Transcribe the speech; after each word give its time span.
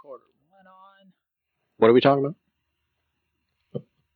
Quarter 0.00 0.24
one 0.50 0.66
on. 0.66 1.12
What 1.76 1.88
are 1.88 1.92
we 1.92 2.00
talking 2.00 2.24
about? 2.24 2.36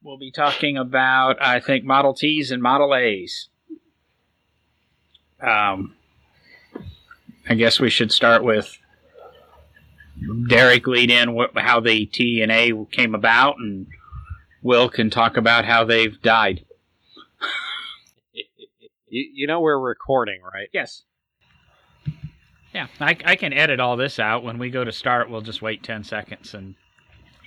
We'll 0.03 0.19
be 0.19 0.33
talking 0.33 0.77
about, 0.77 1.41
I 1.41 1.61
think, 1.61 1.85
Model 1.85 2.13
Ts 2.15 2.51
and 2.51 2.61
Model 2.63 2.93
As. 2.95 3.49
Um, 5.41 5.95
I 7.49 7.55
guess 7.55 7.79
we 7.79 7.91
should 7.91 8.11
start 8.11 8.43
with 8.43 8.79
Derek 10.49 10.87
lead 10.87 11.11
in 11.11 11.37
wh- 11.37 11.57
how 11.57 11.81
the 11.81 12.07
T 12.07 12.43
and 12.43 12.51
A 12.51 12.73
came 12.91 13.15
about, 13.15 13.57
and 13.59 13.87
Will 14.63 14.89
can 14.89 15.11
talk 15.11 15.37
about 15.37 15.65
how 15.65 15.85
they've 15.85 16.21
died. 16.21 16.65
You, 19.09 19.31
you 19.35 19.47
know 19.47 19.61
we're 19.61 19.79
recording, 19.79 20.41
right? 20.43 20.69
Yes. 20.73 21.03
Yeah, 22.73 22.87
I, 23.01 23.17
I 23.25 23.37
can 23.37 23.53
edit 23.53 23.81
all 23.81 23.97
this 23.97 24.19
out. 24.19 24.43
When 24.43 24.59
we 24.59 24.71
go 24.71 24.85
to 24.85 24.93
start, 24.93 25.29
we'll 25.29 25.43
just 25.43 25.61
wait 25.61 25.83
10 25.83 26.05
seconds 26.05 26.55
and 26.55 26.75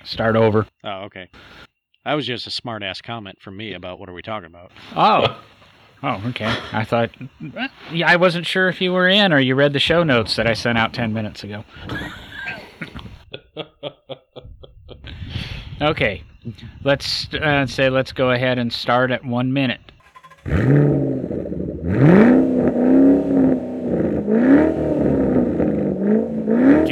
start 0.04 0.36
over. 0.36 0.66
Oh, 0.84 1.04
okay. 1.04 1.28
That 2.04 2.14
was 2.14 2.26
just 2.26 2.46
a 2.46 2.50
smart 2.50 2.84
ass 2.84 3.00
comment 3.02 3.40
from 3.40 3.56
me 3.56 3.74
about 3.74 3.98
what 3.98 4.08
are 4.08 4.12
we 4.12 4.22
talking 4.22 4.46
about. 4.46 4.70
Oh. 4.94 5.40
Oh, 6.02 6.22
okay. 6.26 6.54
I 6.72 6.84
thought. 6.84 7.10
Yeah, 7.90 8.08
I 8.08 8.16
wasn't 8.16 8.46
sure 8.46 8.68
if 8.68 8.80
you 8.80 8.92
were 8.92 9.08
in 9.08 9.32
or 9.32 9.40
you 9.40 9.56
read 9.56 9.72
the 9.72 9.80
show 9.80 10.04
notes 10.04 10.36
that 10.36 10.46
I 10.46 10.52
sent 10.52 10.78
out 10.78 10.92
10 10.92 11.12
minutes 11.12 11.42
ago. 11.42 11.64
okay. 15.80 16.22
Let's 16.84 17.32
uh, 17.34 17.66
say 17.66 17.88
let's 17.90 18.12
go 18.12 18.30
ahead 18.30 18.58
and 18.58 18.72
start 18.72 19.10
at 19.10 19.24
one 19.24 19.52
minute. 19.52 19.80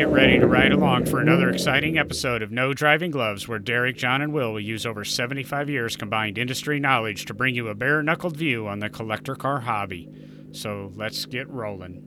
Get 0.04 0.12
ready 0.12 0.38
to 0.38 0.46
ride 0.46 0.72
along 0.72 1.06
for 1.06 1.18
another 1.18 1.48
exciting 1.48 1.96
episode 1.96 2.42
of 2.42 2.52
No 2.52 2.74
Driving 2.74 3.10
Gloves, 3.10 3.48
where 3.48 3.58
Derek, 3.58 3.96
John, 3.96 4.20
and 4.20 4.34
Will 4.34 4.52
will 4.52 4.60
use 4.60 4.84
over 4.84 5.02
75 5.02 5.70
years 5.70 5.96
combined 5.96 6.36
industry 6.36 6.78
knowledge 6.78 7.24
to 7.24 7.32
bring 7.32 7.54
you 7.54 7.68
a 7.68 7.74
bare 7.74 8.02
knuckled 8.02 8.36
view 8.36 8.68
on 8.68 8.80
the 8.80 8.90
collector 8.90 9.34
car 9.34 9.60
hobby. 9.60 10.10
So 10.52 10.92
let's 10.94 11.24
get 11.24 11.48
rolling. 11.48 12.04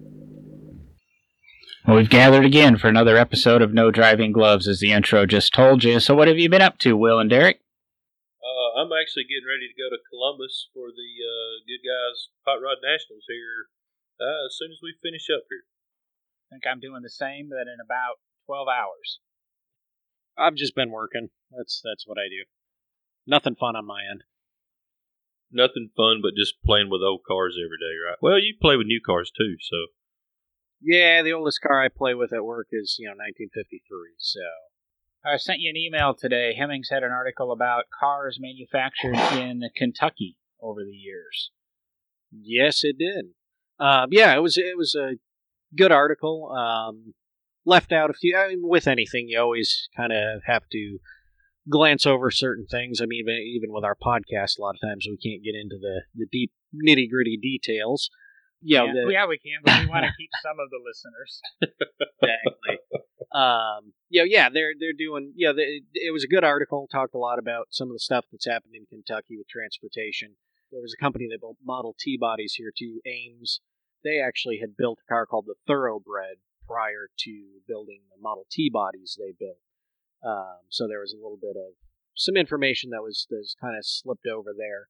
Well, 1.88 1.98
we've 1.98 2.08
gathered 2.08 2.46
again 2.46 2.78
for 2.78 2.88
another 2.88 3.18
episode 3.18 3.64
of 3.64 3.74
No 3.74 3.90
Driving 3.90 4.32
Gloves, 4.32 4.68
as 4.68 4.80
the 4.80 4.92
intro 4.92 5.26
just 5.26 5.52
told 5.52 5.84
you. 5.84 6.00
So, 6.00 6.14
what 6.14 6.28
have 6.28 6.38
you 6.38 6.50
been 6.50 6.62
up 6.62 6.78
to, 6.86 6.96
Will 6.96 7.18
and 7.18 7.32
Derek? 7.32 7.62
Uh, 8.38 8.80
I'm 8.80 8.94
actually 8.94 9.24
getting 9.24 9.50
ready 9.50 9.74
to 9.74 9.74
go 9.74 9.90
to 9.90 9.98
Columbus 10.08 10.70
for 10.72 10.94
the 10.94 11.12
uh, 11.26 11.66
Goodguys 11.66 12.30
Hot 12.46 12.62
Rod 12.62 12.78
Nationals 12.84 13.26
here 13.28 13.74
uh, 14.22 14.46
as 14.46 14.54
soon 14.56 14.70
as 14.70 14.78
we 14.84 14.94
finish 15.02 15.34
up 15.34 15.50
here. 15.50 15.66
I 16.50 16.56
think 16.56 16.64
I'm 16.66 16.80
doing 16.80 17.02
the 17.04 17.10
same, 17.10 17.50
but 17.50 17.68
in 17.68 17.78
about 17.84 18.20
12 18.46 18.68
hours. 18.68 19.20
I've 20.38 20.56
just 20.56 20.76
been 20.76 20.92
working. 20.92 21.30
That's 21.52 21.82
that's 21.84 22.06
what 22.08 22.18
I 22.18 22.30
do. 22.30 22.46
Nothing 23.26 23.56
fun 23.56 23.76
on 23.76 23.86
my 23.86 24.02
end. 24.10 24.24
Nothing 25.52 25.90
fun 25.96 26.20
but 26.22 26.36
just 26.38 26.62
playing 26.64 26.90
with 26.90 27.02
old 27.02 27.22
cars 27.28 27.58
every 27.58 27.78
day, 27.78 27.96
right? 28.06 28.18
Well, 28.22 28.40
you 28.40 28.54
play 28.60 28.76
with 28.78 28.88
new 28.88 29.02
cars 29.06 29.32
too, 29.36 29.56
so 29.60 29.78
Yeah, 30.82 31.24
the 31.24 31.34
oldest 31.34 31.62
car 31.62 31.84
I 31.84 31.88
play 31.90 32.14
with 32.14 32.32
at 32.32 32.46
work 32.46 32.68
is 32.72 32.96
you 33.00 33.08
know 33.08 33.12
1953. 33.18 34.16
So 34.20 34.40
I 35.26 35.38
sent 35.38 35.60
you 35.60 35.70
an 35.70 35.78
email 35.78 36.14
today. 36.14 36.54
Hemmings 36.58 36.90
had 36.90 37.04
an 37.04 37.12
article 37.12 37.52
about 37.52 37.86
cars 38.00 38.38
manufactured 38.40 39.18
in 39.38 39.64
Kentucky 39.76 40.38
over 40.62 40.84
the 40.84 40.96
years. 40.96 41.52
yes, 42.32 42.84
it 42.84 42.98
did. 42.98 43.34
Um, 43.80 44.10
yeah, 44.12 44.36
it 44.36 44.42
was 44.42 44.58
it 44.58 44.78
was 44.78 44.96
a 44.96 45.18
good 45.76 45.92
article. 45.92 46.52
Um, 46.52 47.14
left 47.66 47.92
out 47.92 48.10
a 48.10 48.14
few. 48.14 48.38
I 48.38 48.50
mean, 48.50 48.60
with 48.62 48.88
anything, 48.88 49.28
you 49.28 49.40
always 49.40 49.90
kind 49.96 50.14
of 50.14 50.42
have 50.46 50.64
to 50.72 50.98
glance 51.70 52.06
over 52.06 52.32
certain 52.32 52.66
things. 52.66 53.02
I 53.02 53.06
mean, 53.06 53.20
even, 53.20 53.36
even 53.56 53.74
with 53.74 53.84
our 53.84 53.96
podcast, 53.96 54.58
a 54.58 54.62
lot 54.62 54.76
of 54.76 54.82
times 54.82 55.06
we 55.10 55.18
can't 55.18 55.44
get 55.44 55.56
into 55.56 55.78
the 55.80 56.02
the 56.16 56.28
deep 56.32 56.52
nitty 56.74 57.10
gritty 57.10 57.38
details. 57.42 58.10
You 58.62 58.78
know, 58.80 58.86
yeah, 58.86 58.92
the- 59.06 59.12
yeah, 59.14 59.28
we 59.28 59.38
can, 59.38 59.60
but 59.64 59.82
we 59.82 59.88
want 59.88 60.06
to 60.06 60.12
keep 60.18 60.30
some 60.42 60.58
of 60.60 60.70
the 60.72 60.80
listeners. 60.84 61.42
exactly. 62.22 62.78
um, 63.34 63.94
you 64.10 64.22
know, 64.22 64.26
yeah, 64.26 64.50
they're 64.52 64.74
they're 64.80 64.98
doing. 64.98 65.34
Yeah, 65.36 65.52
they, 65.56 65.82
it 65.94 66.12
was 66.14 66.24
a 66.24 66.28
good 66.28 66.44
article. 66.44 66.88
Talked 66.92 67.14
a 67.16 67.20
lot 67.20 67.38
about 67.40 67.68
some 67.72 67.90
of 67.90 67.94
the 67.94 68.00
stuff 68.00 68.26
that's 68.32 68.48
happened 68.48 68.74
in 68.76 68.86
Kentucky 68.90 69.38
with 69.38 69.48
transportation. 69.48 70.36
There 70.72 70.82
was 70.82 70.96
a 70.98 71.02
company 71.02 71.28
that 71.32 71.40
built 71.40 71.58
Model 71.64 71.96
T 72.00 72.18
bodies 72.20 72.56
here 72.58 72.72
too, 72.78 73.00
Ames. 73.06 73.62
They 74.08 74.22
actually 74.22 74.60
had 74.62 74.78
built 74.78 75.00
a 75.04 75.10
car 75.12 75.26
called 75.26 75.48
the 75.48 75.60
Thoroughbred 75.68 76.38
prior 76.66 77.10
to 77.20 77.44
building 77.68 78.00
the 78.10 78.22
Model 78.22 78.46
T 78.50 78.70
bodies 78.72 79.18
they 79.20 79.34
built. 79.38 79.60
Um, 80.24 80.64
so 80.70 80.88
there 80.88 81.02
was 81.02 81.12
a 81.12 81.22
little 81.22 81.40
bit 81.40 81.58
of 81.58 81.76
some 82.16 82.38
information 82.38 82.92
that 82.92 83.04
was 83.04 83.28
that 83.30 83.38
was 83.38 83.56
kind 83.60 83.78
of 83.78 83.86
slipped 83.86 84.26
over 84.26 84.54
there. 84.58 84.88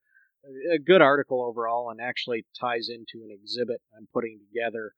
A- 0.72 0.80
good 0.80 1.02
article 1.02 1.42
overall, 1.42 1.90
and 1.90 2.00
actually 2.00 2.46
ties 2.60 2.90
into 2.90 3.26
an 3.26 3.32
exhibit 3.32 3.82
I'm 3.98 4.08
putting 4.14 4.40
together 4.40 4.94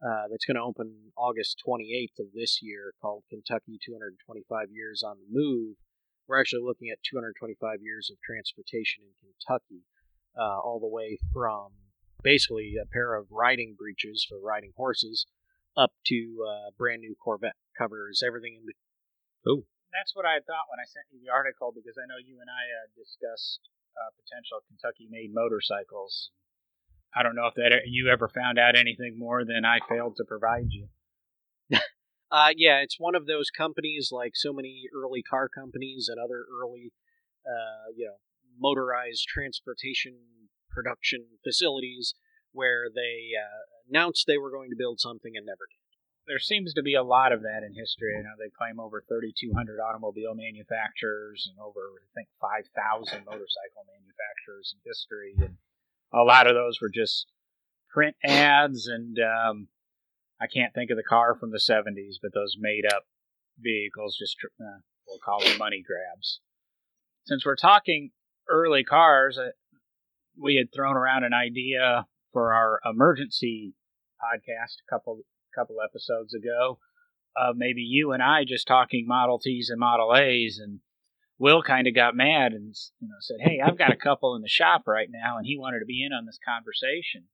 uh, 0.00 0.30
that's 0.30 0.44
going 0.44 0.56
to 0.56 0.62
open 0.62 1.10
August 1.16 1.60
28th 1.66 2.20
of 2.20 2.26
this 2.32 2.60
year 2.62 2.94
called 3.02 3.24
Kentucky 3.28 3.78
225 3.84 4.70
Years 4.70 5.02
on 5.02 5.16
the 5.18 5.26
Move. 5.28 5.76
We're 6.28 6.40
actually 6.40 6.62
looking 6.62 6.90
at 6.90 7.02
225 7.02 7.82
years 7.82 8.08
of 8.10 8.16
transportation 8.22 9.02
in 9.02 9.12
Kentucky, 9.18 9.82
uh, 10.38 10.60
all 10.62 10.78
the 10.80 10.88
way 10.88 11.18
from 11.32 11.72
basically 12.24 12.74
a 12.80 12.88
pair 12.88 13.14
of 13.14 13.28
riding 13.30 13.76
breeches 13.78 14.26
for 14.26 14.40
riding 14.40 14.72
horses 14.76 15.26
up 15.76 15.92
to 16.06 16.42
uh, 16.42 16.70
brand 16.76 17.02
new 17.02 17.14
Corvette. 17.22 17.60
Covers 17.76 18.22
everything 18.24 18.54
in 18.54 18.64
between. 18.64 18.88
That's 19.92 20.14
what 20.14 20.24
I 20.24 20.40
thought 20.42 20.70
when 20.70 20.80
I 20.82 20.88
sent 20.88 21.06
you 21.12 21.20
the 21.22 21.30
article 21.30 21.70
because 21.74 21.94
I 21.98 22.06
know 22.08 22.18
you 22.18 22.38
and 22.40 22.50
I 22.50 22.64
uh, 22.66 22.86
discussed 22.96 23.60
uh, 23.94 24.10
potential 24.18 24.62
Kentucky-made 24.66 25.30
motorcycles. 25.34 26.30
I 27.14 27.22
don't 27.22 27.36
know 27.36 27.46
if 27.46 27.54
that 27.54 27.86
you 27.86 28.10
ever 28.10 28.28
found 28.28 28.58
out 28.58 28.74
anything 28.74 29.18
more 29.18 29.44
than 29.44 29.64
I 29.64 29.78
failed 29.88 30.16
to 30.16 30.24
provide 30.24 30.70
you. 30.70 30.88
Uh, 32.32 32.50
yeah, 32.56 32.80
it's 32.82 32.98
one 32.98 33.14
of 33.14 33.26
those 33.26 33.48
companies 33.48 34.08
like 34.10 34.32
so 34.34 34.52
many 34.52 34.88
early 34.92 35.22
car 35.22 35.48
companies 35.48 36.08
and 36.10 36.18
other 36.18 36.44
early, 36.60 36.90
uh, 37.46 37.92
you 37.94 38.06
know, 38.06 38.16
motorized 38.58 39.24
transportation 39.28 40.16
production 40.74 41.24
facilities 41.44 42.14
where 42.52 42.86
they 42.92 43.32
uh, 43.38 43.62
announced 43.88 44.24
they 44.26 44.38
were 44.38 44.50
going 44.50 44.70
to 44.70 44.76
build 44.76 45.00
something 45.00 45.32
and 45.36 45.46
never 45.46 45.66
did. 45.70 45.78
There 46.26 46.38
seems 46.38 46.72
to 46.74 46.82
be 46.82 46.94
a 46.94 47.02
lot 47.02 47.32
of 47.32 47.42
that 47.42 47.62
in 47.66 47.74
history. 47.74 48.16
I 48.16 48.22
know 48.22 48.32
they 48.38 48.50
claim 48.50 48.80
over 48.80 49.04
3,200 49.06 49.78
automobile 49.78 50.34
manufacturers 50.34 51.46
and 51.50 51.60
over, 51.60 52.00
I 52.00 52.08
think, 52.14 52.28
5,000 52.40 53.26
motorcycle 53.26 53.84
manufacturers 53.84 54.72
in 54.72 54.80
history. 54.88 55.34
And 55.38 55.56
a 56.14 56.24
lot 56.24 56.46
of 56.46 56.54
those 56.54 56.80
were 56.80 56.88
just 56.88 57.26
print 57.92 58.16
ads. 58.24 58.86
And 58.86 59.18
um, 59.20 59.68
I 60.40 60.46
can't 60.46 60.72
think 60.72 60.90
of 60.90 60.96
the 60.96 61.02
car 61.02 61.36
from 61.36 61.50
the 61.50 61.60
70s, 61.60 62.16
but 62.22 62.32
those 62.32 62.56
made 62.58 62.86
up 62.88 63.04
vehicles, 63.60 64.16
just, 64.16 64.36
uh, 64.60 64.80
we'll 65.06 65.20
call 65.22 65.40
them 65.44 65.58
money 65.58 65.84
grabs. 65.84 66.40
Since 67.26 67.44
we're 67.44 67.56
talking 67.56 68.12
early 68.48 68.82
cars, 68.82 69.38
we 70.40 70.56
had 70.56 70.72
thrown 70.72 70.96
around 70.96 71.24
an 71.24 71.34
idea 71.34 72.06
for 72.32 72.52
our 72.52 72.80
emergency 72.84 73.74
podcast 74.20 74.76
a 74.86 74.90
couple 74.90 75.20
couple 75.54 75.76
episodes 75.80 76.34
ago 76.34 76.78
of 77.36 77.56
maybe 77.56 77.80
you 77.80 78.12
and 78.12 78.22
I 78.22 78.44
just 78.44 78.66
talking 78.66 79.06
Model 79.06 79.38
Ts 79.38 79.70
and 79.70 79.78
Model 79.78 80.14
A's, 80.16 80.60
and 80.62 80.80
Will 81.38 81.62
kind 81.62 81.86
of 81.86 81.94
got 81.94 82.16
mad 82.16 82.52
and 82.52 82.74
you 83.00 83.08
know 83.08 83.14
said, 83.20 83.38
"Hey, 83.40 83.60
I've 83.60 83.78
got 83.78 83.92
a 83.92 83.96
couple 83.96 84.34
in 84.36 84.42
the 84.42 84.48
shop 84.48 84.82
right 84.86 85.08
now," 85.10 85.36
and 85.36 85.46
he 85.46 85.58
wanted 85.58 85.80
to 85.80 85.86
be 85.86 86.04
in 86.04 86.12
on 86.12 86.26
this 86.26 86.38
conversation. 86.46 87.24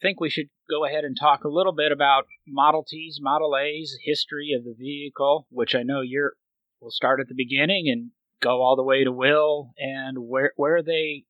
I 0.00 0.02
think 0.02 0.20
we 0.20 0.30
should 0.30 0.48
go 0.68 0.84
ahead 0.84 1.04
and 1.04 1.16
talk 1.18 1.44
a 1.44 1.48
little 1.48 1.74
bit 1.74 1.92
about 1.92 2.26
Model 2.46 2.84
Ts, 2.84 3.18
Model 3.20 3.56
A's, 3.56 3.96
history 4.02 4.52
of 4.56 4.64
the 4.64 4.74
vehicle, 4.76 5.46
which 5.50 5.74
I 5.74 5.82
know 5.82 6.00
you're. 6.00 6.34
We'll 6.80 6.90
start 6.90 7.20
at 7.20 7.28
the 7.28 7.34
beginning 7.34 7.88
and 7.88 8.10
go 8.42 8.60
all 8.60 8.76
the 8.76 8.82
way 8.82 9.04
to 9.04 9.12
Will 9.12 9.70
and 9.78 10.18
where 10.18 10.52
where 10.56 10.82
they 10.82 11.24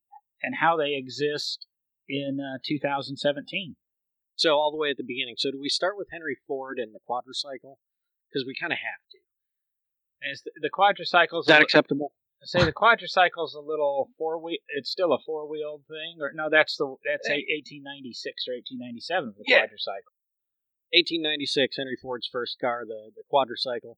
and 0.45 0.55
how 0.61 0.77
they 0.77 0.93
exist 0.93 1.65
in 2.07 2.37
uh, 2.39 2.59
2017. 2.63 3.75
So 4.35 4.53
all 4.53 4.69
the 4.71 4.77
way 4.77 4.91
at 4.91 4.97
the 4.97 5.03
beginning. 5.03 5.35
So 5.37 5.49
do 5.49 5.59
we 5.59 5.69
start 5.69 5.97
with 5.97 6.09
Henry 6.11 6.37
Ford 6.47 6.77
and 6.77 6.93
the 6.93 6.99
quadricycle? 7.09 7.77
Because 8.29 8.45
we 8.45 8.53
kind 8.53 8.71
of 8.73 8.79
have 8.79 9.01
to. 9.11 9.17
Is 10.31 10.43
the, 10.43 10.51
the 10.61 10.69
quadricycles 10.69 11.41
Is 11.41 11.45
that 11.47 11.61
acceptable? 11.61 12.11
say 12.43 12.63
the 12.63 12.73
quadricycle 12.73 13.45
is 13.45 13.55
a 13.57 13.61
little 13.61 14.11
four 14.19 14.37
wheel. 14.37 14.57
It's 14.69 14.91
still 14.91 15.13
a 15.13 15.17
four 15.25 15.49
wheeled 15.49 15.81
thing, 15.87 16.21
or 16.21 16.31
no? 16.35 16.47
That's 16.49 16.77
the 16.77 16.95
that's 17.03 17.27
Hey. 17.27 17.45
eighteen 17.49 17.81
ninety 17.81 18.13
six 18.13 18.45
or 18.47 18.53
eighteen 18.53 18.77
ninety 18.77 18.99
seven. 18.99 19.33
The 19.37 19.43
Yeah. 19.47 19.65
quadricycle. 19.65 20.13
1896, 20.93 21.75
Henry 21.77 21.97
Ford's 21.99 22.29
first 22.31 22.59
car, 22.59 22.85
the, 22.85 23.11
the 23.15 23.23
quadricycle. 23.31 23.97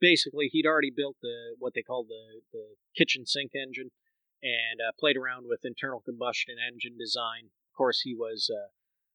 Basically, 0.00 0.48
he'd 0.48 0.66
already 0.66 0.90
built 0.90 1.16
the 1.22 1.54
what 1.58 1.72
they 1.74 1.82
called 1.82 2.08
the, 2.08 2.42
the 2.52 2.74
kitchen 2.96 3.24
sink 3.24 3.52
engine 3.54 3.90
and 4.44 4.76
uh, 4.78 4.92
played 5.00 5.16
around 5.16 5.48
with 5.48 5.64
internal 5.64 6.04
combustion 6.04 6.56
engine 6.60 7.00
design. 7.00 7.48
Of 7.72 7.76
course, 7.76 8.02
he 8.04 8.14
was 8.14 8.52
uh, 8.52 8.68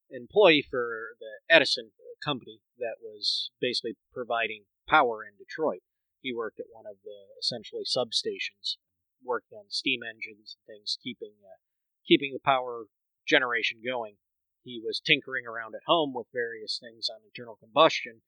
employee 0.10 0.66
for 0.66 1.14
the 1.22 1.38
Edison 1.54 1.92
company 2.26 2.60
that 2.80 2.98
was 3.00 3.52
basically 3.62 3.96
providing 4.12 4.66
power 4.88 5.24
in 5.24 5.38
Detroit. 5.38 5.86
He 6.20 6.34
worked 6.34 6.60
at 6.60 6.74
one 6.74 6.90
of 6.90 6.98
the 7.06 7.38
essentially 7.40 7.86
substations, 7.86 8.82
working 9.24 9.56
on 9.56 9.70
steam 9.70 10.02
engines 10.02 10.58
and 10.58 10.76
things, 10.76 10.98
keeping 11.02 11.38
uh, 11.46 11.62
keeping 12.06 12.34
the 12.34 12.44
power 12.44 12.86
generation 13.28 13.80
going. 13.86 14.18
He 14.64 14.82
was 14.84 15.00
tinkering 15.00 15.46
around 15.46 15.76
at 15.76 15.88
home 15.88 16.14
with 16.14 16.28
various 16.34 16.82
things 16.82 17.08
on 17.08 17.22
internal 17.24 17.56
combustion. 17.56 18.22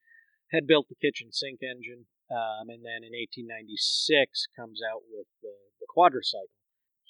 Had 0.54 0.68
built 0.68 0.88
the 0.88 1.00
kitchen 1.02 1.32
sink 1.32 1.60
engine, 1.64 2.08
um, 2.30 2.70
and 2.70 2.84
then 2.84 3.08
in 3.08 3.16
1896 3.16 4.48
comes 4.56 4.80
out 4.84 5.02
with 5.10 5.28
the, 5.42 5.56
the 5.80 5.88
quadricycle. 5.88 6.61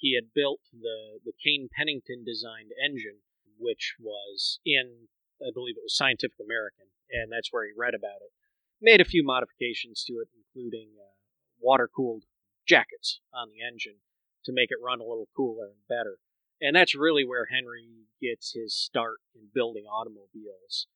He 0.02 0.18
had 0.18 0.34
built 0.34 0.58
the 0.72 1.22
the 1.24 1.32
Kane 1.38 1.68
Pennington 1.70 2.24
designed 2.26 2.72
engine, 2.74 3.22
which 3.56 3.94
was 4.00 4.58
in 4.66 5.06
I 5.40 5.54
believe 5.54 5.76
it 5.78 5.86
was 5.86 5.96
Scientific 5.96 6.42
American, 6.42 6.90
and 7.08 7.30
that's 7.30 7.52
where 7.52 7.64
he 7.64 7.72
read 7.76 7.94
about 7.94 8.18
it. 8.18 8.34
Made 8.80 9.00
a 9.00 9.04
few 9.06 9.22
modifications 9.22 10.02
to 10.04 10.14
it, 10.14 10.28
including 10.34 10.98
uh, 10.98 11.14
water 11.60 11.88
cooled 11.88 12.24
jackets 12.66 13.20
on 13.32 13.50
the 13.50 13.62
engine 13.62 14.02
to 14.44 14.52
make 14.52 14.70
it 14.72 14.82
run 14.82 14.98
a 14.98 15.06
little 15.06 15.28
cooler 15.36 15.66
and 15.66 15.86
better. 15.88 16.18
And 16.60 16.74
that's 16.74 16.96
really 16.96 17.24
where 17.24 17.46
Henry 17.46 18.06
gets 18.20 18.54
his 18.54 18.74
start 18.74 19.18
in 19.36 19.54
building 19.54 19.84
automobiles. 19.86 20.88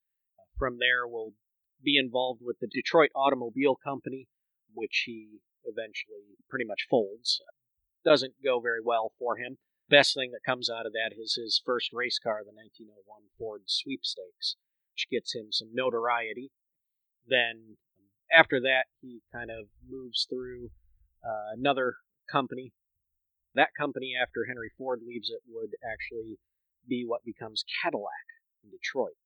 From 0.58 0.78
there, 0.78 1.06
we'll 1.06 1.34
be 1.82 1.96
involved 1.96 2.40
with 2.42 2.58
the 2.58 2.66
Detroit 2.66 3.10
Automobile 3.14 3.76
Company, 3.76 4.26
which 4.74 5.04
he 5.06 5.38
eventually 5.64 6.38
pretty 6.50 6.64
much 6.64 6.86
folds. 6.90 7.40
Doesn't 8.06 8.34
go 8.42 8.60
very 8.60 8.78
well 8.80 9.10
for 9.18 9.36
him. 9.36 9.58
Best 9.90 10.14
thing 10.14 10.30
that 10.30 10.46
comes 10.46 10.70
out 10.70 10.86
of 10.86 10.92
that 10.92 11.10
is 11.18 11.34
his 11.34 11.60
first 11.66 11.90
race 11.92 12.20
car, 12.22 12.46
the 12.46 12.54
1901 12.54 12.94
Ford 13.36 13.62
Sweepstakes, 13.66 14.54
which 14.94 15.10
gets 15.10 15.34
him 15.34 15.50
some 15.50 15.74
notoriety. 15.74 16.52
Then, 17.26 17.78
after 18.30 18.60
that, 18.60 18.86
he 19.02 19.22
kind 19.32 19.50
of 19.50 19.66
moves 19.82 20.24
through 20.30 20.70
uh, 21.26 21.50
another 21.58 21.96
company. 22.30 22.72
That 23.56 23.74
company, 23.76 24.14
after 24.14 24.46
Henry 24.46 24.70
Ford 24.78 25.00
leaves 25.02 25.28
it, 25.28 25.42
would 25.50 25.74
actually 25.82 26.38
be 26.86 27.02
what 27.04 27.24
becomes 27.24 27.64
Cadillac 27.82 28.26
in 28.62 28.70
Detroit. 28.70 29.18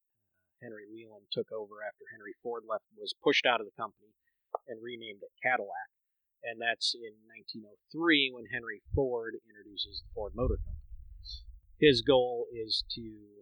Henry 0.62 0.88
Leland 0.88 1.28
took 1.32 1.52
over 1.52 1.84
after 1.84 2.04
Henry 2.12 2.32
Ford 2.42 2.64
left, 2.68 2.84
was 2.96 3.12
pushed 3.12 3.44
out 3.44 3.60
of 3.60 3.66
the 3.66 3.76
company, 3.76 4.16
and 4.68 4.80
renamed 4.80 5.20
it 5.20 5.36
Cadillac. 5.42 5.92
And 6.42 6.60
that's 6.60 6.94
in 6.94 7.12
1903 7.28 8.32
when 8.32 8.46
Henry 8.48 8.82
Ford 8.94 9.36
introduces 9.44 10.00
the 10.00 10.10
Ford 10.14 10.32
Motor 10.34 10.56
Company. 10.56 10.80
His 11.80 12.02
goal 12.02 12.44
is 12.52 12.84
to 12.96 13.40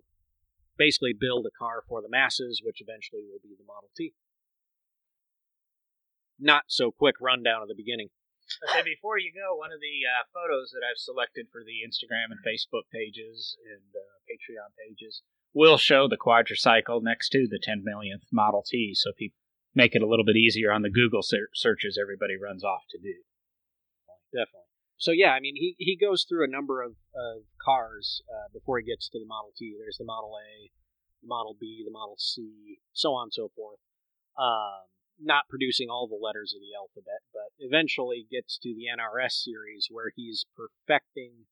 basically 0.79 1.12
build 1.12 1.45
a 1.47 1.59
car 1.59 1.83
for 1.89 2.00
the 2.00 2.09
masses, 2.09 2.62
which 2.62 2.81
eventually 2.81 3.27
will 3.27 3.43
be 3.43 3.59
the 3.59 3.67
Model 3.67 3.91
T. 3.97 4.15
Not 6.39 6.71
so 6.71 6.95
quick 6.95 7.17
rundown 7.21 7.62
of 7.62 7.69
the 7.69 7.75
beginning. 7.75 8.11
Okay, 8.71 8.87
before 8.87 9.19
you 9.19 9.35
go, 9.35 9.59
one 9.59 9.75
of 9.75 9.83
the 9.83 10.06
uh, 10.06 10.25
photos 10.33 10.71
that 10.71 10.87
I've 10.87 10.97
selected 10.97 11.50
for 11.53 11.61
the 11.67 11.85
Instagram 11.85 12.31
and 12.31 12.41
Facebook 12.41 12.87
pages 12.95 13.59
and 13.67 13.85
uh, 13.93 14.23
Patreon 14.25 14.73
pages 14.79 15.21
will 15.53 15.77
show 15.77 16.09
the 16.09 16.17
quadricycle 16.17 17.03
next 17.03 17.29
to 17.31 17.47
the 17.50 17.59
10 17.61 17.83
millionth 17.85 18.25
Model 18.33 18.62
T, 18.62 18.95
so 18.95 19.11
people 19.19 19.37
make 19.75 19.94
it 19.94 20.03
a 20.03 20.06
little 20.06 20.25
bit 20.25 20.37
easier 20.37 20.73
on 20.73 20.82
the 20.82 20.91
Google 20.91 21.23
ser- 21.23 21.50
searches 21.55 21.99
everybody 22.00 22.35
runs 22.37 22.65
off 22.65 22.82
to 22.91 22.99
do. 22.99 23.15
Definitely. 24.32 24.69
So 24.99 25.12
yeah, 25.12 25.31
I 25.31 25.41
mean, 25.41 25.55
he, 25.55 25.76
he 25.79 25.97
goes 25.97 26.26
through 26.29 26.44
a 26.44 26.50
number 26.50 26.82
of, 26.82 26.93
of 27.15 27.47
cars 27.65 28.23
uh, 28.29 28.49
before 28.53 28.79
he 28.81 28.85
gets 28.85 29.09
to 29.11 29.19
the 29.19 29.26
Model 29.26 29.53
T. 29.56 29.76
There's 29.79 29.99
the 29.99 30.05
Model 30.05 30.35
A, 30.35 30.70
the 31.23 31.29
Model 31.29 31.56
B, 31.59 31.82
the 31.87 31.93
Model 31.93 32.17
C, 32.19 32.81
so 32.93 33.15
on 33.15 33.26
and 33.26 33.32
so 33.32 33.50
forth. 33.55 33.79
Um, 34.37 34.91
not 35.20 35.49
producing 35.49 35.88
all 35.91 36.06
the 36.06 36.19
letters 36.19 36.55
of 36.55 36.61
the 36.61 36.75
alphabet, 36.79 37.23
but 37.32 37.50
eventually 37.59 38.26
gets 38.31 38.59
to 38.59 38.75
the 38.75 38.87
NRS 38.87 39.43
series 39.43 39.88
where 39.91 40.12
he's 40.14 40.47
perfecting 40.55 41.47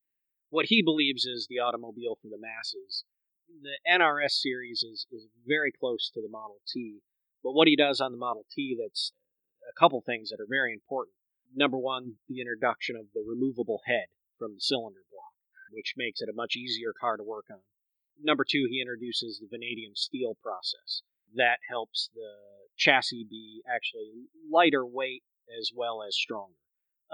what 0.50 0.66
he 0.66 0.82
believes 0.82 1.24
is 1.24 1.46
the 1.48 1.58
automobile 1.58 2.18
for 2.20 2.28
the 2.28 2.38
masses. 2.38 3.04
The 3.48 3.78
NRS 3.88 4.42
series 4.42 4.82
is, 4.82 5.06
is 5.10 5.26
very 5.46 5.72
close 5.72 6.10
to 6.14 6.20
the 6.20 6.28
Model 6.28 6.58
T, 6.66 7.02
but 7.46 7.54
what 7.54 7.68
he 7.68 7.76
does 7.76 8.00
on 8.00 8.10
the 8.10 8.18
Model 8.18 8.42
T 8.50 8.76
that's 8.76 9.12
a 9.62 9.78
couple 9.78 10.02
things 10.02 10.30
that 10.30 10.42
are 10.42 10.50
very 10.50 10.72
important. 10.72 11.14
Number 11.54 11.78
one, 11.78 12.18
the 12.28 12.40
introduction 12.40 12.96
of 12.96 13.06
the 13.14 13.22
removable 13.22 13.82
head 13.86 14.10
from 14.36 14.54
the 14.54 14.60
cylinder 14.60 15.06
block, 15.14 15.30
which 15.70 15.94
makes 15.96 16.20
it 16.20 16.28
a 16.28 16.34
much 16.34 16.56
easier 16.56 16.90
car 16.98 17.16
to 17.16 17.22
work 17.22 17.46
on. 17.48 17.62
Number 18.20 18.42
two, 18.42 18.66
he 18.68 18.80
introduces 18.80 19.38
the 19.38 19.46
vanadium 19.46 19.94
steel 19.94 20.34
process. 20.42 21.02
That 21.36 21.62
helps 21.70 22.10
the 22.14 22.34
chassis 22.76 23.26
be 23.30 23.62
actually 23.62 24.26
lighter 24.50 24.84
weight 24.84 25.22
as 25.46 25.70
well 25.72 26.02
as 26.02 26.16
stronger, 26.18 26.58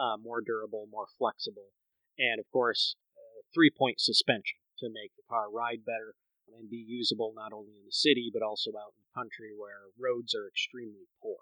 uh, 0.00 0.17
more 0.17 0.40
durable, 0.40 0.88
more 0.90 1.12
flexible, 1.19 1.76
and 2.19 2.40
of 2.40 2.46
course, 2.50 2.96
uh, 3.17 3.43
three 3.52 3.70
point 3.70 4.00
suspension 4.00 4.56
to 4.79 4.88
make 4.88 5.12
the 5.14 5.29
car 5.29 5.52
ride 5.52 5.84
better 5.84 6.14
and 6.58 6.70
be 6.70 6.84
usable 6.87 7.32
not 7.34 7.52
only 7.52 7.76
in 7.76 7.84
the 7.84 7.93
city 7.93 8.31
but 8.32 8.43
also 8.43 8.70
out 8.76 8.94
in 8.96 9.02
the 9.02 9.14
country 9.16 9.50
where 9.56 9.93
roads 9.99 10.34
are 10.34 10.49
extremely 10.49 11.08
poor. 11.20 11.38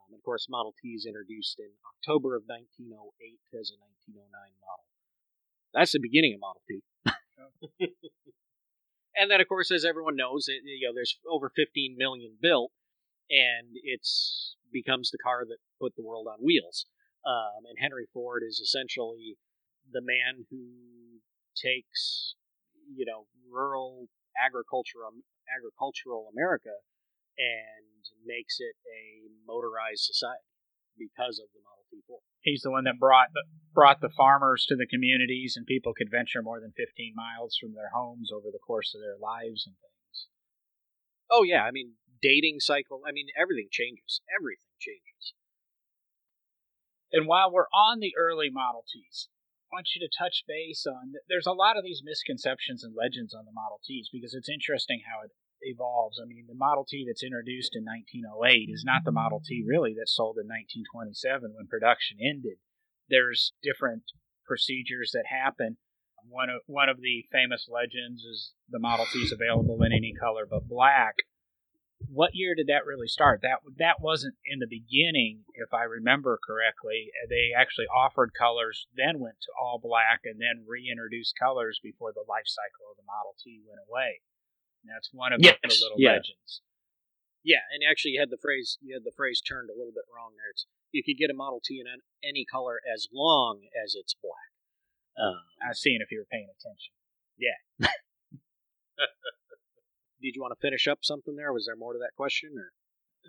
Um, 0.00 0.14
of 0.14 0.22
course, 0.22 0.46
Model 0.48 0.74
T 0.80 0.94
is 0.94 1.06
introduced 1.06 1.58
in 1.58 1.70
October 1.82 2.36
of 2.36 2.44
1908 2.46 2.94
as 3.58 3.70
a 3.70 3.78
1909 4.10 4.30
model. 4.62 4.86
That's 5.74 5.92
the 5.92 6.00
beginning 6.00 6.34
of 6.34 6.40
Model 6.40 6.62
T. 6.68 6.82
and 9.16 9.30
then, 9.30 9.40
of 9.40 9.48
course, 9.48 9.70
as 9.70 9.84
everyone 9.84 10.16
knows, 10.16 10.46
it, 10.48 10.62
you 10.64 10.86
know, 10.86 10.94
there's 10.94 11.18
over 11.28 11.50
15 11.54 11.96
million 11.98 12.38
built, 12.40 12.72
and 13.30 13.74
it's 13.82 14.56
becomes 14.72 15.10
the 15.10 15.18
car 15.18 15.44
that 15.46 15.58
put 15.80 15.94
the 15.96 16.02
world 16.02 16.26
on 16.26 16.44
wheels. 16.44 16.86
Um, 17.24 17.66
and 17.68 17.78
Henry 17.80 18.06
Ford 18.12 18.42
is 18.46 18.60
essentially 18.60 19.36
the 19.90 20.02
man 20.02 20.46
who 20.50 21.20
takes, 21.56 22.34
you 22.94 23.04
know, 23.06 23.26
rural 23.50 24.08
agricultural 24.38 25.12
agricultural 25.46 26.30
America 26.32 26.82
and 27.38 28.02
makes 28.24 28.58
it 28.60 28.76
a 28.88 29.28
motorized 29.46 30.04
society 30.04 30.50
because 30.96 31.38
of 31.38 31.52
the 31.52 31.60
Model 31.60 31.84
T 31.92 32.00
Ford. 32.08 32.24
He's 32.40 32.64
the 32.64 32.72
one 32.72 32.84
that 32.84 32.98
brought 32.98 33.32
the, 33.34 33.44
brought 33.74 34.00
the 34.00 34.12
farmers 34.16 34.64
to 34.68 34.76
the 34.76 34.86
communities, 34.88 35.54
and 35.56 35.66
people 35.66 35.92
could 35.92 36.10
venture 36.10 36.42
more 36.42 36.60
than 36.60 36.72
15 36.72 37.12
miles 37.14 37.56
from 37.60 37.74
their 37.74 37.92
homes 37.92 38.32
over 38.32 38.48
the 38.50 38.62
course 38.62 38.94
of 38.94 39.00
their 39.00 39.20
lives 39.20 39.68
and 39.68 39.76
things. 39.76 40.18
Oh 41.30 41.42
yeah, 41.42 41.62
I 41.62 41.70
mean 41.70 42.00
dating 42.22 42.60
cycle. 42.60 43.02
I 43.06 43.12
mean 43.12 43.28
everything 43.36 43.68
changes. 43.70 44.20
Everything 44.32 44.72
changes. 44.80 45.34
And 47.12 47.26
while 47.26 47.52
we're 47.52 47.70
on 47.72 48.00
the 48.00 48.14
early 48.18 48.50
Model 48.50 48.84
Ts, 48.88 49.28
want 49.72 49.88
you 49.94 50.00
to 50.00 50.10
touch 50.12 50.44
base 50.46 50.86
on. 50.86 51.14
There's 51.28 51.46
a 51.46 51.56
lot 51.56 51.76
of 51.76 51.84
these 51.84 52.02
misconceptions 52.04 52.84
and 52.84 52.94
legends 52.94 53.34
on 53.34 53.44
the 53.44 53.54
Model 53.54 53.80
Ts 53.84 54.08
because 54.12 54.34
it's 54.34 54.48
interesting 54.48 55.02
how 55.06 55.24
it 55.24 55.32
evolves. 55.62 56.20
I 56.22 56.26
mean, 56.26 56.46
the 56.48 56.54
Model 56.54 56.84
T 56.84 57.04
that's 57.06 57.24
introduced 57.24 57.74
in 57.74 57.84
1908 57.84 58.70
is 58.70 58.84
not 58.84 59.04
the 59.04 59.12
Model 59.12 59.42
T 59.44 59.64
really 59.66 59.94
that 59.98 60.08
sold 60.08 60.36
in 60.38 60.46
1927 60.46 61.54
when 61.54 61.66
production 61.66 62.18
ended. 62.20 62.58
There's 63.08 63.52
different 63.62 64.04
procedures 64.46 65.10
that 65.14 65.26
happen. 65.26 65.76
One 66.28 66.50
of 66.50 66.62
one 66.66 66.88
of 66.88 67.00
the 67.00 67.22
famous 67.30 67.68
legends 67.70 68.22
is 68.22 68.52
the 68.68 68.82
Model 68.82 69.06
T 69.12 69.20
is 69.20 69.32
available 69.32 69.82
in 69.82 69.92
any 69.92 70.12
color 70.12 70.46
but 70.48 70.68
black. 70.68 71.14
What 72.12 72.34
year 72.34 72.54
did 72.54 72.68
that 72.68 72.84
really 72.84 73.08
start? 73.08 73.40
That 73.40 73.64
that 73.78 74.00
wasn't 74.00 74.36
in 74.44 74.60
the 74.60 74.68
beginning, 74.68 75.44
if 75.54 75.72
I 75.72 75.84
remember 75.84 76.38
correctly. 76.44 77.08
They 77.28 77.56
actually 77.56 77.86
offered 77.88 78.36
colors, 78.36 78.86
then 78.94 79.18
went 79.18 79.40
to 79.48 79.52
all 79.56 79.80
black, 79.82 80.20
and 80.24 80.36
then 80.40 80.64
reintroduced 80.68 81.34
colors 81.40 81.80
before 81.82 82.12
the 82.12 82.24
life 82.28 82.46
cycle 82.46 82.84
of 82.92 82.96
the 83.00 83.08
Model 83.08 83.34
T 83.40 83.60
went 83.64 83.80
away. 83.88 84.20
And 84.84 84.92
that's 84.92 85.08
one 85.12 85.32
of 85.32 85.40
Yes, 85.40 85.56
the 85.62 85.72
little 85.80 85.96
yeah. 85.98 86.20
legends. 86.20 86.60
Yeah, 87.42 87.64
and 87.72 87.80
actually 87.88 88.12
you 88.12 88.20
had 88.20 88.30
the 88.30 88.42
phrase 88.42 88.76
you 88.82 88.92
had 88.92 89.04
the 89.04 89.14
phrase 89.16 89.40
turned 89.40 89.70
a 89.70 89.76
little 89.76 89.94
bit 89.94 90.04
wrong 90.12 90.36
there. 90.36 90.50
It's 90.50 90.66
you 90.92 91.02
could 91.02 91.16
get 91.16 91.30
a 91.30 91.34
Model 91.34 91.60
T 91.64 91.80
in 91.80 91.86
any 92.22 92.44
color 92.44 92.80
as 92.84 93.08
long 93.12 93.64
as 93.72 93.94
it's 93.96 94.14
black. 94.20 94.52
Um, 95.16 95.40
I 95.64 95.68
was 95.72 95.80
seeing 95.80 96.00
if 96.02 96.12
you 96.12 96.18
were 96.20 96.28
paying 96.30 96.48
attention. 96.52 96.92
did 100.26 100.34
you 100.34 100.42
want 100.42 100.54
to 100.58 100.60
finish 100.60 100.88
up 100.88 100.98
something 101.02 101.36
there? 101.36 101.52
Was 101.52 101.66
there 101.66 101.76
more 101.76 101.92
to 101.92 101.98
that 102.00 102.16
question? 102.16 102.50
Or 102.58 102.72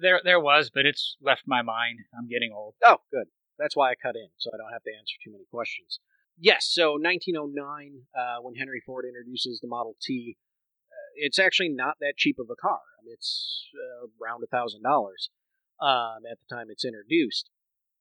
There, 0.01 0.21
there 0.23 0.39
was, 0.39 0.71
but 0.73 0.85
it's 0.85 1.15
left 1.21 1.43
my 1.45 1.61
mind. 1.61 1.99
I'm 2.17 2.27
getting 2.27 2.51
old. 2.51 2.75
oh, 2.83 2.97
good. 3.11 3.27
That's 3.59 3.75
why 3.75 3.91
I 3.91 3.95
cut 3.95 4.15
in, 4.15 4.29
so 4.37 4.51
I 4.53 4.57
don't 4.57 4.73
have 4.73 4.83
to 4.83 4.93
answer 4.93 5.15
too 5.23 5.31
many 5.31 5.45
questions. 5.49 5.99
Yes, 6.37 6.67
so 6.69 6.93
1909, 6.93 8.01
uh, 8.13 8.41
when 8.41 8.55
Henry 8.55 8.81
Ford 8.85 9.05
introduces 9.05 9.59
the 9.59 9.67
Model 9.67 9.95
T, 10.01 10.37
uh, 10.91 11.09
it's 11.15 11.39
actually 11.39 11.69
not 11.69 11.95
that 11.99 12.17
cheap 12.17 12.37
of 12.39 12.49
a 12.51 12.55
car. 12.55 12.81
I 12.99 13.05
mean, 13.05 13.13
it's 13.13 13.65
uh, 13.73 14.07
around 14.21 14.43
a 14.43 14.47
thousand 14.47 14.83
dollars 14.83 15.29
um, 15.81 16.25
at 16.29 16.37
the 16.37 16.55
time 16.55 16.67
it's 16.69 16.85
introduced. 16.85 17.49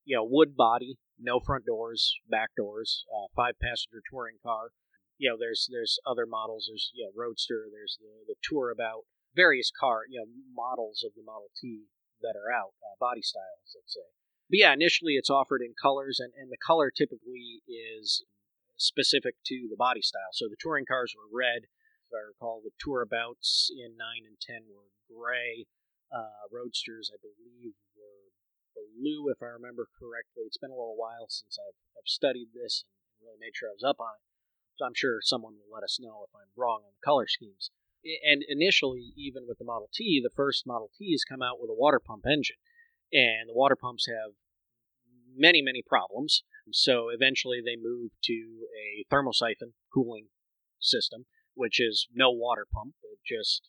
You 0.04 0.16
know, 0.16 0.24
wood 0.28 0.56
body, 0.56 0.98
no 1.18 1.40
front 1.40 1.64
doors, 1.66 2.14
back 2.28 2.50
doors, 2.56 3.04
uh, 3.12 3.28
five 3.34 3.54
passenger 3.60 4.02
touring 4.10 4.36
car. 4.44 4.70
You 5.18 5.30
know, 5.30 5.36
there's 5.38 5.68
there's 5.70 5.98
other 6.06 6.26
models. 6.26 6.66
There's 6.68 6.90
you 6.94 7.04
know 7.04 7.12
Roadster. 7.16 7.66
There's 7.72 7.98
the 8.00 8.34
the 8.34 8.38
Tourabout 8.44 9.06
various 9.34 9.70
car 9.70 10.02
you 10.08 10.20
know 10.20 10.28
models 10.54 11.04
of 11.04 11.12
the 11.16 11.24
Model 11.24 11.48
T 11.60 11.86
that 12.22 12.36
are 12.36 12.52
out, 12.52 12.72
uh, 12.80 12.96
body 12.98 13.22
styles, 13.22 13.76
let's 13.76 13.92
say. 13.92 14.08
But 14.48 14.58
yeah, 14.58 14.72
initially 14.72 15.14
it's 15.14 15.30
offered 15.30 15.60
in 15.60 15.74
colors, 15.74 16.20
and, 16.20 16.32
and 16.38 16.50
the 16.50 16.60
color 16.60 16.90
typically 16.90 17.62
is 17.66 18.24
specific 18.76 19.36
to 19.46 19.66
the 19.68 19.76
body 19.76 20.02
style. 20.02 20.32
So 20.32 20.48
the 20.48 20.60
touring 20.60 20.86
cars 20.86 21.14
were 21.16 21.28
red. 21.28 21.66
If 22.06 22.14
I 22.14 22.22
recall, 22.22 22.62
the 22.62 22.76
Tourabouts 22.78 23.70
in 23.74 23.98
9 23.98 24.22
and 24.24 24.38
10 24.38 24.70
were 24.70 24.94
gray. 25.10 25.66
Uh, 26.14 26.46
Roadsters, 26.52 27.10
I 27.10 27.18
believe, 27.18 27.74
were 27.98 28.30
blue, 28.76 29.26
if 29.32 29.42
I 29.42 29.50
remember 29.50 29.88
correctly. 29.98 30.46
It's 30.46 30.60
been 30.60 30.70
a 30.70 30.78
little 30.78 30.96
while 30.96 31.26
since 31.26 31.58
I've, 31.58 31.74
I've 31.98 32.06
studied 32.06 32.54
this 32.54 32.84
and 33.18 33.26
really 33.26 33.42
made 33.42 33.56
sure 33.56 33.68
I 33.68 33.74
was 33.74 33.82
up 33.82 33.98
on 33.98 34.14
it. 34.14 34.25
So 34.76 34.84
I'm 34.84 34.94
sure 34.94 35.20
someone 35.22 35.54
will 35.54 35.74
let 35.74 35.84
us 35.84 35.98
know 36.00 36.24
if 36.28 36.34
I'm 36.34 36.52
wrong 36.56 36.82
on 36.84 36.92
the 36.92 37.04
color 37.04 37.26
schemes. 37.26 37.70
And 38.04 38.44
initially, 38.48 39.12
even 39.16 39.44
with 39.48 39.58
the 39.58 39.64
Model 39.64 39.88
T, 39.92 40.20
the 40.22 40.34
first 40.34 40.66
Model 40.66 40.90
Ts 40.96 41.24
come 41.24 41.42
out 41.42 41.60
with 41.60 41.70
a 41.70 41.74
water 41.74 41.98
pump 41.98 42.24
engine. 42.26 42.56
And 43.12 43.48
the 43.48 43.54
water 43.54 43.74
pumps 43.74 44.06
have 44.06 44.32
many, 45.34 45.62
many 45.62 45.82
problems. 45.82 46.44
So 46.72 47.08
eventually 47.08 47.60
they 47.64 47.76
moved 47.80 48.14
to 48.24 48.68
a 48.76 49.04
thermosiphon 49.12 49.72
cooling 49.92 50.28
system, 50.78 51.26
which 51.54 51.80
is 51.80 52.06
no 52.14 52.30
water 52.30 52.66
pump. 52.70 52.94
It 53.02 53.18
just 53.24 53.68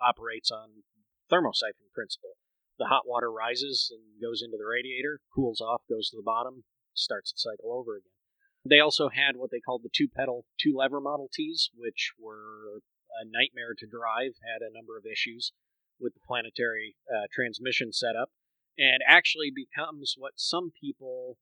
operates 0.00 0.50
on 0.50 0.84
thermosiphon 1.32 1.88
principle. 1.94 2.36
The 2.78 2.86
hot 2.86 3.02
water 3.06 3.32
rises 3.32 3.90
and 3.90 4.20
goes 4.20 4.42
into 4.42 4.56
the 4.56 4.68
radiator, 4.68 5.20
cools 5.34 5.60
off, 5.60 5.82
goes 5.88 6.10
to 6.10 6.16
the 6.16 6.22
bottom, 6.22 6.64
starts 6.94 7.32
the 7.32 7.38
cycle 7.38 7.72
over 7.72 7.96
again. 7.96 8.19
They 8.64 8.80
also 8.80 9.08
had 9.08 9.36
what 9.36 9.50
they 9.50 9.60
called 9.60 9.82
the 9.82 9.90
two 9.92 10.08
pedal, 10.08 10.44
two 10.60 10.74
lever 10.76 11.00
Model 11.00 11.28
Ts, 11.32 11.70
which 11.74 12.12
were 12.18 12.82
a 13.20 13.24
nightmare 13.24 13.74
to 13.78 13.86
drive, 13.86 14.32
had 14.44 14.62
a 14.62 14.72
number 14.72 14.96
of 14.96 15.04
issues 15.06 15.52
with 15.98 16.14
the 16.14 16.20
planetary 16.26 16.96
uh, 17.08 17.26
transmission 17.32 17.92
setup 17.92 18.30
and 18.78 19.02
actually 19.06 19.50
becomes 19.54 20.14
what 20.16 20.32
some 20.36 20.70
people 20.78 21.36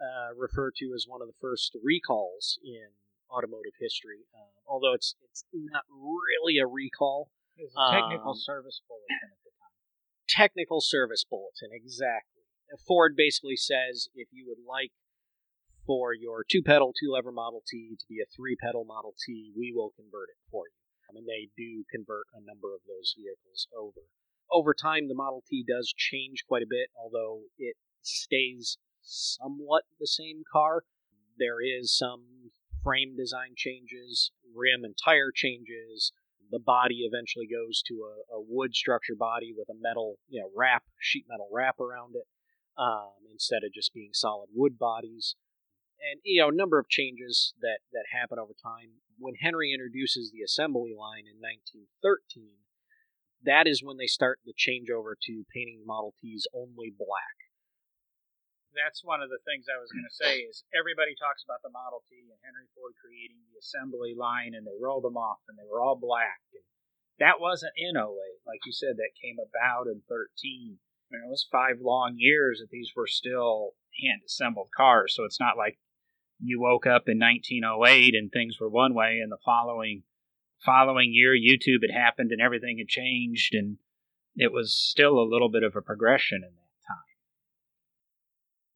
uh, 0.00 0.34
refer 0.36 0.70
to 0.76 0.92
as 0.94 1.06
one 1.08 1.22
of 1.22 1.28
the 1.28 1.38
first 1.40 1.76
recalls 1.82 2.58
in 2.64 2.88
automotive 3.30 3.72
history. 3.80 4.28
Um, 4.34 4.52
although 4.66 4.92
it's 4.92 5.14
it's 5.22 5.44
not 5.52 5.84
really 5.88 6.58
a 6.58 6.66
recall. 6.66 7.30
It's 7.56 7.74
a 7.76 7.92
technical 7.92 8.32
Um, 8.32 8.38
service 8.38 8.80
bulletin 8.88 9.30
at 9.32 9.40
the 9.44 9.52
time. 9.56 9.76
Technical 10.28 10.80
service 10.80 11.24
bulletin, 11.24 11.70
exactly. 11.72 12.42
Ford 12.86 13.14
basically 13.16 13.56
says 13.56 14.08
if 14.14 14.28
you 14.32 14.48
would 14.48 14.64
like 14.66 14.92
for 15.86 16.14
your 16.14 16.44
two 16.48 16.62
pedal, 16.62 16.92
two 16.92 17.12
lever 17.12 17.32
Model 17.32 17.62
T 17.66 17.96
to 17.98 18.06
be 18.08 18.20
a 18.20 18.30
three 18.34 18.56
pedal 18.56 18.84
Model 18.84 19.14
T, 19.26 19.52
we 19.56 19.72
will 19.74 19.92
convert 19.96 20.28
it 20.30 20.40
for 20.50 20.64
you. 20.66 20.78
And 21.14 21.26
they 21.28 21.50
do 21.56 21.84
convert 21.90 22.24
a 22.32 22.40
number 22.40 22.74
of 22.74 22.80
those 22.88 23.14
vehicles 23.16 23.68
over. 23.76 24.00
Over 24.50 24.72
time, 24.72 25.08
the 25.08 25.14
Model 25.14 25.42
T 25.48 25.64
does 25.66 25.92
change 25.94 26.44
quite 26.48 26.62
a 26.62 26.70
bit, 26.70 26.88
although 26.96 27.42
it 27.58 27.76
stays 28.00 28.78
somewhat 29.02 29.84
the 30.00 30.06
same 30.06 30.42
car. 30.50 30.84
There 31.38 31.60
is 31.60 31.96
some 31.96 32.50
frame 32.82 33.14
design 33.16 33.54
changes, 33.56 34.32
rim 34.54 34.84
and 34.84 34.94
tire 34.96 35.32
changes. 35.34 36.12
The 36.50 36.58
body 36.58 37.00
eventually 37.04 37.46
goes 37.46 37.82
to 37.88 37.94
a, 38.04 38.36
a 38.36 38.40
wood 38.40 38.74
structure 38.74 39.16
body 39.18 39.54
with 39.56 39.68
a 39.68 39.78
metal, 39.80 40.16
you 40.28 40.40
know, 40.40 40.50
wrap, 40.56 40.84
sheet 40.98 41.24
metal 41.28 41.48
wrap 41.52 41.80
around 41.80 42.14
it, 42.14 42.26
um, 42.76 43.12
instead 43.30 43.64
of 43.64 43.72
just 43.72 43.94
being 43.94 44.10
solid 44.12 44.48
wood 44.54 44.78
bodies. 44.78 45.34
And 46.02 46.18
you 46.24 46.42
know, 46.42 46.50
a 46.50 46.54
number 46.54 46.78
of 46.78 46.88
changes 46.88 47.54
that 47.62 47.78
that 47.92 48.10
happen 48.10 48.38
over 48.38 48.54
time. 48.58 48.98
When 49.18 49.38
Henry 49.38 49.70
introduces 49.70 50.32
the 50.32 50.42
assembly 50.42 50.98
line 50.98 51.30
in 51.30 51.38
1913, 51.38 52.58
that 53.44 53.70
is 53.70 53.82
when 53.82 53.98
they 53.98 54.10
start 54.10 54.42
the 54.42 54.54
changeover 54.54 55.14
to 55.30 55.46
painting 55.54 55.86
Model 55.86 56.14
Ts 56.18 56.46
only 56.50 56.90
black. 56.90 57.38
That's 58.72 59.04
one 59.04 59.20
of 59.20 59.28
the 59.28 59.42
things 59.44 59.68
I 59.68 59.76
was 59.76 59.92
going 59.92 60.08
to 60.08 60.16
say 60.16 60.48
is 60.48 60.64
everybody 60.72 61.12
talks 61.12 61.44
about 61.44 61.60
the 61.60 61.70
Model 61.70 62.00
T 62.08 62.24
and 62.32 62.40
Henry 62.40 62.66
Ford 62.72 62.96
creating 62.96 63.44
the 63.52 63.60
assembly 63.60 64.16
line 64.16 64.56
and 64.56 64.64
they 64.64 64.80
rolled 64.80 65.04
them 65.04 65.20
off 65.20 65.44
and 65.44 65.60
they 65.60 65.68
were 65.68 65.84
all 65.84 65.98
black. 65.98 66.40
And 66.56 66.64
that 67.20 67.36
wasn't 67.36 67.76
in 67.76 68.00
08. 68.00 68.16
Like 68.48 68.64
you 68.64 68.72
said, 68.72 68.96
that 68.96 69.20
came 69.20 69.36
about 69.36 69.92
in 69.92 70.00
13. 70.08 70.80
I 70.80 71.06
mean, 71.12 71.20
it 71.20 71.28
was 71.28 71.46
five 71.52 71.84
long 71.84 72.16
years 72.16 72.64
that 72.64 72.72
these 72.72 72.96
were 72.96 73.06
still 73.06 73.76
hand 74.00 74.24
assembled 74.24 74.72
cars. 74.74 75.12
So 75.14 75.28
it's 75.28 75.40
not 75.40 75.60
like 75.60 75.76
you 76.42 76.60
woke 76.60 76.86
up 76.86 77.04
in 77.06 77.18
1908 77.18 78.14
and 78.14 78.30
things 78.30 78.58
were 78.60 78.68
one 78.68 78.94
way 78.94 79.20
and 79.22 79.30
the 79.30 79.38
following 79.44 80.02
following 80.64 81.10
year 81.12 81.34
YouTube 81.34 81.82
had 81.82 81.96
happened 81.96 82.30
and 82.30 82.40
everything 82.40 82.78
had 82.78 82.88
changed 82.88 83.54
and 83.54 83.78
it 84.36 84.52
was 84.52 84.74
still 84.74 85.18
a 85.18 85.28
little 85.28 85.50
bit 85.50 85.62
of 85.62 85.76
a 85.76 85.82
progression 85.82 86.38
in 86.42 86.54
that 86.54 86.72
time. 86.88 87.12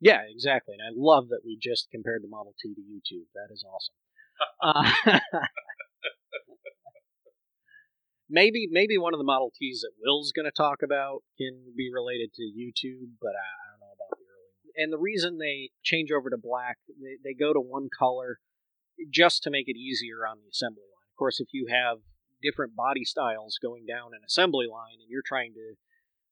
Yeah, 0.00 0.20
exactly. 0.28 0.74
And 0.78 0.82
I 0.82 0.92
love 0.94 1.28
that 1.28 1.40
we 1.44 1.58
just 1.60 1.88
compared 1.90 2.22
the 2.22 2.28
Model 2.28 2.54
T 2.62 2.74
to 2.74 2.80
YouTube. 2.80 3.26
That 3.34 3.52
is 3.52 3.64
awesome. 3.64 3.94
uh, 4.60 5.18
maybe 8.28 8.68
maybe 8.70 8.98
one 8.98 9.14
of 9.14 9.18
the 9.18 9.24
Model 9.24 9.50
Ts 9.56 9.80
that 9.82 9.92
Will's 10.02 10.32
going 10.32 10.44
to 10.44 10.52
talk 10.52 10.82
about 10.82 11.22
can 11.38 11.72
be 11.76 11.90
related 11.92 12.34
to 12.34 12.42
YouTube, 12.42 13.16
but 13.20 13.32
I, 13.32 13.46
I 13.46 13.64
don't 13.72 13.80
know 13.80 13.94
about 13.96 14.12
the 14.12 14.24
early. 14.28 14.65
And 14.76 14.92
the 14.92 14.98
reason 14.98 15.38
they 15.38 15.70
change 15.82 16.10
over 16.12 16.28
to 16.28 16.36
black, 16.36 16.76
they, 16.88 17.16
they 17.24 17.34
go 17.34 17.52
to 17.52 17.60
one 17.60 17.88
color 17.88 18.38
just 19.10 19.42
to 19.42 19.50
make 19.50 19.68
it 19.68 19.76
easier 19.76 20.26
on 20.26 20.38
the 20.38 20.50
assembly 20.52 20.84
line. 20.84 21.08
Of 21.12 21.16
course, 21.18 21.40
if 21.40 21.48
you 21.52 21.68
have 21.70 21.98
different 22.42 22.76
body 22.76 23.04
styles 23.04 23.58
going 23.60 23.86
down 23.86 24.12
an 24.12 24.20
assembly 24.26 24.66
line 24.70 25.00
and 25.00 25.08
you're 25.08 25.24
trying 25.24 25.54
to 25.54 25.74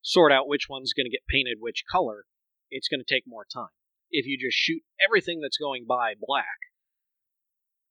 sort 0.01 0.31
out 0.31 0.47
which 0.47 0.69
one's 0.69 0.93
going 0.93 1.05
to 1.05 1.11
get 1.11 1.25
painted 1.27 1.57
which 1.59 1.83
color, 1.91 2.25
it's 2.69 2.87
going 2.87 3.01
to 3.01 3.13
take 3.13 3.23
more 3.25 3.45
time. 3.51 3.73
If 4.11 4.27
you 4.27 4.37
just 4.37 4.57
shoot 4.57 4.83
everything 5.03 5.41
that's 5.41 5.57
going 5.57 5.85
by 5.87 6.13
black, 6.19 6.69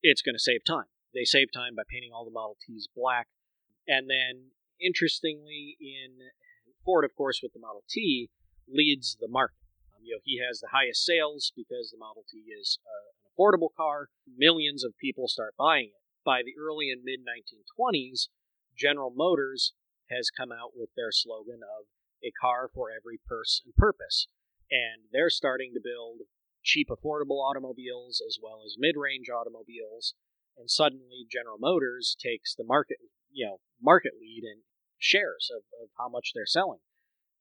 it's 0.03 0.23
going 0.23 0.37
to 0.37 0.43
save 0.43 0.63
time. 0.65 0.87
They 1.13 1.25
save 1.25 1.49
time 1.53 1.75
by 1.77 1.83
painting 1.89 2.11
all 2.15 2.25
the 2.25 2.31
Model 2.31 2.57
Ts 2.65 2.87
black. 2.95 3.27
And 3.87 4.09
then, 4.09 4.51
interestingly, 4.81 5.77
in 5.81 6.31
Ford, 6.85 7.05
of 7.05 7.15
course, 7.17 7.41
with 7.43 7.53
the 7.53 7.61
Model 7.61 7.83
T, 7.89 8.31
leads 8.69 9.17
the 9.21 9.29
market. 9.29 9.64
You 10.05 10.17
know, 10.17 10.21
he 10.25 10.41
has 10.45 10.61
the 10.61 10.69
highest 10.73 11.05
sales 11.05 11.53
because 11.57 11.91
the 11.91 11.99
Model 11.99 12.25
T 12.31 12.53
is 12.53 12.79
uh, 12.85 13.09
an 13.25 13.33
affordable 13.33 13.73
car. 13.75 14.09
Millions 14.29 14.85
of 14.85 14.93
people 15.01 15.29
start 15.29 15.55
buying 15.57 15.97
it. 15.97 16.03
By 16.25 16.43
the 16.45 16.55
early 16.61 16.91
and 16.91 17.03
mid 17.03 17.21
1920s, 17.21 18.29
General 18.77 19.13
Motors 19.15 19.73
has 20.11 20.29
come 20.31 20.53
out 20.53 20.77
with 20.77 20.91
their 20.97 21.11
slogan 21.11 21.61
of 21.65 21.87
a 22.23 22.33
car 22.33 22.69
for 22.73 22.89
every 22.91 23.21
purse 23.27 23.63
and 23.65 23.75
purpose. 23.75 24.29
And 24.71 25.09
they're 25.13 25.31
starting 25.31 25.73
to 25.75 25.81
build 25.83 26.29
cheap, 26.63 26.89
affordable 26.89 27.41
automobiles 27.45 28.23
as 28.27 28.39
well 28.43 28.63
as 28.65 28.77
mid 28.79 28.97
range 28.97 29.29
automobiles. 29.29 30.15
And 30.57 30.71
suddenly, 30.71 31.27
General 31.31 31.59
Motors 31.59 32.17
takes 32.21 32.55
the 32.55 32.65
market, 32.65 32.99
you 33.31 33.47
know, 33.47 33.61
market 33.81 34.13
lead 34.21 34.45
in 34.45 34.63
shares 34.99 35.51
of, 35.55 35.63
of 35.83 35.89
how 35.99 36.09
much 36.09 36.33
they're 36.35 36.47
selling. 36.47 36.81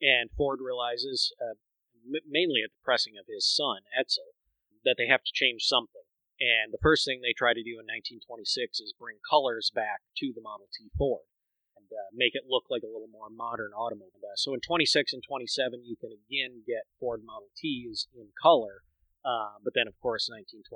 And 0.01 0.29
Ford 0.35 0.59
realizes, 0.61 1.31
uh, 1.39 1.55
m- 2.03 2.27
mainly 2.27 2.61
at 2.63 2.71
the 2.71 2.83
pressing 2.83 3.17
of 3.17 3.25
his 3.27 3.47
son, 3.47 3.87
Edsel, 3.91 4.35
that 4.83 4.95
they 4.97 5.07
have 5.07 5.23
to 5.23 5.33
change 5.33 5.63
something. 5.63 6.03
And 6.43 6.73
the 6.73 6.81
first 6.81 7.05
thing 7.05 7.21
they 7.21 7.31
try 7.31 7.53
to 7.53 7.63
do 7.63 7.79
in 7.79 7.87
1926 7.87 8.83
is 8.83 8.93
bring 8.97 9.23
colors 9.23 9.71
back 9.71 10.03
to 10.19 10.33
the 10.35 10.43
Model 10.43 10.67
T 10.73 10.91
Ford 10.97 11.29
and 11.77 11.87
uh, 11.87 12.09
make 12.11 12.35
it 12.35 12.49
look 12.49 12.67
like 12.67 12.83
a 12.83 12.91
little 12.91 13.07
more 13.07 13.29
modern 13.29 13.71
automobile. 13.71 14.35
So 14.35 14.51
in 14.53 14.59
26 14.59 15.13
and 15.13 15.23
27, 15.23 15.85
you 15.85 15.95
can 15.95 16.11
again 16.11 16.65
get 16.65 16.89
Ford 16.99 17.21
Model 17.23 17.53
Ts 17.55 18.09
in 18.11 18.33
color. 18.35 18.83
Uh, 19.23 19.55
but 19.63 19.71
then, 19.71 19.87
of 19.87 19.95
course, 20.03 20.27
1927 20.27 20.67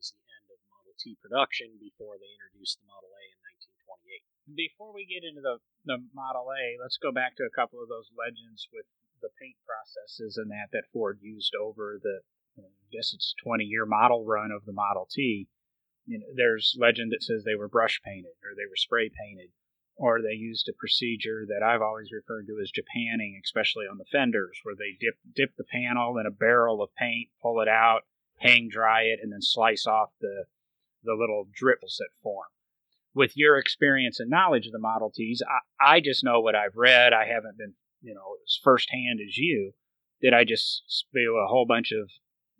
is 0.00 0.10
the 0.10 0.24
end 0.34 0.50
of 0.50 0.58
Model 0.66 0.98
T 0.98 1.14
production 1.20 1.78
before 1.78 2.18
they 2.18 2.32
introduced 2.34 2.82
the 2.82 2.88
Model 2.90 3.12
A 3.14 3.22
in 3.30 3.38
1928. 4.50 4.58
Before 4.58 4.90
we 4.90 5.06
get 5.06 5.22
into 5.22 5.44
the, 5.44 5.62
the 5.86 6.02
Model 6.10 6.50
A, 6.50 6.80
let's 6.82 6.98
go 6.98 7.14
back 7.14 7.38
to 7.38 7.46
a 7.46 7.54
couple 7.54 7.78
of 7.78 7.86
those 7.86 8.10
legends 8.18 8.66
with 8.74 8.88
the 9.24 9.32
paint 9.40 9.56
processes 9.64 10.36
and 10.36 10.50
that 10.52 10.68
that 10.72 10.92
Ford 10.92 11.18
used 11.22 11.56
over 11.56 11.98
the, 12.02 12.20
I 12.60 12.68
guess 12.92 13.16
it's 13.16 13.34
20 13.42 13.64
year 13.64 13.86
model 13.86 14.24
run 14.24 14.52
of 14.52 14.64
the 14.68 14.76
Model 14.76 15.08
T. 15.10 15.48
You 16.04 16.20
know, 16.20 16.26
there's 16.36 16.76
legend 16.78 17.12
that 17.12 17.24
says 17.24 17.42
they 17.42 17.56
were 17.56 17.68
brush 17.68 18.00
painted 18.04 18.36
or 18.44 18.52
they 18.52 18.68
were 18.68 18.76
spray 18.76 19.08
painted 19.08 19.48
or 19.96 20.20
they 20.20 20.34
used 20.34 20.68
a 20.68 20.78
procedure 20.78 21.46
that 21.46 21.64
I've 21.64 21.82
always 21.82 22.10
referred 22.12 22.46
to 22.46 22.58
as 22.60 22.72
Japanning, 22.72 23.38
especially 23.42 23.84
on 23.90 23.98
the 23.98 24.04
fenders, 24.10 24.58
where 24.62 24.74
they 24.74 24.96
dip 24.98 25.14
dip 25.34 25.56
the 25.56 25.64
panel 25.64 26.18
in 26.18 26.26
a 26.26 26.30
barrel 26.30 26.82
of 26.82 26.94
paint, 26.96 27.28
pull 27.40 27.60
it 27.60 27.68
out, 27.68 28.02
hang 28.38 28.68
dry 28.68 29.02
it, 29.02 29.20
and 29.22 29.32
then 29.32 29.42
slice 29.42 29.86
off 29.86 30.10
the 30.20 30.44
the 31.04 31.14
little 31.14 31.46
drips 31.52 31.98
that 31.98 32.08
form. 32.22 32.46
With 33.14 33.36
your 33.36 33.58
experience 33.58 34.18
and 34.18 34.28
knowledge 34.28 34.66
of 34.66 34.72
the 34.72 34.78
Model 34.78 35.12
Ts, 35.14 35.40
I, 35.80 35.96
I 35.96 36.00
just 36.00 36.24
know 36.24 36.40
what 36.40 36.56
I've 36.56 36.74
read. 36.74 37.12
I 37.12 37.26
haven't 37.26 37.56
been, 37.56 37.74
you 38.04 38.14
know, 38.14 38.36
as 38.46 38.58
firsthand 38.62 39.20
as 39.26 39.38
you. 39.38 39.72
Did 40.20 40.34
I 40.34 40.44
just 40.44 40.84
spew 40.86 41.36
a 41.36 41.48
whole 41.48 41.66
bunch 41.66 41.90
of 41.92 42.10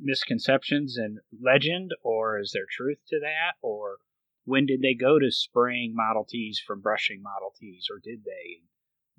misconceptions 0.01 0.97
and 0.97 1.19
legend, 1.41 1.93
or 2.03 2.41
is 2.41 2.53
there 2.53 2.67
truth 2.69 2.99
to 3.09 3.21
that, 3.21 3.55
or 3.63 3.99
when 4.45 4.67
did 4.67 4.83
they 4.83 4.95
go 4.95 5.19
to 5.19 5.31
spraying 5.31 5.95
Model 5.95 6.27
Ts 6.29 6.61
from 6.61 6.81
brushing 6.81 7.23
Model 7.23 7.53
Ts, 7.59 7.87
or 7.91 8.01
did 8.03 8.25
they? 8.25 8.63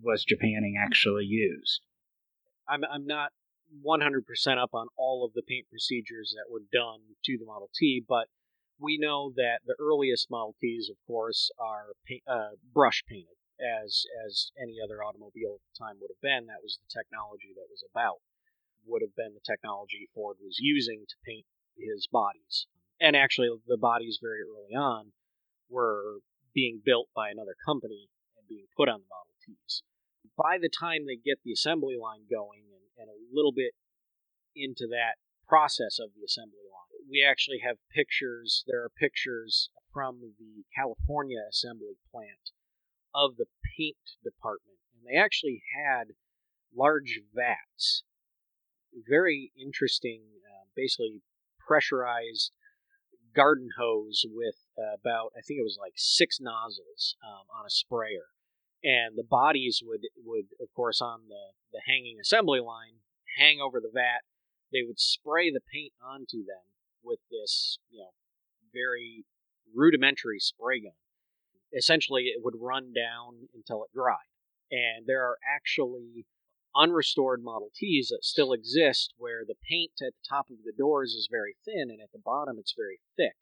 Was 0.01 0.25
Japanning 0.25 0.74
actually 0.77 1.25
used? 1.25 1.82
I'm, 2.67 2.84
I'm 2.84 3.05
not 3.05 3.32
100% 3.86 4.22
up 4.62 4.72
on 4.74 4.88
all 4.98 5.25
of 5.25 5.34
the 5.34 5.41
paint 5.41 5.67
procedures 5.70 6.36
that 6.36 6.51
were 6.51 6.63
done 6.72 7.00
to 7.24 7.38
the 7.38 7.46
Model 7.46 7.70
T, 7.74 8.03
but 8.08 8.27
we 8.79 8.98
know 8.98 9.32
that 9.36 9.60
the 9.65 9.75
earliest 9.79 10.29
Model 10.29 10.55
Ts, 10.62 10.89
of 10.89 10.98
course, 11.08 11.50
are 11.60 11.94
paint, 12.05 12.24
uh, 12.27 12.58
brush 12.74 13.03
painted, 13.08 13.38
as 13.59 14.05
as 14.25 14.51
any 14.59 14.77
other 14.83 15.03
automobile 15.03 15.59
at 15.59 15.63
the 15.65 15.77
time 15.77 15.97
would 16.00 16.12
have 16.12 16.21
been. 16.21 16.47
That 16.47 16.63
was 16.63 16.79
the 16.79 16.91
technology 16.91 17.55
that 17.55 17.69
was 17.69 17.83
about. 17.88 18.19
Would 18.85 19.01
have 19.01 19.15
been 19.15 19.33
the 19.33 19.45
technology 19.45 20.09
Ford 20.13 20.38
was 20.41 20.59
using 20.59 21.05
to 21.07 21.15
paint 21.25 21.45
his 21.77 22.07
bodies. 22.07 22.67
And 23.00 23.15
actually, 23.15 23.50
the 23.67 23.77
bodies 23.77 24.19
very 24.21 24.39
early 24.41 24.75
on 24.75 25.12
were 25.69 26.21
being 26.53 26.81
built 26.83 27.07
by 27.15 27.29
another 27.29 27.55
company 27.65 28.07
and 28.38 28.47
being 28.47 28.67
put 28.77 28.88
on 28.88 29.01
the 29.01 29.12
Model 29.12 29.35
Ts. 29.43 29.83
By 30.38 30.57
the 30.59 30.69
time 30.69 31.05
they 31.05 31.17
get 31.17 31.39
the 31.43 31.51
assembly 31.51 31.95
line 32.00 32.27
going 32.31 32.63
and, 32.71 32.85
and 32.97 33.09
a 33.09 33.19
little 33.33 33.51
bit 33.51 33.75
into 34.55 34.88
that 34.88 35.19
process 35.47 36.00
of 36.00 36.15
the 36.15 36.24
assembly 36.24 36.63
line, 36.63 37.03
we 37.09 37.24
actually 37.24 37.59
have 37.59 37.77
pictures. 37.93 38.63
There 38.67 38.83
are 38.83 38.89
pictures 38.89 39.69
from 39.91 40.19
the 40.39 40.63
California 40.75 41.43
assembly 41.50 42.00
plant 42.12 42.51
of 43.15 43.38
the 43.38 43.45
paint 43.77 43.95
department. 44.24 44.77
And 44.95 45.07
they 45.07 45.17
actually 45.17 45.63
had 45.74 46.10
large 46.75 47.22
vats, 47.34 48.03
very 49.07 49.51
interesting, 49.60 50.22
uh, 50.43 50.65
basically 50.75 51.22
pressurized 51.65 52.51
garden 53.36 53.69
hose 53.77 54.25
with 54.34 54.55
uh, 54.77 54.95
about, 54.95 55.31
I 55.38 55.41
think 55.41 55.60
it 55.60 55.63
was 55.63 55.77
like 55.79 55.93
six 55.95 56.39
nozzles 56.39 57.15
um, 57.24 57.48
on 57.57 57.65
a 57.65 57.69
sprayer. 57.69 58.27
And 58.84 59.17
the 59.17 59.24
bodies 59.24 59.81
would, 59.84 60.01
would 60.24 60.45
of 60.62 60.67
course, 60.75 61.01
on 61.01 61.22
the, 61.27 61.53
the 61.74 61.81
hanging 61.88 62.17
assembly 62.22 62.60
line, 62.60 63.01
hang 63.38 63.60
over 63.60 63.79
the 63.79 63.91
vat. 63.93 64.22
They 64.72 64.84
would 64.86 65.00
spray 65.00 65.51
the 65.51 65.62
paint 65.74 65.93
onto 66.03 66.45
them 66.45 66.65
with 67.03 67.19
this, 67.31 67.79
you 67.89 68.00
know, 68.00 68.12
very 68.74 69.25
rudimentary 69.74 70.39
spray 70.39 70.81
gun. 70.81 70.93
Essentially, 71.74 72.24
it 72.24 72.43
would 72.43 72.55
run 72.60 72.93
down 72.93 73.48
until 73.53 73.84
it 73.84 73.93
dried. 73.93 74.31
And 74.72 75.05
there 75.07 75.24
are 75.24 75.38
actually 75.45 76.25
unrestored 76.75 77.41
Model 77.41 77.69
Ts 77.74 78.10
that 78.10 78.24
still 78.24 78.51
exist 78.51 79.13
where 79.17 79.43
the 79.48 79.55
paint 79.69 79.91
at 80.01 80.13
the 80.13 80.27
top 80.27 80.50
of 80.50 80.57
the 80.65 80.74
doors 80.77 81.13
is 81.13 81.29
very 81.31 81.55
thin 81.63 81.89
and 81.89 82.01
at 82.01 82.12
the 82.12 82.19
bottom 82.24 82.57
it's 82.60 82.74
very 82.75 83.00
thick. 83.15 83.36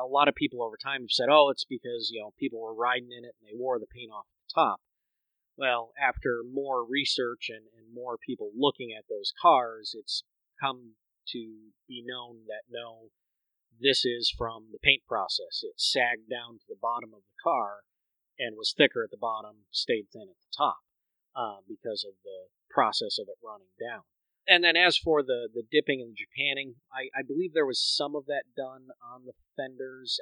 A 0.00 0.06
lot 0.06 0.28
of 0.28 0.34
people 0.34 0.62
over 0.62 0.76
time 0.76 1.02
have 1.02 1.10
said, 1.10 1.28
oh, 1.30 1.48
it's 1.50 1.64
because, 1.64 2.10
you 2.12 2.20
know, 2.20 2.32
people 2.38 2.60
were 2.60 2.74
riding 2.74 3.10
in 3.10 3.24
it 3.24 3.34
and 3.40 3.48
they 3.48 3.58
wore 3.58 3.78
the 3.78 3.86
paint 3.86 4.12
off 4.12 4.26
the 4.26 4.54
top. 4.54 4.80
Well, 5.56 5.92
after 6.00 6.42
more 6.50 6.84
research 6.86 7.50
and, 7.50 7.66
and 7.76 7.92
more 7.92 8.16
people 8.16 8.50
looking 8.56 8.94
at 8.96 9.04
those 9.08 9.32
cars, 9.40 9.94
it's 9.98 10.22
come 10.60 10.94
to 11.28 11.72
be 11.88 12.04
known 12.06 12.46
that 12.46 12.62
no, 12.70 13.10
this 13.80 14.04
is 14.04 14.32
from 14.36 14.68
the 14.72 14.78
paint 14.78 15.02
process. 15.08 15.62
It 15.62 15.80
sagged 15.80 16.28
down 16.28 16.58
to 16.58 16.66
the 16.68 16.80
bottom 16.80 17.10
of 17.14 17.22
the 17.22 17.38
car 17.42 17.84
and 18.38 18.56
was 18.56 18.74
thicker 18.76 19.04
at 19.04 19.10
the 19.10 19.20
bottom, 19.20 19.66
stayed 19.70 20.06
thin 20.12 20.28
at 20.28 20.40
the 20.40 20.56
top 20.56 20.78
uh, 21.36 21.60
because 21.68 22.04
of 22.04 22.14
the 22.24 22.48
process 22.70 23.18
of 23.18 23.28
it 23.28 23.36
running 23.44 23.72
down. 23.80 24.02
And 24.48 24.64
then 24.64 24.76
as 24.76 24.96
for 24.96 25.22
the, 25.22 25.48
the 25.52 25.62
dipping 25.70 26.00
and 26.00 26.12
the 26.12 26.18
japanning, 26.18 26.74
I, 26.92 27.08
I 27.18 27.22
believe 27.22 27.52
there 27.52 27.66
was 27.66 27.80
some 27.80 28.16
of 28.16 28.26
that 28.26 28.44
done 28.56 28.88
on 29.00 29.24
the 29.24 29.32
fenders 29.56 30.18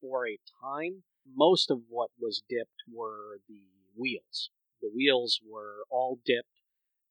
for 0.00 0.26
a 0.26 0.38
time. 0.62 1.02
Most 1.26 1.70
of 1.70 1.80
what 1.88 2.10
was 2.18 2.42
dipped 2.48 2.82
were 2.90 3.40
the 3.48 3.62
wheels. 3.96 4.50
The 4.80 4.90
wheels 4.94 5.40
were 5.46 5.84
all 5.90 6.20
dipped, 6.24 6.62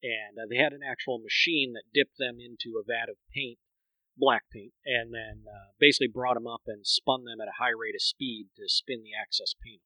and 0.01 0.39
uh, 0.39 0.47
they 0.49 0.57
had 0.57 0.73
an 0.73 0.81
actual 0.81 1.19
machine 1.19 1.73
that 1.73 1.93
dipped 1.93 2.17
them 2.17 2.37
into 2.39 2.79
a 2.79 2.83
vat 2.83 3.09
of 3.09 3.17
paint, 3.33 3.59
black 4.19 4.43
paint, 4.51 4.73
and 4.85 5.13
then 5.15 5.47
uh, 5.47 5.71
basically 5.79 6.11
brought 6.11 6.35
them 6.35 6.45
up 6.47 6.61
and 6.67 6.85
spun 6.85 7.23
them 7.23 7.39
at 7.41 7.47
a 7.47 7.57
high 7.63 7.71
rate 7.73 7.95
of 7.95 8.03
speed 8.03 8.51
to 8.59 8.67
spin 8.67 9.01
the 9.01 9.15
excess 9.15 9.55
paint. 9.63 9.81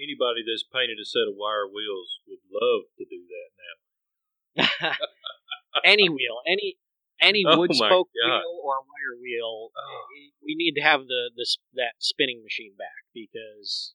Anybody 0.00 0.40
that's 0.40 0.64
painted 0.64 0.96
a 0.96 1.04
set 1.04 1.28
of 1.28 1.36
wire 1.36 1.68
wheels 1.68 2.18
would 2.24 2.40
love 2.48 2.88
to 2.96 3.04
do 3.04 3.20
that 3.28 3.50
now. 3.60 4.96
any 5.84 6.08
wheel, 6.08 6.40
any 6.48 6.80
any 7.20 7.44
Oh 7.48 7.58
wood 7.60 7.74
spoke 7.76 8.08
God. 8.16 8.40
wheel 8.40 8.56
or 8.64 8.80
wire 8.80 9.16
wheel, 9.20 9.70
Oh. 9.76 10.04
we 10.40 10.56
need 10.56 10.72
to 10.80 10.82
have 10.82 11.04
the, 11.04 11.30
the 11.36 11.44
s- 11.44 11.60
that 11.76 12.00
spinning 12.00 12.40
machine 12.42 12.72
back 12.80 13.04
because 13.12 13.92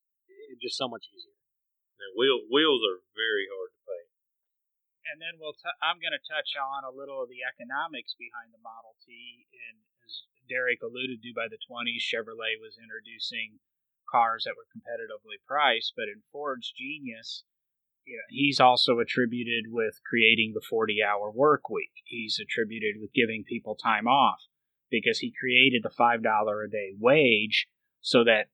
it's 0.54 0.62
just 0.62 0.78
so 0.78 0.86
much 0.88 1.10
easier. 1.10 1.34
Now, 1.98 2.14
wheel, 2.14 2.46
wheels 2.54 2.86
are 2.86 3.02
very 3.18 3.50
hard 3.50 3.74
to 3.74 3.82
paint. 3.82 4.05
And 5.12 5.22
then 5.22 5.38
we'll. 5.38 5.54
T- 5.54 5.82
I'm 5.82 6.02
going 6.02 6.16
to 6.16 6.26
touch 6.26 6.58
on 6.58 6.84
a 6.84 6.94
little 6.94 7.22
of 7.22 7.30
the 7.30 7.46
economics 7.46 8.18
behind 8.18 8.50
the 8.52 8.62
Model 8.62 8.98
T. 9.06 9.46
And 9.54 9.78
as 10.02 10.26
Derek 10.50 10.82
alluded 10.82 11.22
to, 11.22 11.32
by 11.38 11.46
the 11.46 11.62
20s, 11.62 12.02
Chevrolet 12.02 12.58
was 12.58 12.82
introducing 12.82 13.62
cars 14.10 14.46
that 14.46 14.58
were 14.58 14.70
competitively 14.70 15.38
priced. 15.46 15.94
But 15.94 16.10
in 16.10 16.26
Ford's 16.34 16.74
genius, 16.74 17.46
you 18.06 18.18
know, 18.18 18.30
he's 18.30 18.60
also 18.60 19.00
attributed 19.00 19.70
with 19.70 20.02
creating 20.06 20.54
the 20.54 20.66
40-hour 20.66 21.32
work 21.32 21.70
week. 21.70 21.94
He's 22.06 22.42
attributed 22.42 23.02
with 23.02 23.14
giving 23.14 23.44
people 23.44 23.76
time 23.76 24.08
off 24.08 24.42
because 24.90 25.20
he 25.20 25.34
created 25.38 25.84
the 25.84 25.90
five 25.90 26.24
dollar 26.24 26.64
a 26.64 26.70
day 26.70 26.94
wage 27.00 27.68
so 28.02 28.24
that 28.24 28.48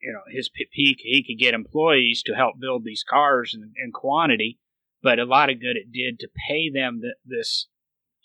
you 0.00 0.12
know 0.12 0.22
his 0.30 0.48
peak 0.48 0.98
he 1.00 1.24
could 1.26 1.42
get 1.42 1.54
employees 1.54 2.22
to 2.22 2.34
help 2.34 2.60
build 2.60 2.84
these 2.84 3.04
cars 3.08 3.54
in, 3.54 3.72
in 3.82 3.90
quantity 3.92 4.58
but 5.04 5.18
a 5.18 5.26
lot 5.26 5.50
of 5.50 5.60
good 5.60 5.76
it 5.76 5.92
did 5.92 6.18
to 6.18 6.28
pay 6.48 6.70
them 6.70 7.00
th- 7.02 7.14
this 7.26 7.68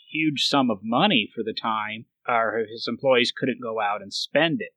huge 0.09 0.47
sum 0.47 0.71
of 0.71 0.79
money 0.81 1.29
for 1.35 1.43
the 1.43 1.53
time 1.53 2.05
or 2.27 2.65
his 2.71 2.87
employees 2.87 3.33
couldn't 3.35 3.61
go 3.61 3.81
out 3.81 4.01
and 4.01 4.13
spend 4.13 4.61
it. 4.61 4.71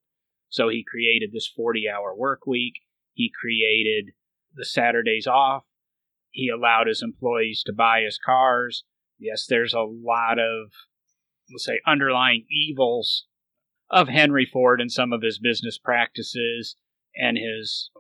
So 0.49 0.69
he 0.69 0.85
created 0.85 1.31
this 1.33 1.47
40 1.47 1.85
hour 1.89 2.15
work 2.15 2.45
week. 2.47 2.75
He 3.13 3.31
created 3.41 4.13
the 4.55 4.65
saturdays 4.65 5.29
off. 5.29 5.65
He 6.31 6.49
allowed 6.49 6.89
his 6.89 7.03
employees 7.03 7.63
to 7.67 7.73
buy 7.73 8.03
his 8.05 8.19
cars. 8.19 8.85
Yes 9.19 9.47
there's 9.47 9.73
a 9.73 9.81
lot 9.81 10.41
of 10.41 10.73
let's 11.53 11.65
say 11.65 11.81
underlying 11.87 12.47
evils 12.51 13.27
of 13.91 14.09
henry 14.09 14.49
ford 14.51 14.81
and 14.81 14.91
some 14.91 15.13
of 15.13 15.23
his 15.23 15.39
business 15.39 15.79
practices 15.79 16.77
and 17.15 17.37
his 17.37 17.91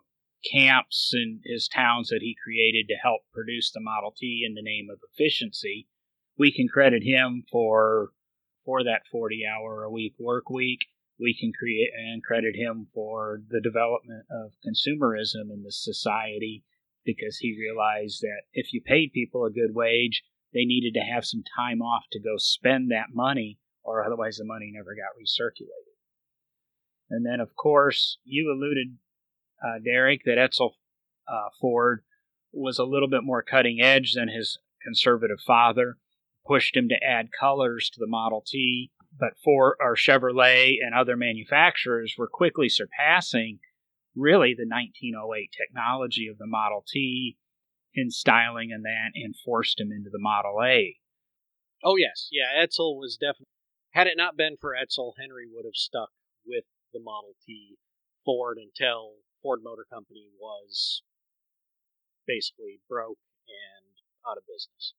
camps 0.50 1.10
and 1.12 1.40
his 1.44 1.68
towns 1.68 2.08
that 2.08 2.20
he 2.20 2.36
created 2.42 2.88
to 2.88 2.94
help 3.02 3.22
produce 3.32 3.70
the 3.70 3.80
Model 3.80 4.14
T 4.16 4.44
in 4.46 4.54
the 4.54 4.62
name 4.62 4.88
of 4.90 4.98
efficiency. 5.12 5.88
We 6.38 6.52
can 6.52 6.68
credit 6.68 7.02
him 7.02 7.44
for 7.50 8.10
for 8.64 8.84
that 8.84 9.02
40 9.10 9.42
hour 9.46 9.82
a 9.82 9.90
week 9.90 10.14
work 10.18 10.48
week. 10.48 10.80
We 11.18 11.36
can 11.38 11.52
create 11.52 11.90
and 11.96 12.22
credit 12.22 12.56
him 12.56 12.88
for 12.94 13.42
the 13.48 13.60
development 13.60 14.24
of 14.30 14.52
consumerism 14.66 15.52
in 15.52 15.62
this 15.64 15.82
society 15.82 16.64
because 17.04 17.38
he 17.38 17.56
realized 17.58 18.20
that 18.22 18.42
if 18.52 18.72
you 18.72 18.80
paid 18.80 19.12
people 19.12 19.44
a 19.44 19.50
good 19.50 19.74
wage, 19.74 20.22
they 20.52 20.64
needed 20.64 20.94
to 20.94 21.04
have 21.04 21.24
some 21.24 21.42
time 21.56 21.82
off 21.82 22.04
to 22.12 22.20
go 22.20 22.36
spend 22.36 22.90
that 22.90 23.14
money 23.14 23.58
or 23.82 24.04
otherwise 24.04 24.36
the 24.36 24.44
money 24.44 24.70
never 24.72 24.94
got 24.94 25.18
recirculated. 25.18 25.92
And 27.10 27.26
then, 27.26 27.40
of 27.40 27.54
course, 27.54 28.18
you 28.24 28.50
alluded 28.50 28.98
uh, 29.64 29.78
Derek, 29.84 30.22
that 30.24 30.38
Edsel 30.38 30.72
uh, 31.28 31.48
Ford 31.60 32.02
was 32.52 32.78
a 32.78 32.84
little 32.84 33.08
bit 33.08 33.24
more 33.24 33.42
cutting 33.42 33.80
edge 33.80 34.12
than 34.14 34.28
his 34.28 34.58
conservative 34.82 35.40
father, 35.46 35.96
pushed 36.46 36.76
him 36.76 36.88
to 36.88 37.02
add 37.02 37.28
colors 37.38 37.90
to 37.90 38.00
the 38.00 38.06
Model 38.06 38.44
T. 38.46 38.90
But 39.18 39.38
Ford 39.44 39.76
or 39.80 39.94
Chevrolet 39.94 40.76
and 40.82 40.94
other 40.94 41.16
manufacturers 41.16 42.14
were 42.16 42.28
quickly 42.28 42.68
surpassing 42.68 43.60
really 44.14 44.54
the 44.54 44.66
1908 44.66 45.50
technology 45.56 46.28
of 46.28 46.38
the 46.38 46.46
Model 46.46 46.84
T 46.86 47.36
in 47.94 48.10
styling 48.10 48.72
and 48.72 48.84
that, 48.84 49.10
and 49.14 49.34
forced 49.44 49.78
him 49.80 49.92
into 49.92 50.10
the 50.10 50.18
Model 50.18 50.56
A. 50.64 50.96
Oh 51.84 51.96
yes, 51.96 52.28
yeah. 52.30 52.64
Edsel 52.64 52.98
was 52.98 53.16
definitely. 53.20 53.46
Had 53.90 54.06
it 54.06 54.16
not 54.16 54.36
been 54.36 54.56
for 54.58 54.72
Edsel, 54.72 55.12
Henry 55.18 55.46
would 55.52 55.66
have 55.66 55.74
stuck 55.74 56.10
with 56.46 56.64
the 56.92 57.00
Model 57.00 57.34
T 57.46 57.76
Ford 58.24 58.58
until 58.58 59.14
Ford 59.42 59.60
Motor 59.62 59.86
Company 59.90 60.28
was 60.38 61.02
basically 62.26 62.80
broke 62.88 63.18
and 63.48 64.30
out 64.30 64.38
of 64.38 64.44
business. 64.46 64.94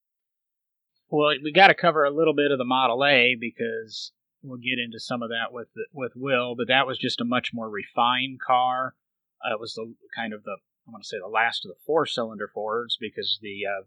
Well, 1.09 1.35
we 1.43 1.51
got 1.51 1.67
to 1.67 1.75
cover 1.75 2.03
a 2.03 2.11
little 2.11 2.33
bit 2.33 2.51
of 2.51 2.57
the 2.57 2.65
Model 2.65 3.05
A 3.05 3.35
because 3.39 4.11
we'll 4.41 4.57
get 4.57 4.79
into 4.83 4.99
some 4.99 5.21
of 5.21 5.29
that 5.29 5.53
with 5.53 5.69
with 5.93 6.13
Will. 6.15 6.55
But 6.55 6.67
that 6.67 6.87
was 6.87 6.97
just 6.97 7.21
a 7.21 7.25
much 7.25 7.51
more 7.53 7.69
refined 7.69 8.39
car. 8.45 8.95
Uh, 9.43 9.53
it 9.53 9.59
was 9.59 9.73
the 9.73 9.93
kind 10.15 10.33
of 10.33 10.43
the 10.43 10.57
I 10.87 10.91
want 10.91 11.03
to 11.03 11.07
say 11.07 11.17
the 11.19 11.27
last 11.27 11.65
of 11.65 11.69
the 11.69 11.79
four 11.85 12.05
cylinder 12.05 12.49
Fords 12.53 12.97
because 12.99 13.39
the 13.41 13.61
uh, 13.65 13.83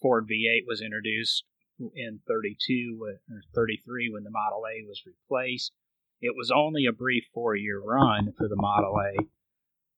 Ford 0.00 0.28
V8 0.28 0.66
was 0.66 0.80
introduced 0.80 1.44
in 1.78 2.20
32 2.26 3.00
or 3.02 3.40
33 3.54 4.10
when 4.12 4.24
the 4.24 4.30
Model 4.30 4.62
A 4.66 4.86
was 4.86 5.02
replaced. 5.04 5.72
It 6.20 6.34
was 6.36 6.50
only 6.50 6.86
a 6.86 6.92
brief 6.92 7.24
four 7.34 7.56
year 7.56 7.80
run 7.80 8.32
for 8.36 8.48
the 8.48 8.56
Model 8.56 8.96
A, 9.00 9.24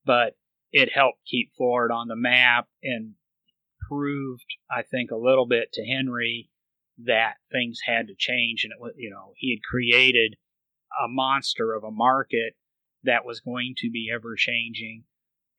but 0.08 0.32
it 0.72 0.88
helped 0.92 1.26
keep 1.26 1.52
Ford 1.56 1.90
on 1.92 2.08
the 2.08 2.16
map 2.16 2.66
and 2.82 3.12
proved, 3.88 4.46
I 4.70 4.80
think, 4.82 5.10
a 5.10 5.16
little 5.16 5.46
bit 5.46 5.70
to 5.74 5.84
Henry 5.84 6.50
that 7.04 7.34
things 7.52 7.80
had 7.84 8.08
to 8.08 8.14
change, 8.18 8.64
and 8.64 8.72
it 8.72 8.80
was 8.80 8.94
you 8.96 9.10
know 9.10 9.34
he 9.36 9.54
had 9.54 9.62
created 9.62 10.34
a 11.04 11.08
monster 11.08 11.74
of 11.74 11.84
a 11.84 11.90
market 11.90 12.54
that 13.04 13.26
was 13.26 13.40
going 13.40 13.74
to 13.76 13.90
be 13.90 14.10
ever 14.12 14.34
changing, 14.34 15.04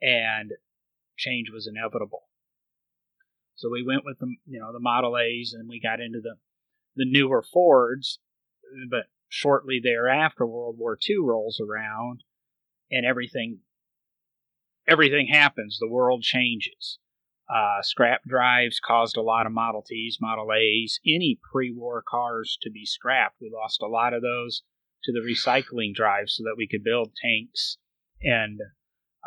and 0.01 0.51
change 1.15 1.49
was 1.53 1.67
inevitable. 1.67 2.23
So 3.55 3.69
we 3.69 3.85
went 3.85 4.03
with 4.03 4.17
the 4.17 4.35
you 4.47 4.59
know 4.59 4.73
the 4.73 4.79
Model 4.79 5.15
A's, 5.15 5.55
and 5.57 5.69
we 5.69 5.79
got 5.79 6.01
into 6.01 6.21
the 6.21 6.35
the 6.95 7.05
newer 7.05 7.43
Fords, 7.43 8.19
but 8.89 9.05
shortly 9.27 9.79
thereafter, 9.81 10.45
World 10.45 10.77
War 10.79 10.97
II 11.07 11.17
rolls 11.19 11.62
around, 11.62 12.23
and 12.91 13.05
everything 13.05 13.59
everything 14.89 15.28
happens. 15.28 15.78
The 15.80 15.89
world 15.89 16.23
changes. 16.23 16.99
Uh, 17.54 17.82
scrap 17.82 18.21
drives 18.28 18.80
caused 18.80 19.17
a 19.17 19.21
lot 19.21 19.47
of 19.47 19.52
Model 19.52 19.82
Ts, 19.82 20.17
Model 20.21 20.49
A's, 20.54 20.99
any 21.06 21.39
pre-war 21.52 22.04
cars 22.08 22.58
to 22.62 22.69
be 22.69 22.86
scrapped. 22.86 23.38
We 23.41 23.52
lost 23.52 23.82
a 23.82 23.88
lot 23.88 24.13
of 24.13 24.21
those 24.21 24.62
to 25.04 25.12
the 25.12 25.19
recycling 25.19 25.93
drive 25.93 26.25
so 26.28 26.43
that 26.43 26.56
we 26.58 26.67
could 26.67 26.84
build 26.84 27.12
tanks 27.19 27.78
and 28.21 28.60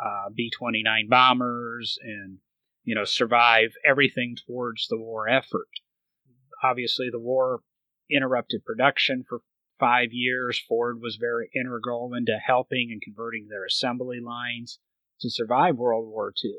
uh, 0.01 0.29
B-29 0.33 1.09
bombers 1.09 1.97
and 2.01 2.37
you 2.83 2.95
know 2.95 3.03
survive 3.03 3.73
everything 3.85 4.35
towards 4.47 4.87
the 4.87 4.97
war 4.97 5.27
effort. 5.27 5.69
Obviously, 6.63 7.09
the 7.11 7.19
war 7.19 7.59
interrupted 8.09 8.63
production 8.65 9.25
for 9.27 9.41
five 9.79 10.09
years. 10.11 10.61
Ford 10.67 10.99
was 11.01 11.17
very 11.17 11.49
integral 11.53 12.13
into 12.13 12.37
helping 12.37 12.89
and 12.91 13.01
converting 13.01 13.47
their 13.49 13.65
assembly 13.65 14.19
lines 14.21 14.79
to 15.23 15.29
survive 15.29 15.75
World 15.75 16.07
War 16.07 16.31
II. 16.43 16.53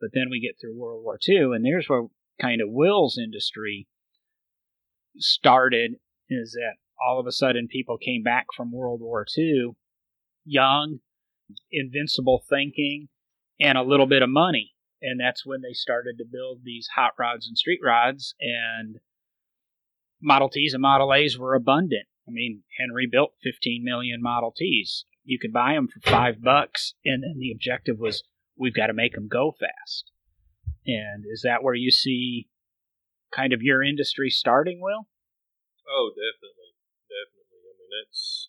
But 0.00 0.10
then 0.14 0.28
we 0.30 0.40
get 0.40 0.56
through 0.60 0.78
World 0.78 1.04
War 1.04 1.18
II, 1.28 1.54
and 1.54 1.64
there's 1.64 1.88
where 1.88 2.04
kind 2.40 2.60
of 2.60 2.68
Will's 2.70 3.18
industry 3.18 3.86
started 5.16 5.96
is 6.30 6.52
that 6.52 6.76
all 7.04 7.18
of 7.18 7.26
a 7.26 7.32
sudden 7.32 7.68
people 7.68 7.98
came 7.98 8.22
back 8.22 8.46
from 8.56 8.72
World 8.72 9.00
War 9.00 9.26
II 9.36 9.72
young, 10.44 10.98
invincible 11.70 12.42
thinking, 12.48 13.08
and 13.60 13.76
a 13.76 13.82
little 13.82 14.06
bit 14.06 14.22
of 14.22 14.30
money. 14.30 14.72
And 15.00 15.20
that's 15.20 15.46
when 15.46 15.60
they 15.60 15.72
started 15.72 16.16
to 16.18 16.24
build 16.30 16.60
these 16.64 16.88
hot 16.96 17.12
rods 17.18 17.46
and 17.46 17.56
street 17.56 17.80
rods, 17.84 18.34
and 18.40 18.96
Model 20.20 20.48
Ts 20.48 20.72
and 20.72 20.82
Model 20.82 21.14
A's 21.14 21.38
were 21.38 21.54
abundant. 21.54 22.06
I 22.26 22.30
mean, 22.30 22.62
Henry 22.78 23.06
built 23.10 23.34
15 23.42 23.84
million 23.84 24.20
Model 24.20 24.52
Ts. 24.56 25.04
You 25.28 25.36
could 25.36 25.52
buy 25.52 25.76
them 25.76 25.92
for 25.92 26.00
five 26.08 26.40
bucks, 26.40 26.96
and 27.04 27.20
then 27.20 27.36
the 27.36 27.52
objective 27.52 28.00
was 28.00 28.24
we've 28.56 28.72
got 28.72 28.88
to 28.88 28.96
make 28.96 29.12
them 29.12 29.28
go 29.28 29.52
fast. 29.52 30.08
And 30.88 31.28
is 31.28 31.44
that 31.44 31.60
where 31.60 31.76
you 31.76 31.92
see 31.92 32.48
kind 33.28 33.52
of 33.52 33.60
your 33.60 33.84
industry 33.84 34.32
starting, 34.32 34.80
Will? 34.80 35.04
Oh, 35.84 36.16
definitely, 36.16 36.72
definitely. 37.12 37.60
I 37.60 37.72
mean, 37.76 37.92
that's 37.92 38.48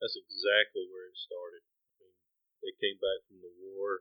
that's 0.00 0.16
exactly 0.16 0.88
where 0.88 1.04
it 1.12 1.20
started. 1.20 1.60
I 1.68 2.08
mean, 2.08 2.16
they 2.64 2.72
came 2.80 2.96
back 2.96 3.20
from 3.28 3.44
the 3.44 3.52
war. 3.76 4.00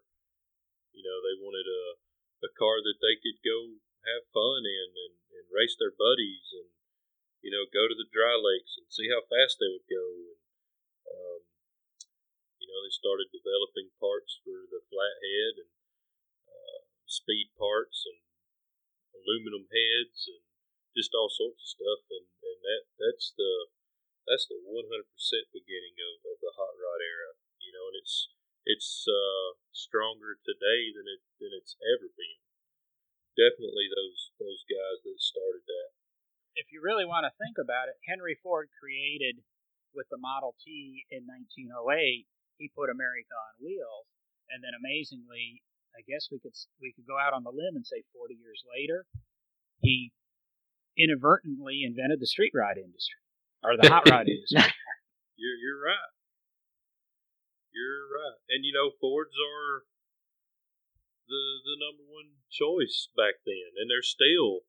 You 0.95 1.04
know, 1.04 1.19
they 1.19 1.36
wanted 1.36 1.67
a 1.67 1.99
a 2.47 2.51
car 2.56 2.80
that 2.80 3.04
they 3.04 3.19
could 3.19 3.43
go 3.43 3.75
have 4.08 4.32
fun 4.32 4.63
in 4.63 4.89
and, 4.95 5.15
and 5.36 5.51
race 5.51 5.75
their 5.75 5.91
buddies 5.91 6.47
and 6.56 6.71
you 7.43 7.51
know 7.51 7.67
go 7.67 7.91
to 7.91 7.97
the 7.99 8.08
dry 8.08 8.39
lakes 8.39 8.80
and 8.80 8.88
see 8.88 9.12
how 9.12 9.19
fast 9.28 9.60
they 9.60 9.67
would 9.67 9.84
go. 9.91 10.06
And, 10.32 10.39
um, 11.12 11.41
you 12.65 12.73
know, 12.73 12.82
they 12.82 12.89
started 12.89 13.30
developing 13.30 13.93
parts 14.01 14.41
for 14.41 14.65
the 14.73 14.82
flathead 14.89 15.62
and 15.62 15.71
uh, 16.49 16.82
speed 17.06 17.54
parts 17.62 18.10
and 18.10 18.25
aluminum 19.13 19.69
heads 19.69 20.25
and 20.34 20.41
just 20.97 21.13
all 21.13 21.30
sorts 21.30 21.62
of 21.62 21.69
stuff. 21.78 22.01
And, 22.10 22.25
and 22.25 22.58
that 22.65 22.84
that's 22.97 23.38
the 23.38 23.69
that's 24.25 24.49
the 24.49 24.58
100% 24.58 24.65
beginning 25.54 26.01
of, 26.01 26.25
of 26.25 26.41
the 26.41 26.58
hot 26.58 26.73
rod 26.73 27.06
era. 27.06 27.38
You 27.62 27.69
know, 27.69 27.86
and 27.93 28.01
it's 28.01 28.34
it's 28.65 29.06
uh, 29.06 29.62
stronger 29.69 30.41
today 30.41 30.89
than 30.89 31.06
it 31.06 31.21
than 31.38 31.54
it's 31.54 31.78
ever 31.86 32.10
been. 32.10 32.41
Definitely 33.38 33.93
those 33.93 34.34
those 34.41 34.65
guys 34.65 35.06
that 35.06 35.21
started 35.21 35.69
that. 35.69 35.93
If 36.58 36.73
you 36.73 36.82
really 36.82 37.06
want 37.06 37.30
to 37.30 37.38
think 37.38 37.62
about 37.62 37.93
it, 37.93 38.01
Henry 38.10 38.34
Ford 38.41 38.73
created 38.73 39.45
with 39.93 40.10
the 40.10 40.17
Model 40.17 40.56
T 40.65 41.06
in 41.12 41.28
1908 41.30 42.25
he 42.58 42.72
put 42.72 42.89
America 42.89 43.36
on 43.36 43.63
wheels, 43.63 44.08
and 44.50 44.63
then 44.63 44.76
amazingly, 44.78 45.62
I 45.96 46.04
guess 46.04 46.28
we 46.32 46.39
could 46.39 46.56
we 46.82 46.91
could 46.91 47.08
go 47.08 47.15
out 47.20 47.34
on 47.34 47.44
the 47.44 47.54
limb 47.54 47.76
and 47.76 47.86
say 47.86 48.04
40 48.13 48.36
years 48.36 48.63
later, 48.68 49.06
he 49.80 50.12
inadvertently 50.98 51.84
invented 51.84 52.20
the 52.20 52.28
street 52.28 52.56
rod 52.56 52.80
industry 52.80 53.20
or 53.63 53.76
the 53.76 53.88
hot 53.88 54.08
rod 54.08 54.28
industry. 54.32 54.72
You're 55.36 55.60
you're 55.60 55.82
right. 55.84 56.12
You're 57.76 58.08
right, 58.08 58.39
and 58.48 58.63
you 58.63 58.72
know 58.72 58.96
Fords 59.00 59.36
are 59.36 59.84
the 61.28 61.44
the 61.65 61.76
number 61.76 62.08
one 62.08 62.39
choice 62.48 63.12
back 63.18 63.44
then, 63.44 63.76
and 63.76 63.91
they're 63.91 64.06
still 64.06 64.63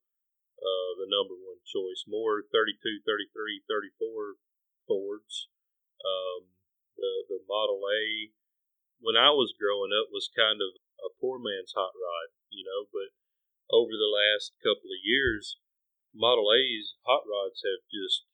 uh, 0.59 0.91
the 0.99 1.07
number 1.07 1.37
one 1.37 1.61
choice. 1.63 2.03
More 2.03 2.43
32, 2.43 3.05
33, 3.05 3.63
34 3.63 4.41
Fords. 4.89 5.47
Um, 6.03 6.56
the 6.97 7.11
the 7.29 7.39
Model 7.45 7.81
A 7.85 8.33
when 8.99 9.15
I 9.15 9.29
was 9.31 9.53
growing 9.53 9.93
up 9.93 10.09
was 10.09 10.33
kind 10.33 10.57
of 10.57 10.73
a 11.05 11.13
poor 11.21 11.37
man's 11.37 11.77
hot 11.77 11.93
rod, 11.93 12.33
you 12.49 12.65
know. 12.65 12.89
But 12.89 13.13
over 13.69 13.93
the 13.93 14.09
last 14.09 14.57
couple 14.59 14.89
of 14.89 15.05
years, 15.05 15.61
Model 16.13 16.49
A's 16.49 16.97
hot 17.05 17.23
rods 17.29 17.61
have 17.61 17.85
just 17.87 18.25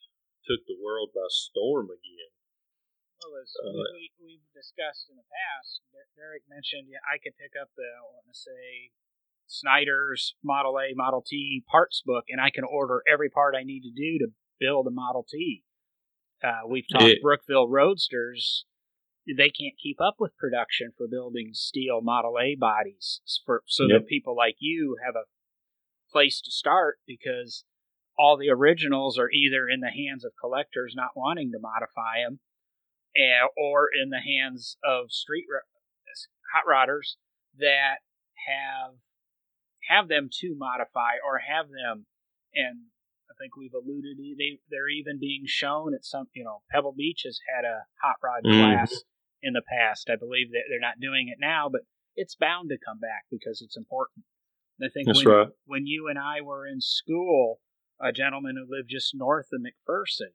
took 0.47 0.63
the 0.67 0.79
world 0.79 1.11
by 1.11 1.27
storm 1.29 1.91
again. 1.91 2.31
Well, 3.23 3.39
as 3.39 3.55
uh, 3.55 3.71
we, 3.95 4.11
we've 4.19 4.49
discussed 4.51 5.07
in 5.07 5.15
the 5.15 5.27
past, 5.27 5.79
Derek 6.19 6.43
mentioned 6.51 6.91
yeah, 6.91 7.03
I 7.07 7.19
could 7.23 7.39
pick 7.39 7.55
up 7.55 7.71
the, 7.75 7.87
I 7.87 8.03
want 8.03 8.27
to 8.27 8.35
say, 8.35 8.91
Snyder's 9.47 10.35
Model 10.43 10.79
A, 10.79 10.91
Model 10.95 11.23
T 11.23 11.63
parts 11.69 12.03
book, 12.03 12.25
and 12.27 12.41
I 12.41 12.49
can 12.49 12.63
order 12.63 13.03
every 13.07 13.29
part 13.29 13.55
I 13.55 13.63
need 13.63 13.87
to 13.87 13.95
do 13.95 14.19
to 14.19 14.33
build 14.59 14.87
a 14.87 14.91
Model 14.91 15.23
T. 15.23 15.63
Uh, 16.43 16.67
we've 16.67 16.85
talked 16.91 17.05
it, 17.05 17.21
Brookville 17.21 17.69
Roadsters. 17.69 18.65
They 19.25 19.49
can't 19.49 19.75
keep 19.81 20.01
up 20.01 20.15
with 20.19 20.35
production 20.37 20.91
for 20.97 21.07
building 21.07 21.51
steel 21.53 22.01
Model 22.01 22.35
A 22.41 22.55
bodies, 22.55 23.21
for, 23.45 23.63
so 23.65 23.83
yep. 23.83 24.01
that 24.01 24.07
people 24.07 24.35
like 24.35 24.55
you 24.59 24.97
have 25.05 25.15
a 25.15 25.23
place 26.11 26.41
to 26.41 26.51
start 26.51 26.97
because 27.07 27.63
all 28.17 28.37
the 28.37 28.49
originals 28.49 29.17
are 29.17 29.31
either 29.31 29.67
in 29.69 29.79
the 29.79 29.89
hands 29.89 30.25
of 30.25 30.33
collectors 30.39 30.93
not 30.95 31.11
wanting 31.15 31.51
to 31.51 31.59
modify 31.59 32.23
them, 32.23 32.39
and, 33.15 33.49
or 33.57 33.87
in 34.01 34.09
the 34.09 34.19
hands 34.19 34.77
of 34.83 35.11
street 35.11 35.45
hot 36.53 36.63
rodders 36.69 37.15
that 37.57 37.97
have 38.47 38.93
have 39.89 40.07
them 40.07 40.29
to 40.31 40.55
modify 40.57 41.19
or 41.25 41.39
have 41.39 41.67
them 41.67 42.05
and 42.53 42.92
I 43.33 43.35
think 43.41 43.57
we've 43.57 43.73
alluded 43.73 44.17
they 44.37 44.59
they're 44.69 44.89
even 44.89 45.17
being 45.19 45.43
shown 45.45 45.93
at 45.93 46.05
some 46.05 46.27
you 46.33 46.43
know 46.43 46.61
Pebble 46.71 46.93
Beach 46.95 47.23
has 47.25 47.39
had 47.49 47.65
a 47.65 47.85
hot 48.01 48.17
rod 48.21 48.43
mm. 48.45 48.59
class 48.59 49.03
in 49.41 49.53
the 49.53 49.63
past. 49.67 50.09
I 50.09 50.15
believe 50.15 50.51
that 50.51 50.69
they're 50.69 50.79
not 50.79 51.01
doing 51.01 51.29
it 51.29 51.37
now, 51.39 51.69
but 51.71 51.81
it's 52.15 52.35
bound 52.35 52.69
to 52.69 52.77
come 52.77 52.99
back 52.99 53.25
because 53.31 53.61
it's 53.61 53.77
important. 53.77 54.25
I 54.81 54.89
think 54.93 55.07
That's 55.07 55.25
when, 55.25 55.35
right. 55.35 55.47
when 55.65 55.87
you 55.87 56.07
and 56.09 56.19
I 56.19 56.41
were 56.41 56.67
in 56.67 56.81
school, 56.81 57.59
a 58.01 58.11
gentleman 58.11 58.55
who 58.57 58.65
lived 58.67 58.89
just 58.89 59.15
north 59.15 59.47
of 59.53 59.61
McPherson, 59.61 60.33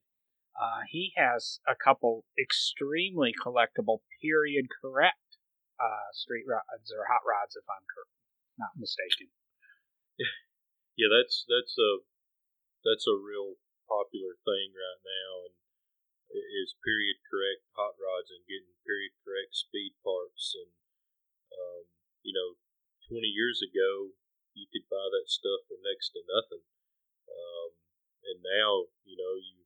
uh, 0.59 0.83
he 0.89 1.13
has 1.17 1.61
a 1.69 1.75
couple 1.75 2.25
extremely 2.41 3.35
collectible 3.35 3.99
period 4.23 4.67
correct 4.81 5.39
uh, 5.79 6.11
street 6.13 6.45
rods 6.49 6.91
or 6.91 7.07
hot 7.07 7.23
rods, 7.27 7.57
if 7.57 7.65
I'm 7.69 7.85
not 8.59 8.71
mistaken. 8.77 9.29
Yeah, 10.99 11.15
that's 11.15 11.47
that's 11.47 11.79
a 11.79 12.03
that's 12.85 13.07
a 13.07 13.19
real 13.19 13.59
popular 13.89 14.37
thing 14.45 14.75
right 14.77 15.03
now, 15.03 15.31
and 15.49 15.55
is 16.35 16.77
period 16.85 17.17
correct 17.25 17.65
hot 17.73 17.97
rods 17.97 18.29
and 18.29 18.45
getting 18.45 18.77
period 18.85 19.17
correct 19.25 19.57
speed 19.57 19.97
parts. 20.05 20.53
And 20.55 20.71
um, 21.57 21.89
you 22.21 22.37
know, 22.37 22.61
20 23.09 23.25
years 23.25 23.65
ago, 23.65 24.13
you 24.53 24.69
could 24.69 24.85
buy 24.93 25.09
that 25.09 25.33
stuff 25.33 25.65
for 25.67 25.81
next 25.81 26.13
to 26.13 26.21
nothing, 26.29 26.65
um, 27.31 27.71
and 28.27 28.39
now 28.45 28.93
you 29.07 29.17
know 29.17 29.39
you 29.41 29.65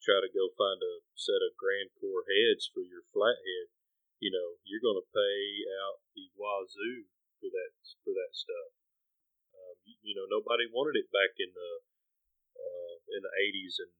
try 0.00 0.22
to 0.22 0.30
go 0.30 0.48
find 0.54 0.80
a 0.80 1.04
set 1.18 1.42
of 1.42 1.58
Grand 1.58 1.90
Core 1.98 2.24
heads 2.24 2.70
for 2.70 2.80
your 2.86 3.04
flathead. 3.12 3.68
You 4.22 4.34
know, 4.34 4.58
you're 4.66 4.82
going 4.82 4.98
to 4.98 5.14
pay 5.14 5.38
out 5.84 6.02
the 6.14 6.30
wazoo 6.34 7.06
for 7.38 7.50
that 7.50 7.72
for 8.02 8.14
that 8.14 8.32
stuff. 8.34 8.70
Um, 9.54 9.76
you, 9.84 9.94
you 10.10 10.14
know, 10.14 10.26
nobody 10.26 10.66
wanted 10.70 10.98
it 10.98 11.10
back 11.10 11.38
in 11.38 11.50
the 11.50 11.70
uh, 12.68 12.96
in 13.16 13.20
the 13.24 13.34
80s 13.40 13.80
and 13.80 13.92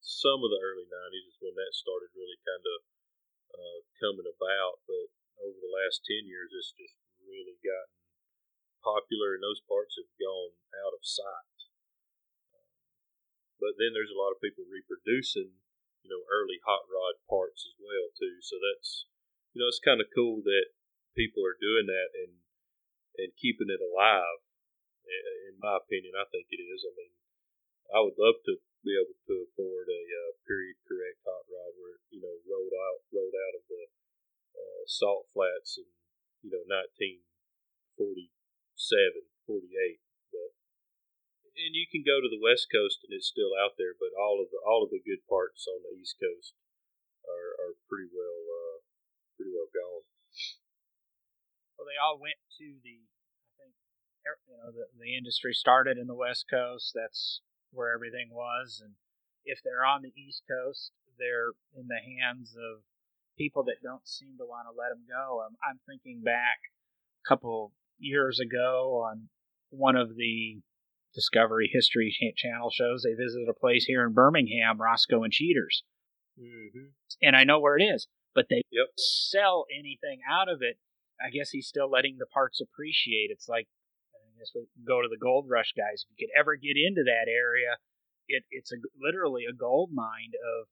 some 0.00 0.40
of 0.44 0.52
the 0.52 0.60
early 0.60 0.88
90s 0.88 1.28
is 1.28 1.40
when 1.40 1.56
that 1.56 1.72
started 1.76 2.12
really 2.12 2.40
kind 2.44 2.64
of 2.64 2.78
uh, 3.52 3.80
coming 4.00 4.28
about. 4.28 4.84
But 4.88 5.08
over 5.40 5.56
the 5.60 5.72
last 5.72 6.04
10 6.04 6.28
years, 6.28 6.52
it's 6.52 6.72
just 6.76 6.96
really 7.24 7.56
gotten 7.60 7.92
popular, 8.84 9.36
and 9.36 9.42
those 9.44 9.64
parts 9.64 9.96
have 9.96 10.12
gone 10.20 10.60
out 10.84 10.92
of 10.92 11.04
sight. 11.04 11.54
but 13.64 13.80
then 13.80 13.96
there's 13.96 14.12
a 14.12 14.20
lot 14.20 14.28
of 14.34 14.44
people 14.44 14.68
reproducing, 14.68 15.56
you 16.04 16.10
know, 16.12 16.20
early 16.28 16.60
hot 16.68 16.84
rod 16.84 17.16
parts 17.24 17.64
as 17.64 17.72
well 17.80 18.12
too. 18.12 18.36
So 18.44 18.60
that's, 18.60 19.08
you 19.56 19.64
know, 19.64 19.72
it's 19.72 19.80
kind 19.80 20.04
of 20.04 20.12
cool 20.12 20.44
that 20.44 20.76
people 21.16 21.40
are 21.48 21.56
doing 21.56 21.88
that 21.88 22.12
and 22.12 22.44
and 23.16 23.30
keeping 23.40 23.72
it 23.72 23.80
alive. 23.80 24.44
In 25.48 25.56
my 25.62 25.80
opinion, 25.80 26.12
I 26.18 26.28
think 26.28 26.50
it 26.50 26.60
is. 26.60 26.84
I 26.84 26.92
mean, 26.92 27.13
I 27.92 28.00
would 28.00 28.16
love 28.16 28.40
to 28.48 28.56
be 28.84 28.92
able 28.96 29.16
to 29.28 29.48
afford 29.48 29.88
a 29.88 30.02
uh, 30.04 30.36
period 30.44 30.76
correct 30.84 31.24
hot 31.24 31.48
rod 31.48 31.72
where 31.80 31.96
you 32.12 32.20
know 32.20 32.36
rolled 32.44 32.76
out 32.76 33.00
rolled 33.08 33.32
out 33.32 33.56
of 33.56 33.64
the 33.68 33.88
uh, 34.56 34.84
salt 34.84 35.26
flats 35.32 35.80
in 35.80 35.88
you 36.44 36.52
know 36.52 36.64
1947, 36.68 38.28
48. 39.48 40.04
But 40.32 40.52
and 41.56 41.72
you 41.72 41.88
can 41.88 42.04
go 42.04 42.20
to 42.20 42.28
the 42.28 42.40
west 42.40 42.68
coast 42.68 43.00
and 43.04 43.16
it's 43.16 43.32
still 43.32 43.56
out 43.56 43.80
there, 43.80 43.96
but 43.96 44.12
all 44.20 44.40
of 44.44 44.52
the 44.52 44.60
all 44.60 44.84
of 44.84 44.92
the 44.92 45.00
good 45.00 45.24
parts 45.24 45.64
on 45.64 45.80
the 45.80 45.96
east 45.96 46.20
coast 46.20 46.52
are, 47.24 47.56
are 47.64 47.74
pretty 47.88 48.12
well 48.12 48.40
uh, 48.44 48.84
pretty 49.40 49.52
well 49.56 49.72
gone. 49.72 50.04
Well, 51.80 51.88
they 51.88 51.96
all 51.96 52.20
went 52.20 52.38
to 52.60 52.80
the. 52.84 53.08
I 53.56 53.64
think 53.64 53.72
you 54.44 54.60
know 54.60 54.70
the 54.76 54.92
the 54.92 55.16
industry 55.16 55.56
started 55.56 55.96
in 55.96 56.06
the 56.06 56.14
west 56.14 56.44
coast. 56.52 56.92
That's 56.92 57.40
where 57.74 57.92
everything 57.92 58.28
was, 58.30 58.80
and 58.84 58.94
if 59.44 59.60
they're 59.62 59.84
on 59.84 60.02
the 60.02 60.12
East 60.16 60.42
Coast, 60.48 60.92
they're 61.18 61.52
in 61.78 61.86
the 61.88 62.00
hands 62.00 62.54
of 62.56 62.82
people 63.36 63.64
that 63.64 63.82
don't 63.82 64.06
seem 64.06 64.36
to 64.38 64.44
want 64.44 64.66
to 64.66 64.78
let 64.78 64.90
them 64.90 65.04
go. 65.08 65.42
Um, 65.44 65.56
I'm 65.68 65.80
thinking 65.86 66.22
back 66.24 66.58
a 67.24 67.28
couple 67.28 67.72
years 67.98 68.40
ago 68.40 69.04
on 69.06 69.28
one 69.70 69.96
of 69.96 70.16
the 70.16 70.60
Discovery 71.14 71.70
History 71.72 72.14
Channel 72.36 72.70
shows. 72.70 73.02
They 73.02 73.14
visited 73.14 73.48
a 73.48 73.54
place 73.58 73.84
here 73.84 74.04
in 74.04 74.12
Birmingham, 74.12 74.80
Roscoe 74.80 75.22
and 75.22 75.32
Cheaters, 75.32 75.84
Mm-hmm. 76.40 76.86
and 77.22 77.36
I 77.36 77.44
know 77.44 77.60
where 77.60 77.76
it 77.78 77.82
is, 77.82 78.08
but 78.34 78.46
they 78.50 78.62
Yep. 78.70 78.86
sell 78.98 79.66
anything 79.72 80.20
out 80.28 80.48
of 80.48 80.62
it. 80.62 80.78
I 81.24 81.30
guess 81.30 81.50
he's 81.50 81.68
still 81.68 81.88
letting 81.88 82.16
the 82.18 82.26
parts 82.26 82.60
appreciate. 82.60 83.30
It's 83.30 83.48
like 83.48 83.68
I 84.34 84.38
guess 84.38 84.50
go 84.86 85.00
to 85.00 85.08
the 85.08 85.20
gold 85.20 85.46
rush 85.48 85.72
guys. 85.76 86.02
If 86.02 86.10
you 86.10 86.26
could 86.26 86.34
ever 86.38 86.56
get 86.56 86.74
into 86.76 87.04
that 87.04 87.30
area, 87.30 87.78
it, 88.28 88.44
it's 88.50 88.72
a, 88.72 88.76
literally 88.98 89.44
a 89.48 89.54
gold 89.54 89.90
mine 89.92 90.34
of 90.34 90.66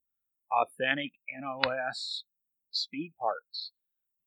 authentic 0.51 1.13
NOS 1.31 2.25
speed 2.71 3.13
parts. 3.21 3.73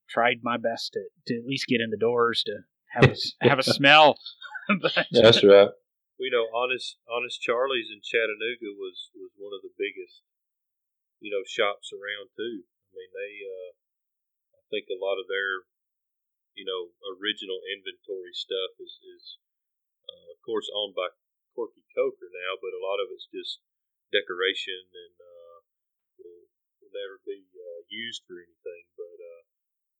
Tried 0.08 0.40
my 0.42 0.56
best 0.56 0.94
to, 0.94 1.02
to 1.26 1.34
at 1.38 1.46
least 1.46 1.66
get 1.66 1.80
in 1.80 1.90
the 1.90 2.00
doors 2.00 2.42
to 2.46 2.64
have 2.94 3.10
a, 3.10 3.12
s- 3.12 3.34
have 3.42 3.58
a 3.58 3.66
smell. 3.66 4.18
but, 4.80 5.06
That's 5.10 5.42
right. 5.44 5.70
We 6.16 6.30
know 6.32 6.48
honest 6.54 6.96
honest 7.04 7.42
Charley's 7.42 7.92
in 7.92 8.00
Chattanooga 8.00 8.72
was 8.72 9.12
was 9.12 9.36
one 9.36 9.52
of 9.52 9.60
the 9.60 9.74
biggest 9.76 10.24
you 11.20 11.28
know 11.28 11.44
shops 11.44 11.92
around 11.92 12.32
too. 12.32 12.64
I 12.64 12.90
mean 12.96 13.10
they 13.12 13.32
uh, 13.44 13.70
I 14.56 14.62
think 14.72 14.88
a 14.88 14.96
lot 14.96 15.20
of 15.20 15.28
their 15.28 15.68
you 16.56 16.64
know 16.64 16.96
original 17.20 17.60
inventory 17.68 18.32
stuff 18.32 18.74
is 18.80 18.98
is 19.04 19.24
uh, 20.08 20.32
of 20.32 20.38
course 20.42 20.66
owned 20.72 20.96
by 20.96 21.12
Corky 21.54 21.84
Coker 21.96 22.28
now, 22.32 22.56
but 22.60 22.76
a 22.76 22.84
lot 22.84 23.00
of 23.00 23.08
it's 23.12 23.28
just 23.32 23.60
decoration 24.12 24.88
and 24.92 25.16
uh, 25.16 25.56
will, 26.20 26.44
will 26.80 26.92
never 26.92 27.20
be 27.24 27.48
uh, 27.48 27.80
used 27.88 28.24
for 28.28 28.40
anything. 28.40 28.84
But 28.96 29.18
uh, 29.20 29.42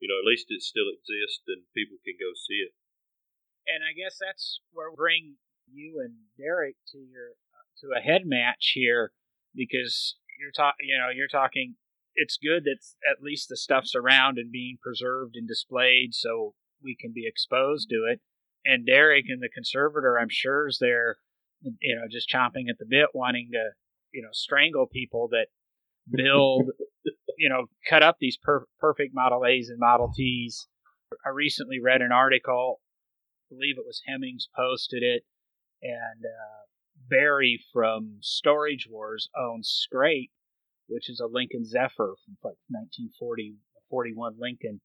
you 0.01 0.09
know 0.09 0.19
at 0.21 0.29
least 0.29 0.49
it 0.49 0.64
still 0.64 0.88
exists 0.88 1.45
and 1.47 1.69
people 1.77 2.01
can 2.03 2.16
go 2.16 2.33
see 2.35 2.64
it. 2.64 2.73
and 3.69 3.85
I 3.85 3.92
guess 3.92 4.16
that's 4.21 4.61
where 4.73 4.90
we 4.90 4.97
bring 4.97 5.25
you 5.69 6.01
and 6.01 6.14
Derek 6.38 6.77
to 6.92 6.99
your 6.99 7.35
uh, 7.53 7.66
to 7.83 7.87
a 7.99 8.01
head 8.01 8.23
match 8.25 8.73
here 8.75 9.12
because 9.55 10.16
you're 10.38 10.55
talking. 10.55 10.87
You 10.87 10.99
know, 10.99 11.11
you're 11.12 11.29
talking. 11.33 11.77
It's 12.16 12.38
good 12.42 12.64
that 12.64 12.79
at 13.09 13.22
least 13.22 13.48
the 13.48 13.57
stuff's 13.57 13.94
around 13.94 14.38
and 14.38 14.50
being 14.50 14.79
preserved 14.83 15.37
and 15.37 15.46
displayed, 15.46 16.14
so 16.14 16.55
we 16.83 16.96
can 16.98 17.12
be 17.14 17.26
exposed 17.26 17.88
to 17.90 18.07
it. 18.11 18.20
And 18.64 18.87
Derek 18.87 19.26
and 19.29 19.40
the 19.40 19.48
conservator, 19.52 20.18
I'm 20.18 20.31
sure, 20.31 20.66
is 20.68 20.79
there, 20.81 21.16
you 21.62 21.94
know, 21.94 22.07
just 22.11 22.29
chomping 22.29 22.68
at 22.68 22.79
the 22.79 22.87
bit, 22.88 23.09
wanting 23.14 23.50
to, 23.52 23.70
you 24.12 24.22
know, 24.22 24.31
strangle 24.33 24.87
people 24.87 25.29
that 25.31 25.46
build, 26.11 26.70
you 27.38 27.48
know, 27.48 27.66
cut 27.88 28.02
up 28.02 28.16
these 28.18 28.38
per- 28.42 28.66
perfect 28.81 29.14
Model 29.14 29.44
A's 29.46 29.68
and 29.68 29.79
Model 29.79 30.12
T's. 30.14 30.66
I 31.24 31.29
recently 31.29 31.81
read 31.81 32.02
an 32.02 32.12
article 32.12 32.81
believe 33.48 33.79
it 33.79 33.87
was 33.87 34.02
Hemmings 34.07 34.48
posted 34.55 35.02
it, 35.02 35.24
and 35.83 36.24
uh, 36.24 36.66
Barry 37.09 37.62
from 37.72 38.18
Storage 38.20 38.88
Wars 38.90 39.29
owns 39.37 39.68
Scrape, 39.68 40.31
which 40.88 41.11
is 41.11 41.20
a 41.20 41.27
Lincoln 41.27 41.64
Zephyr 41.64 42.14
from 42.25 42.37
like 42.42 42.59
1940 42.68 43.57
41 43.90 44.35
Lincoln. 44.38 44.81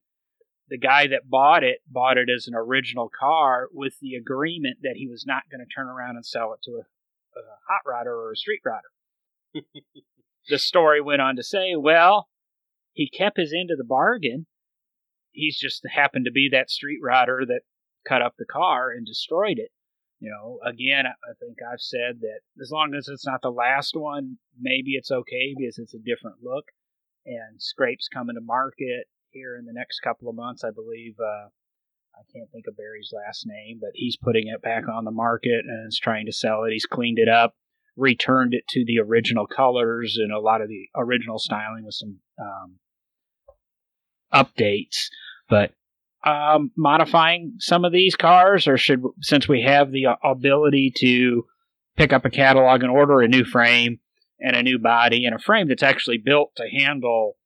The 0.69 0.77
guy 0.77 1.07
that 1.07 1.29
bought 1.29 1.63
it 1.63 1.79
bought 1.87 2.17
it 2.17 2.29
as 2.33 2.47
an 2.47 2.55
original 2.55 3.09
car 3.09 3.67
with 3.73 3.95
the 4.01 4.15
agreement 4.15 4.77
that 4.83 4.95
he 4.95 5.07
was 5.07 5.25
not 5.25 5.43
going 5.51 5.59
to 5.59 5.73
turn 5.73 5.87
around 5.87 6.15
and 6.15 6.25
sell 6.25 6.53
it 6.53 6.59
to 6.63 6.71
a, 6.71 7.39
a 7.39 7.43
hot 7.67 7.81
rodder 7.87 8.15
or 8.15 8.31
a 8.31 8.35
street 8.35 8.61
rodder. 8.65 9.61
the 10.49 10.59
story 10.59 11.01
went 11.01 11.21
on 11.21 11.35
to 11.35 11.43
say, 11.43 11.75
well, 11.75 12.27
he 12.93 13.09
kept 13.09 13.37
his 13.37 13.53
end 13.53 13.69
of 13.71 13.77
the 13.77 13.83
bargain. 13.83 14.45
He's 15.31 15.57
just 15.57 15.85
happened 15.93 16.25
to 16.25 16.31
be 16.31 16.49
that 16.51 16.69
street 16.69 16.99
rodder 17.03 17.45
that 17.47 17.61
cut 18.07 18.21
up 18.21 18.35
the 18.37 18.45
car 18.45 18.91
and 18.91 19.05
destroyed 19.05 19.57
it. 19.57 19.71
You 20.21 20.29
know, 20.29 20.59
again, 20.63 21.07
I 21.07 21.33
think 21.39 21.57
I've 21.67 21.81
said 21.81 22.21
that 22.21 22.41
as 22.61 22.69
long 22.69 22.93
as 22.95 23.07
it's 23.07 23.25
not 23.25 23.41
the 23.41 23.49
last 23.49 23.95
one, 23.95 24.37
maybe 24.59 24.91
it's 24.91 25.09
okay 25.09 25.55
because 25.57 25.79
it's 25.79 25.95
a 25.95 25.99
different 25.99 26.37
look. 26.43 26.65
And 27.25 27.59
Scrape's 27.59 28.07
coming 28.07 28.35
to 28.35 28.41
market 28.41 29.07
here 29.31 29.57
in 29.57 29.65
the 29.65 29.73
next 29.73 29.99
couple 30.01 30.29
of 30.29 30.35
months, 30.35 30.63
I 30.63 30.69
believe. 30.69 31.15
Uh, 31.19 31.49
I 32.13 32.21
can't 32.31 32.51
think 32.51 32.65
of 32.67 32.77
Barry's 32.77 33.11
last 33.11 33.47
name, 33.47 33.79
but 33.81 33.89
he's 33.95 34.15
putting 34.15 34.47
it 34.47 34.61
back 34.61 34.83
on 34.87 35.05
the 35.05 35.11
market 35.11 35.65
and 35.67 35.87
is 35.87 35.99
trying 35.99 36.27
to 36.27 36.31
sell 36.31 36.65
it. 36.65 36.71
He's 36.71 36.85
cleaned 36.85 37.17
it 37.17 37.27
up, 37.27 37.55
returned 37.97 38.53
it 38.53 38.67
to 38.69 38.85
the 38.85 38.99
original 38.99 39.47
colors 39.47 40.17
and 40.21 40.31
a 40.31 40.39
lot 40.39 40.61
of 40.61 40.67
the 40.67 40.87
original 40.95 41.39
styling 41.39 41.83
with 41.83 41.95
some 41.95 42.19
um, 42.39 42.75
updates. 44.31 45.07
But 45.49 45.73
um, 46.23 46.71
modifying 46.77 47.55
some 47.59 47.85
of 47.85 47.91
these 47.91 48.15
cars, 48.15 48.67
or 48.67 48.77
should 48.77 49.03
since 49.21 49.47
we 49.47 49.61
have 49.61 49.91
the 49.91 50.07
ability 50.23 50.93
to 50.97 51.45
pick 51.97 52.13
up 52.13 52.25
a 52.25 52.29
catalog 52.29 52.83
and 52.83 52.91
order 52.91 53.21
a 53.21 53.27
new 53.27 53.43
frame 53.43 53.99
and 54.39 54.55
a 54.55 54.63
new 54.63 54.79
body 54.79 55.25
and 55.25 55.35
a 55.35 55.39
frame 55.39 55.67
that's 55.67 55.83
actually 55.83 56.17
built 56.17 56.51
to 56.55 56.67
handle 56.69 57.37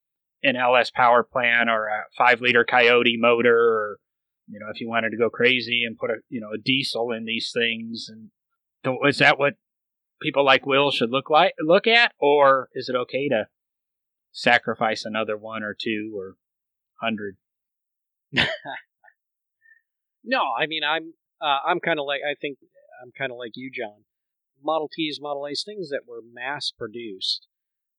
an 0.43 0.55
LS 0.55 0.91
power 0.91 1.23
plant 1.23 1.69
or 1.69 1.87
a 1.87 2.03
five 2.17 2.41
liter 2.41 2.63
Coyote 2.63 3.17
motor, 3.17 3.57
or 3.57 3.99
you 4.47 4.59
know, 4.59 4.67
if 4.73 4.79
you 4.79 4.87
wanted 4.87 5.11
to 5.11 5.17
go 5.17 5.29
crazy 5.29 5.83
and 5.85 5.97
put 5.97 6.11
a 6.11 6.15
you 6.29 6.41
know 6.41 6.51
a 6.53 6.57
diesel 6.57 7.11
in 7.11 7.25
these 7.25 7.51
things, 7.53 8.07
and 8.09 8.29
so 8.83 9.05
is 9.07 9.17
that 9.19 9.39
what 9.39 9.53
people 10.21 10.45
like 10.45 10.65
Will 10.65 10.91
should 10.91 11.11
look 11.11 11.29
like 11.29 11.53
look 11.59 11.87
at, 11.87 12.11
or 12.19 12.69
is 12.73 12.89
it 12.89 12.95
okay 12.95 13.29
to 13.29 13.47
sacrifice 14.31 15.05
another 15.05 15.37
one 15.37 15.63
or 15.63 15.75
two 15.79 16.13
or 16.15 16.35
hundred? 17.01 17.37
No, 20.25 20.41
I 20.57 20.65
mean 20.65 20.81
I'm 20.83 21.13
uh, 21.39 21.59
I'm 21.65 21.79
kind 21.79 21.99
of 21.99 22.05
like 22.05 22.21
I 22.25 22.33
think 22.33 22.57
I'm 23.01 23.11
kind 23.15 23.31
of 23.31 23.37
like 23.37 23.53
you, 23.55 23.69
John. 23.71 24.03
Model 24.63 24.89
Ts, 24.89 25.19
Model 25.21 25.45
A's, 25.47 25.63
things 25.63 25.89
that 25.89 26.07
were 26.07 26.21
mass 26.25 26.73
produced. 26.75 27.47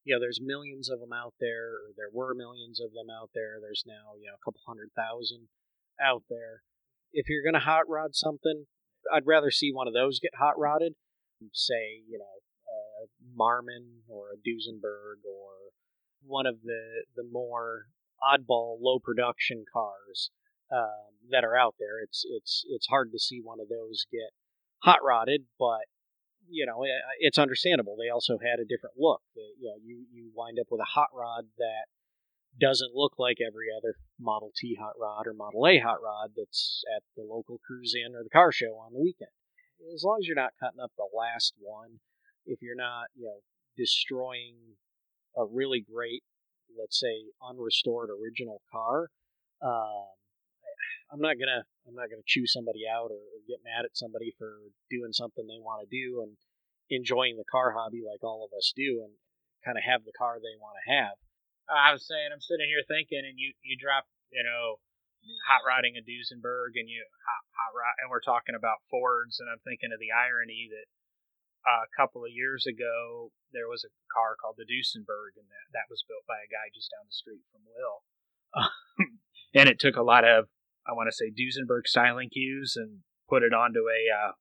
You 0.02 0.14
know, 0.14 0.20
there's 0.20 0.40
millions 0.42 0.90
of 0.90 0.98
them 0.98 1.12
out 1.12 1.34
there, 1.38 1.70
or 1.74 1.94
there 1.96 2.10
were 2.12 2.34
millions 2.34 2.80
of 2.80 2.92
them 2.92 3.06
out 3.10 3.30
there. 3.34 3.58
There's 3.62 3.84
now 3.86 4.18
you 4.18 4.26
know 4.26 4.34
a 4.34 4.44
couple 4.44 4.60
hundred 4.66 4.90
thousand 4.96 5.48
out 6.02 6.24
there. 6.28 6.62
If 7.12 7.28
you're 7.28 7.44
gonna 7.46 7.62
hot 7.62 7.88
rod 7.88 8.14
something, 8.14 8.66
I'd 9.12 9.26
rather 9.26 9.50
see 9.50 9.70
one 9.72 9.86
of 9.86 9.94
those 9.94 10.18
get 10.18 10.34
hot 10.38 10.58
rodded. 10.58 10.94
Say 11.52 12.02
you 12.08 12.18
know 12.18 12.42
a 12.66 13.06
Marmon 13.38 14.02
or 14.08 14.30
a 14.34 14.36
Duesenberg 14.36 15.22
or 15.22 15.70
one 16.24 16.46
of 16.46 16.62
the 16.64 17.04
the 17.14 17.24
more 17.30 17.86
oddball 18.26 18.78
low 18.80 18.98
production 18.98 19.64
cars 19.72 20.30
um, 20.72 21.14
that 21.30 21.44
are 21.44 21.56
out 21.56 21.74
there. 21.78 22.00
It's 22.02 22.24
it's 22.28 22.64
it's 22.68 22.86
hard 22.86 23.12
to 23.12 23.18
see 23.18 23.40
one 23.42 23.60
of 23.60 23.68
those 23.68 24.06
get 24.10 24.30
hot 24.82 24.98
rodded, 25.04 25.44
but 25.58 25.86
you 26.48 26.66
know 26.66 26.84
it's 27.18 27.38
understandable. 27.38 27.96
They 27.96 28.10
also 28.10 28.38
had 28.38 28.60
a 28.60 28.64
different 28.64 28.96
look. 28.98 29.22
You 29.34 29.68
know, 29.68 29.78
you 29.82 30.04
you 30.12 30.30
wind 30.34 30.58
up 30.60 30.66
with 30.70 30.80
a 30.80 30.92
hot 30.94 31.08
rod 31.14 31.46
that 31.58 31.86
doesn't 32.58 32.94
look 32.94 33.14
like 33.18 33.38
every 33.40 33.66
other 33.76 33.96
Model 34.18 34.50
T 34.56 34.76
hot 34.80 34.94
rod 34.98 35.26
or 35.26 35.34
Model 35.34 35.66
A 35.66 35.78
hot 35.78 35.98
rod 36.02 36.30
that's 36.36 36.82
at 36.94 37.02
the 37.16 37.22
local 37.22 37.60
cruise 37.66 37.94
in 37.94 38.14
or 38.14 38.22
the 38.22 38.30
car 38.30 38.52
show 38.52 38.76
on 38.76 38.92
the 38.92 39.00
weekend. 39.00 39.30
As 39.94 40.02
long 40.04 40.18
as 40.20 40.26
you're 40.26 40.36
not 40.36 40.54
cutting 40.58 40.80
up 40.80 40.92
the 40.96 41.08
last 41.16 41.54
one, 41.60 42.00
if 42.46 42.62
you're 42.62 42.76
not 42.76 43.06
you 43.14 43.26
know 43.26 43.40
destroying 43.76 44.56
a 45.36 45.44
really 45.44 45.84
great, 45.92 46.22
let's 46.74 46.98
say 46.98 47.30
unrestored 47.42 48.08
original 48.10 48.62
car. 48.72 49.10
Um, 49.62 50.10
I'm 51.12 51.20
not 51.20 51.38
gonna 51.38 51.62
I'm 51.86 51.94
not 51.94 52.10
gonna 52.10 52.26
chew 52.26 52.46
somebody 52.46 52.82
out 52.88 53.14
or, 53.14 53.22
or 53.22 53.38
get 53.46 53.62
mad 53.62 53.84
at 53.84 53.96
somebody 53.96 54.34
for 54.38 54.58
doing 54.90 55.12
something 55.12 55.46
they 55.46 55.62
want 55.62 55.86
to 55.86 55.90
do 55.90 56.22
and 56.22 56.36
enjoying 56.90 57.36
the 57.36 57.46
car 57.50 57.74
hobby 57.74 58.02
like 58.02 58.22
all 58.22 58.46
of 58.46 58.54
us 58.56 58.72
do, 58.74 59.02
and 59.02 59.14
kind 59.64 59.78
of 59.78 59.84
have 59.86 60.06
the 60.06 60.14
car 60.14 60.38
they 60.38 60.54
want 60.58 60.78
to 60.78 60.86
have. 60.90 61.18
I 61.66 61.90
was 61.90 62.06
saying, 62.06 62.30
I'm 62.30 62.42
sitting 62.42 62.70
here 62.70 62.86
thinking, 62.86 63.26
and 63.26 63.38
you 63.38 63.54
you 63.62 63.74
drop, 63.74 64.06
you 64.30 64.42
know, 64.42 64.78
hot 65.50 65.66
rodding 65.66 65.98
a 65.98 66.02
Duesenberg, 66.02 66.78
and 66.78 66.86
you 66.86 67.02
hot, 67.26 67.42
hot 67.54 67.72
rod, 67.74 67.96
and 68.02 68.10
we're 68.10 68.22
talking 68.22 68.54
about 68.54 68.82
Fords, 68.90 69.42
and 69.42 69.50
I'm 69.50 69.62
thinking 69.66 69.90
of 69.90 69.98
the 69.98 70.14
irony 70.14 70.70
that 70.70 70.86
a 71.66 71.90
couple 71.98 72.22
of 72.22 72.30
years 72.30 72.64
ago 72.64 73.34
there 73.50 73.66
was 73.66 73.82
a 73.82 73.92
car 74.12 74.38
called 74.38 74.56
the 74.56 74.68
Duesenberg, 74.68 75.34
and 75.34 75.50
that 75.50 75.66
that 75.74 75.90
was 75.90 76.06
built 76.06 76.22
by 76.26 76.38
a 76.38 76.50
guy 76.50 76.70
just 76.70 76.90
down 76.94 77.06
the 77.06 77.14
street 77.14 77.42
from 77.50 77.66
Will, 77.66 77.98
and 79.58 79.68
it 79.68 79.82
took 79.82 79.96
a 79.96 80.06
lot 80.06 80.22
of 80.22 80.46
I 80.86 80.94
want 80.94 81.10
to 81.10 81.16
say 81.16 81.34
Duesenberg 81.34 81.90
styling 81.90 82.30
cues 82.30 82.78
and 82.78 83.02
put 83.28 83.42
it 83.42 83.52
onto 83.52 83.90
a 83.90 84.00
uh, 84.06 84.32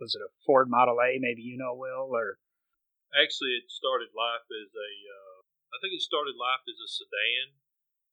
was 0.00 0.16
it 0.16 0.24
a 0.24 0.32
Ford 0.48 0.72
Model 0.72 0.96
A? 0.96 1.20
Maybe 1.20 1.44
you 1.44 1.60
know 1.60 1.76
Will 1.76 2.08
or 2.16 2.40
Actually, 3.10 3.58
it 3.58 3.66
started 3.66 4.14
life 4.14 4.46
as 4.46 4.70
a. 4.70 4.90
Uh, 5.10 5.38
I 5.74 5.76
think 5.82 5.98
it 5.98 6.02
started 6.02 6.38
life 6.38 6.62
as 6.70 6.78
a 6.78 6.86
sedan, 6.86 7.58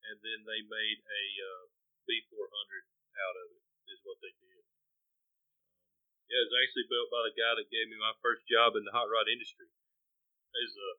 and 0.09 0.17
then 0.25 0.41
they 0.41 0.65
made 0.65 1.05
a 1.05 1.23
uh, 1.37 1.63
B400 2.09 2.89
out 3.21 3.37
of 3.37 3.47
it. 3.53 3.61
Is 3.93 4.01
what 4.01 4.17
they 4.19 4.33
did. 4.41 4.56
Yeah, 6.27 6.43
it 6.43 6.51
was 6.51 6.59
actually 6.59 6.91
built 6.91 7.07
by 7.07 7.23
the 7.23 7.35
guy 7.35 7.55
that 7.55 7.71
gave 7.71 7.87
me 7.87 7.95
my 7.95 8.11
first 8.19 8.43
job 8.51 8.75
in 8.75 8.83
the 8.83 8.91
hot 8.91 9.07
rod 9.07 9.31
industry. 9.31 9.71
Is 10.57 10.75
a. 10.75 10.89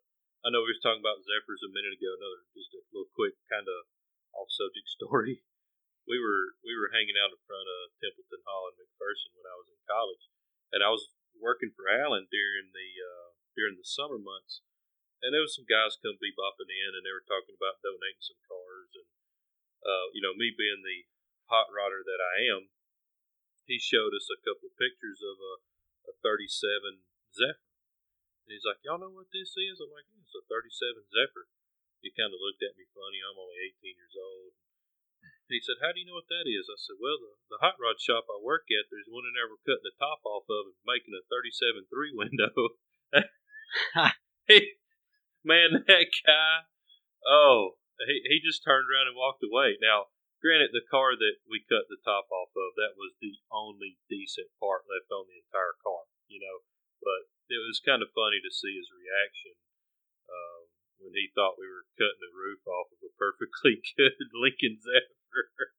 I 0.46 0.54
know 0.54 0.62
we 0.62 0.70
were 0.70 0.84
talking 0.84 1.02
about 1.02 1.24
Zephyrs 1.26 1.66
a 1.66 1.72
minute 1.74 1.98
ago. 1.98 2.14
Another 2.14 2.46
just 2.54 2.72
a 2.72 2.80
little 2.94 3.10
quick 3.12 3.34
kind 3.50 3.66
of 3.66 3.90
off 4.38 4.48
subject 4.54 4.88
story. 4.96 5.42
We 6.08 6.16
were 6.16 6.56
we 6.64 6.72
were 6.78 6.94
hanging 6.94 7.18
out 7.20 7.34
in 7.34 7.40
front 7.44 7.68
of 7.68 7.92
Templeton 8.00 8.40
Hall 8.48 8.72
in 8.72 8.80
McPherson 8.80 9.36
when 9.36 9.50
I 9.50 9.56
was 9.58 9.68
in 9.68 9.80
college, 9.84 10.24
and 10.72 10.80
I 10.80 10.88
was 10.94 11.12
working 11.36 11.74
for 11.74 11.90
Allen 11.90 12.30
during 12.32 12.72
the 12.72 12.90
uh, 13.02 13.28
during 13.52 13.76
the 13.76 13.84
summer 13.84 14.16
months, 14.16 14.64
and 15.20 15.34
there 15.34 15.44
was 15.44 15.52
some 15.52 15.68
guys 15.68 15.98
come 16.00 16.16
be 16.22 16.32
bopping 16.32 16.70
in, 16.70 16.96
and 16.96 17.04
they 17.04 17.12
were 17.12 17.26
talking 17.26 17.58
about 17.58 17.82
donating 17.82 18.22
some 18.22 18.40
cars, 18.46 18.94
and 18.94 19.10
uh, 19.84 20.06
you 20.14 20.22
know 20.22 20.32
me 20.32 20.54
being 20.54 20.80
the 20.86 21.04
hot 21.50 21.68
rodder 21.74 22.00
that 22.06 22.22
I 22.22 22.46
am, 22.54 22.72
he 23.68 23.76
showed 23.76 24.16
us 24.16 24.32
a 24.32 24.40
couple 24.40 24.72
of 24.72 24.80
pictures 24.80 25.20
of 25.20 25.36
a, 25.36 25.54
a 26.08 26.12
37 26.24 27.04
Zephyr. 27.36 27.68
And 28.48 28.56
he's 28.56 28.64
like, 28.64 28.80
y'all 28.80 28.96
know 28.96 29.12
what 29.12 29.28
this 29.28 29.52
is? 29.60 29.76
I'm 29.76 29.92
like, 29.92 30.08
yeah, 30.08 30.24
it's 30.24 30.32
a 30.32 30.40
37 30.48 31.04
Zephyr. 31.12 31.52
He 32.00 32.08
kind 32.16 32.32
of 32.32 32.40
looked 32.40 32.64
at 32.64 32.80
me 32.80 32.88
funny. 32.96 33.20
I'm 33.20 33.36
only 33.36 33.60
18 33.60 33.92
years 33.92 34.16
old. 34.16 34.56
He 35.52 35.60
said, 35.60 35.80
how 35.84 35.92
do 35.92 36.00
you 36.00 36.08
know 36.08 36.16
what 36.16 36.32
that 36.32 36.48
is? 36.48 36.68
I 36.68 36.76
said, 36.80 36.96
well, 37.00 37.20
the, 37.20 37.32
the 37.52 37.60
hot 37.60 37.76
rod 37.80 38.00
shop 38.00 38.28
I 38.28 38.40
work 38.40 38.68
at, 38.72 38.88
there's 38.88 39.08
one 39.08 39.28
in 39.28 39.36
there 39.36 39.48
we're 39.48 39.60
cutting 39.64 39.84
the 39.84 39.96
top 40.00 40.24
off 40.24 40.48
of 40.48 40.72
and 40.72 40.80
making 40.88 41.16
a 41.16 41.24
37 41.28 41.88
3 41.88 42.12
window. 42.16 42.52
man, 45.44 45.84
that 45.88 46.08
guy, 46.24 46.68
oh, 47.24 47.80
he, 48.04 48.20
he 48.28 48.44
just 48.44 48.64
turned 48.64 48.88
around 48.88 49.08
and 49.08 49.16
walked 49.16 49.44
away. 49.44 49.80
Now, 49.80 50.12
granted, 50.38 50.70
the 50.70 50.86
car 50.86 51.18
that 51.18 51.36
we 51.46 51.66
cut 51.66 51.90
the 51.90 52.00
top 52.02 52.30
off 52.30 52.54
of, 52.54 52.78
that 52.78 52.94
was 52.94 53.18
the 53.18 53.38
only 53.50 53.98
decent 54.06 54.50
part 54.62 54.86
left 54.86 55.10
on 55.10 55.26
the 55.26 55.38
entire 55.42 55.76
car, 55.82 56.06
you 56.30 56.38
know. 56.38 56.62
But 57.02 57.30
it 57.50 57.60
was 57.62 57.82
kind 57.82 58.02
of 58.02 58.14
funny 58.14 58.42
to 58.42 58.52
see 58.52 58.74
his 58.74 58.90
reaction 58.90 59.54
um, 60.28 60.62
when 61.02 61.14
he 61.14 61.30
thought 61.32 61.58
we 61.60 61.70
were 61.70 61.86
cutting 61.96 62.22
the 62.22 62.34
roof 62.34 62.62
off 62.66 62.90
of 62.92 63.00
a 63.02 63.12
perfectly 63.18 63.82
good 63.96 64.18
Lincoln 64.34 64.78
Zephyr. 64.78 65.74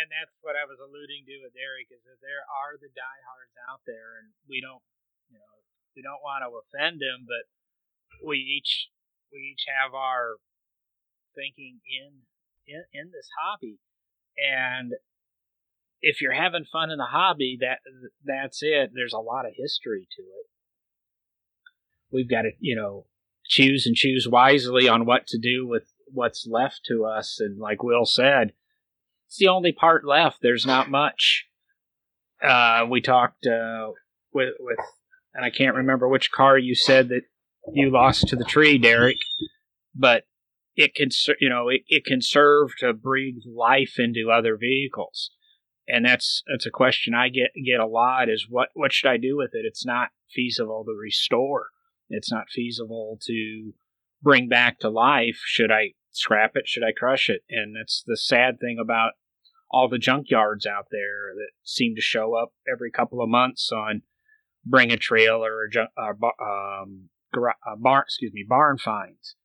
and 0.00 0.10
that's 0.10 0.34
what 0.42 0.58
I 0.58 0.66
was 0.66 0.80
alluding 0.82 1.24
to 1.28 1.36
with 1.44 1.54
Eric 1.54 1.90
is 1.92 2.02
that 2.08 2.20
there 2.24 2.44
are 2.48 2.76
the 2.76 2.90
diehards 2.92 3.56
out 3.70 3.82
there, 3.86 4.22
and 4.22 4.32
we 4.50 4.60
don't, 4.60 4.82
you 5.30 5.38
know, 5.38 5.54
we 5.94 6.02
don't 6.02 6.24
want 6.24 6.42
to 6.42 6.50
offend 6.50 6.98
them, 6.98 7.26
but 7.28 7.46
we 8.22 8.38
each 8.38 8.90
we 9.30 9.54
each 9.54 9.66
have 9.66 9.94
our 9.94 10.38
thinking 11.34 11.80
in 11.86 12.22
in, 12.66 12.84
in 12.92 13.10
this 13.12 13.28
hobby, 13.38 13.78
and 14.38 14.92
if 16.00 16.20
you're 16.20 16.32
having 16.32 16.64
fun 16.64 16.90
in 16.90 16.98
the 16.98 17.04
hobby, 17.04 17.58
that 17.60 17.78
that's 18.24 18.62
it. 18.62 18.92
There's 18.94 19.14
a 19.14 19.18
lot 19.18 19.46
of 19.46 19.52
history 19.56 20.06
to 20.16 20.22
it. 20.22 20.46
We've 22.12 22.30
got 22.30 22.42
to, 22.42 22.50
you 22.60 22.76
know, 22.76 23.06
choose 23.46 23.86
and 23.86 23.96
choose 23.96 24.28
wisely 24.28 24.88
on 24.88 25.06
what 25.06 25.26
to 25.28 25.38
do 25.38 25.66
with 25.66 25.84
what's 26.06 26.46
left 26.46 26.80
to 26.88 27.04
us. 27.04 27.38
And 27.40 27.58
like 27.58 27.82
Will 27.82 28.04
said, 28.04 28.52
it's 29.26 29.38
the 29.38 29.48
only 29.48 29.72
part 29.72 30.04
left. 30.06 30.38
There's 30.42 30.66
not 30.66 30.90
much. 30.90 31.46
Uh, 32.42 32.86
we 32.88 33.00
talked 33.00 33.46
uh, 33.46 33.92
with 34.32 34.54
with, 34.60 34.78
and 35.34 35.44
I 35.44 35.50
can't 35.50 35.76
remember 35.76 36.06
which 36.06 36.30
car 36.30 36.58
you 36.58 36.74
said 36.74 37.08
that 37.08 37.22
you 37.72 37.90
lost 37.90 38.28
to 38.28 38.36
the 38.36 38.44
tree, 38.44 38.76
Derek, 38.76 39.16
but 39.94 40.24
it 40.76 40.94
can, 40.94 41.08
you 41.40 41.48
know, 41.48 41.68
it, 41.68 41.82
it 41.88 42.04
can 42.04 42.20
serve 42.20 42.70
to 42.78 42.92
breathe 42.92 43.42
life 43.46 43.98
into 43.98 44.30
other 44.30 44.56
vehicles 44.56 45.30
and 45.86 46.04
that's 46.04 46.42
that's 46.50 46.66
a 46.66 46.70
question 46.70 47.14
I 47.14 47.28
get 47.28 47.50
get 47.64 47.80
a 47.80 47.86
lot 47.86 48.28
is 48.28 48.46
what 48.48 48.68
what 48.74 48.92
should 48.92 49.10
I 49.10 49.16
do 49.16 49.36
with 49.36 49.50
it? 49.52 49.64
It's 49.66 49.84
not 49.84 50.08
feasible 50.30 50.84
to 50.86 50.92
restore. 50.92 51.68
It's 52.08 52.32
not 52.32 52.50
feasible 52.50 53.18
to 53.26 53.72
bring 54.22 54.48
back 54.48 54.78
to 54.80 54.88
life. 54.88 55.40
Should 55.44 55.70
I 55.70 55.92
scrap 56.10 56.52
it? 56.54 56.66
Should 56.66 56.84
I 56.84 56.92
crush 56.92 57.28
it? 57.28 57.42
And 57.50 57.76
that's 57.76 58.02
the 58.06 58.16
sad 58.16 58.58
thing 58.60 58.78
about 58.80 59.12
all 59.70 59.88
the 59.88 59.98
junkyards 59.98 60.66
out 60.66 60.86
there 60.90 61.34
that 61.34 61.50
seem 61.62 61.94
to 61.96 62.00
show 62.00 62.34
up 62.34 62.52
every 62.70 62.90
couple 62.90 63.20
of 63.20 63.28
months 63.28 63.70
on 63.72 64.02
bring 64.64 64.92
a 64.92 64.96
trailer 64.96 65.54
or 65.54 65.64
a, 65.64 65.70
junk, 65.70 65.90
um, 65.98 67.08
a 67.36 67.76
barn, 67.76 68.04
excuse 68.06 68.32
me, 68.32 68.44
barn 68.48 68.78
finds. 68.78 69.36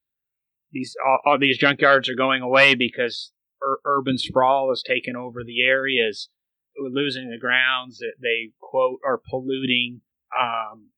These 0.72 0.96
all, 1.06 1.20
all 1.26 1.40
these 1.40 1.60
junkyards 1.60 2.10
are 2.10 2.16
going 2.16 2.42
away 2.42 2.76
because 2.76 3.32
ur- 3.64 3.80
urban 3.86 4.18
sprawl 4.18 4.70
has 4.70 4.84
taken 4.84 5.16
over 5.16 5.44
the 5.44 5.64
areas, 5.64 6.30
losing 6.78 7.30
the 7.30 7.40
grounds 7.40 7.98
that 8.00 8.14
they 8.22 8.52
quote 8.60 9.00
are 9.06 9.22
polluting. 9.30 10.02
Um, 10.38 10.90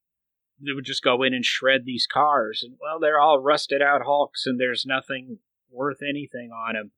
they 0.63 0.73
would 0.73 0.85
just 0.85 1.03
go 1.03 1.23
in 1.23 1.33
and 1.33 1.45
shred 1.45 1.85
these 1.85 2.07
cars, 2.11 2.63
and 2.63 2.77
well, 2.81 2.99
they're 2.99 3.19
all 3.19 3.39
rusted 3.39 3.81
out 3.81 4.03
hulks, 4.05 4.45
and 4.45 4.59
there's 4.59 4.85
nothing 4.85 5.39
worth 5.71 5.99
anything 6.07 6.51
on 6.51 6.73
them. 6.73 6.91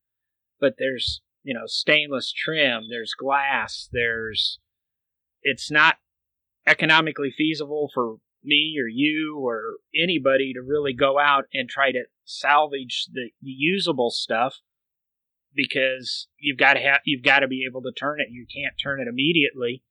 But 0.59 0.75
there's 0.77 1.21
you 1.43 1.53
know 1.53 1.65
stainless 1.65 2.31
trim, 2.33 2.85
there's 2.89 3.13
glass, 3.13 3.87
there's 3.91 4.59
it's 5.43 5.69
not 5.69 5.97
economically 6.65 7.33
feasible 7.35 7.89
for 7.93 8.17
me 8.43 8.75
or 8.81 8.87
you 8.87 9.39
or 9.39 9.77
anybody 9.95 10.53
to 10.53 10.61
really 10.61 10.93
go 10.93 11.19
out 11.19 11.45
and 11.53 11.69
try 11.69 11.91
to 11.91 12.03
salvage 12.25 13.07
the 13.11 13.31
usable 13.41 14.11
stuff 14.11 14.59
because 15.55 16.27
you've 16.39 16.57
got 16.57 16.73
to 16.73 16.79
have 16.79 16.99
you've 17.05 17.23
got 17.23 17.39
to 17.39 17.47
be 17.47 17.65
able 17.69 17.81
to 17.83 17.91
turn 17.91 18.19
it. 18.19 18.27
You 18.31 18.45
can't 18.53 18.73
turn 18.81 19.01
it 19.01 19.07
immediately. 19.07 19.83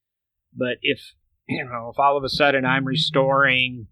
But 0.57 0.79
if 0.83 1.15
you 1.49 1.65
know, 1.65 1.91
if 1.93 1.99
all 1.99 2.17
of 2.17 2.25
a 2.25 2.29
sudden 2.29 2.65
I'm 2.65 2.85
restoring 2.85 3.89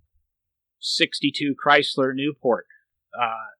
62 0.81 1.55
Chrysler 1.65 2.13
Newport, 2.15 2.67
uh, 3.19 3.51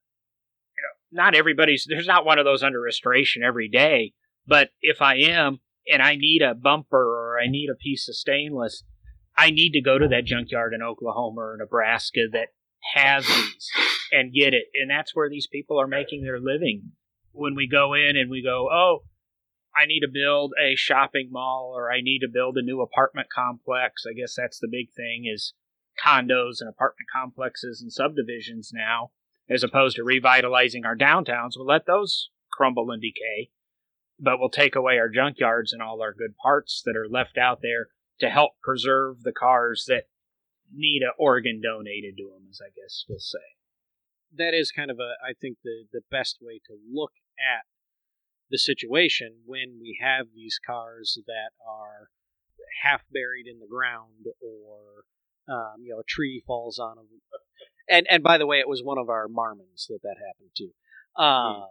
you 0.75 0.83
know, 0.83 1.23
not 1.23 1.35
everybody's 1.35 1.85
there's 1.87 2.07
not 2.07 2.25
one 2.25 2.39
of 2.39 2.45
those 2.45 2.63
under 2.63 2.81
restoration 2.81 3.43
every 3.43 3.69
day. 3.69 4.13
But 4.47 4.69
if 4.81 5.01
I 5.01 5.15
am 5.15 5.59
and 5.91 6.01
I 6.01 6.15
need 6.15 6.41
a 6.41 6.55
bumper 6.55 6.97
or 6.97 7.39
I 7.39 7.47
need 7.47 7.69
a 7.71 7.75
piece 7.75 8.07
of 8.09 8.15
stainless, 8.15 8.83
I 9.41 9.49
need 9.49 9.71
to 9.71 9.81
go 9.81 9.97
to 9.97 10.07
that 10.09 10.25
junkyard 10.25 10.75
in 10.75 10.83
Oklahoma 10.83 11.41
or 11.41 11.57
Nebraska 11.57 12.27
that 12.31 12.49
has 12.93 13.25
these 13.25 13.69
and 14.11 14.31
get 14.31 14.53
it. 14.53 14.65
And 14.79 14.87
that's 14.87 15.15
where 15.15 15.31
these 15.31 15.47
people 15.47 15.81
are 15.81 15.87
making 15.87 16.21
their 16.21 16.39
living 16.39 16.91
when 17.31 17.55
we 17.55 17.67
go 17.67 17.95
in 17.95 18.15
and 18.17 18.29
we 18.29 18.43
go, 18.43 18.69
oh, 18.71 18.99
I 19.75 19.87
need 19.87 20.01
to 20.01 20.13
build 20.13 20.53
a 20.63 20.75
shopping 20.75 21.29
mall 21.31 21.73
or 21.75 21.91
I 21.91 22.01
need 22.01 22.19
to 22.19 22.27
build 22.31 22.55
a 22.57 22.61
new 22.61 22.81
apartment 22.81 23.29
complex. 23.33 24.03
I 24.07 24.13
guess 24.13 24.35
that's 24.37 24.59
the 24.59 24.67
big 24.69 24.91
thing 24.95 25.23
is 25.25 25.53
condos 26.05 26.57
and 26.59 26.69
apartment 26.69 27.07
complexes 27.11 27.81
and 27.81 27.91
subdivisions 27.91 28.69
now, 28.71 29.09
as 29.49 29.63
opposed 29.63 29.95
to 29.95 30.03
revitalizing 30.03 30.85
our 30.85 30.95
downtowns. 30.95 31.53
We'll 31.55 31.65
let 31.65 31.87
those 31.87 32.29
crumble 32.53 32.91
and 32.91 33.01
decay, 33.01 33.49
but 34.19 34.39
we'll 34.39 34.49
take 34.49 34.75
away 34.75 34.99
our 34.99 35.09
junkyards 35.09 35.73
and 35.73 35.81
all 35.81 35.99
our 36.03 36.13
good 36.13 36.35
parts 36.37 36.83
that 36.85 36.95
are 36.95 37.09
left 37.09 37.39
out 37.39 37.63
there 37.63 37.87
to 38.21 38.29
help 38.29 38.53
preserve 38.63 39.23
the 39.23 39.33
cars 39.33 39.85
that 39.87 40.05
need 40.73 41.01
an 41.01 41.11
organ 41.19 41.61
donated 41.61 42.15
to 42.17 42.23
them, 42.23 42.47
as 42.49 42.61
I 42.63 42.69
guess 42.69 43.05
we'll 43.09 43.19
say 43.19 43.39
that 44.37 44.53
is 44.53 44.71
kind 44.71 44.91
of 44.91 44.99
a 44.99 45.13
I 45.23 45.33
think 45.39 45.57
the 45.63 45.85
the 45.91 46.01
best 46.09 46.37
way 46.41 46.59
to 46.67 46.73
look 46.91 47.11
at 47.39 47.65
the 48.49 48.57
situation 48.57 49.35
when 49.45 49.79
we 49.81 49.97
have 50.01 50.27
these 50.35 50.59
cars 50.65 51.17
that 51.27 51.51
are 51.67 52.09
half 52.83 53.01
buried 53.11 53.47
in 53.47 53.59
the 53.59 53.67
ground 53.67 54.25
or 54.41 55.53
um, 55.53 55.81
you 55.81 55.93
know 55.93 55.99
a 55.99 56.03
tree 56.07 56.43
falls 56.45 56.79
on 56.79 56.95
them. 56.95 57.07
And 57.89 58.07
and 58.09 58.23
by 58.23 58.37
the 58.37 58.47
way, 58.47 58.59
it 58.59 58.69
was 58.69 58.83
one 58.83 58.97
of 58.97 59.09
our 59.09 59.27
Marmons 59.27 59.87
that 59.89 59.99
that 60.03 60.15
happened 60.17 60.51
to. 60.57 61.21
Um, 61.21 61.55
mm. 61.55 61.65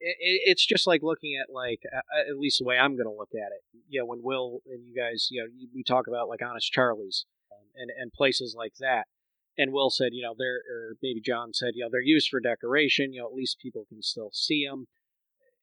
It, 0.00 0.16
it's 0.20 0.66
just 0.66 0.86
like 0.86 1.02
looking 1.02 1.38
at 1.40 1.52
like 1.52 1.82
at 1.92 2.38
least 2.38 2.58
the 2.58 2.64
way 2.64 2.78
I'm 2.78 2.96
going 2.96 3.06
to 3.06 3.16
look 3.16 3.34
at 3.34 3.52
it. 3.52 3.62
You 3.88 4.00
know, 4.00 4.06
when 4.06 4.22
Will 4.22 4.60
and 4.66 4.86
you 4.86 4.94
guys, 4.94 5.28
you 5.30 5.42
know, 5.42 5.48
we 5.74 5.82
talk 5.82 6.06
about 6.06 6.28
like 6.28 6.40
Honest 6.42 6.72
Charley's 6.72 7.26
um, 7.52 7.66
and 7.76 7.90
and 7.96 8.12
places 8.12 8.54
like 8.56 8.74
that. 8.80 9.04
And 9.58 9.72
Will 9.72 9.90
said, 9.90 10.12
you 10.12 10.22
know, 10.22 10.34
they're 10.36 10.62
or 10.70 10.96
maybe 11.02 11.20
John 11.20 11.52
said, 11.52 11.72
you 11.74 11.84
know, 11.84 11.90
they're 11.90 12.00
used 12.00 12.28
for 12.30 12.40
decoration. 12.40 13.12
You 13.12 13.20
know, 13.20 13.26
at 13.26 13.34
least 13.34 13.58
people 13.60 13.84
can 13.88 14.02
still 14.02 14.30
see 14.32 14.66
them. 14.66 14.86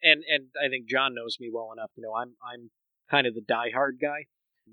And 0.04 0.24
and 0.30 0.48
I 0.64 0.70
think 0.70 0.88
John 0.88 1.16
knows 1.16 1.38
me 1.40 1.50
well 1.52 1.72
enough 1.74 1.92
to 1.96 2.02
know 2.02 2.14
I'm 2.14 2.36
I'm 2.44 2.70
kind 3.10 3.26
of 3.26 3.34
the 3.34 3.42
diehard 3.42 4.00
guy. 4.00 4.26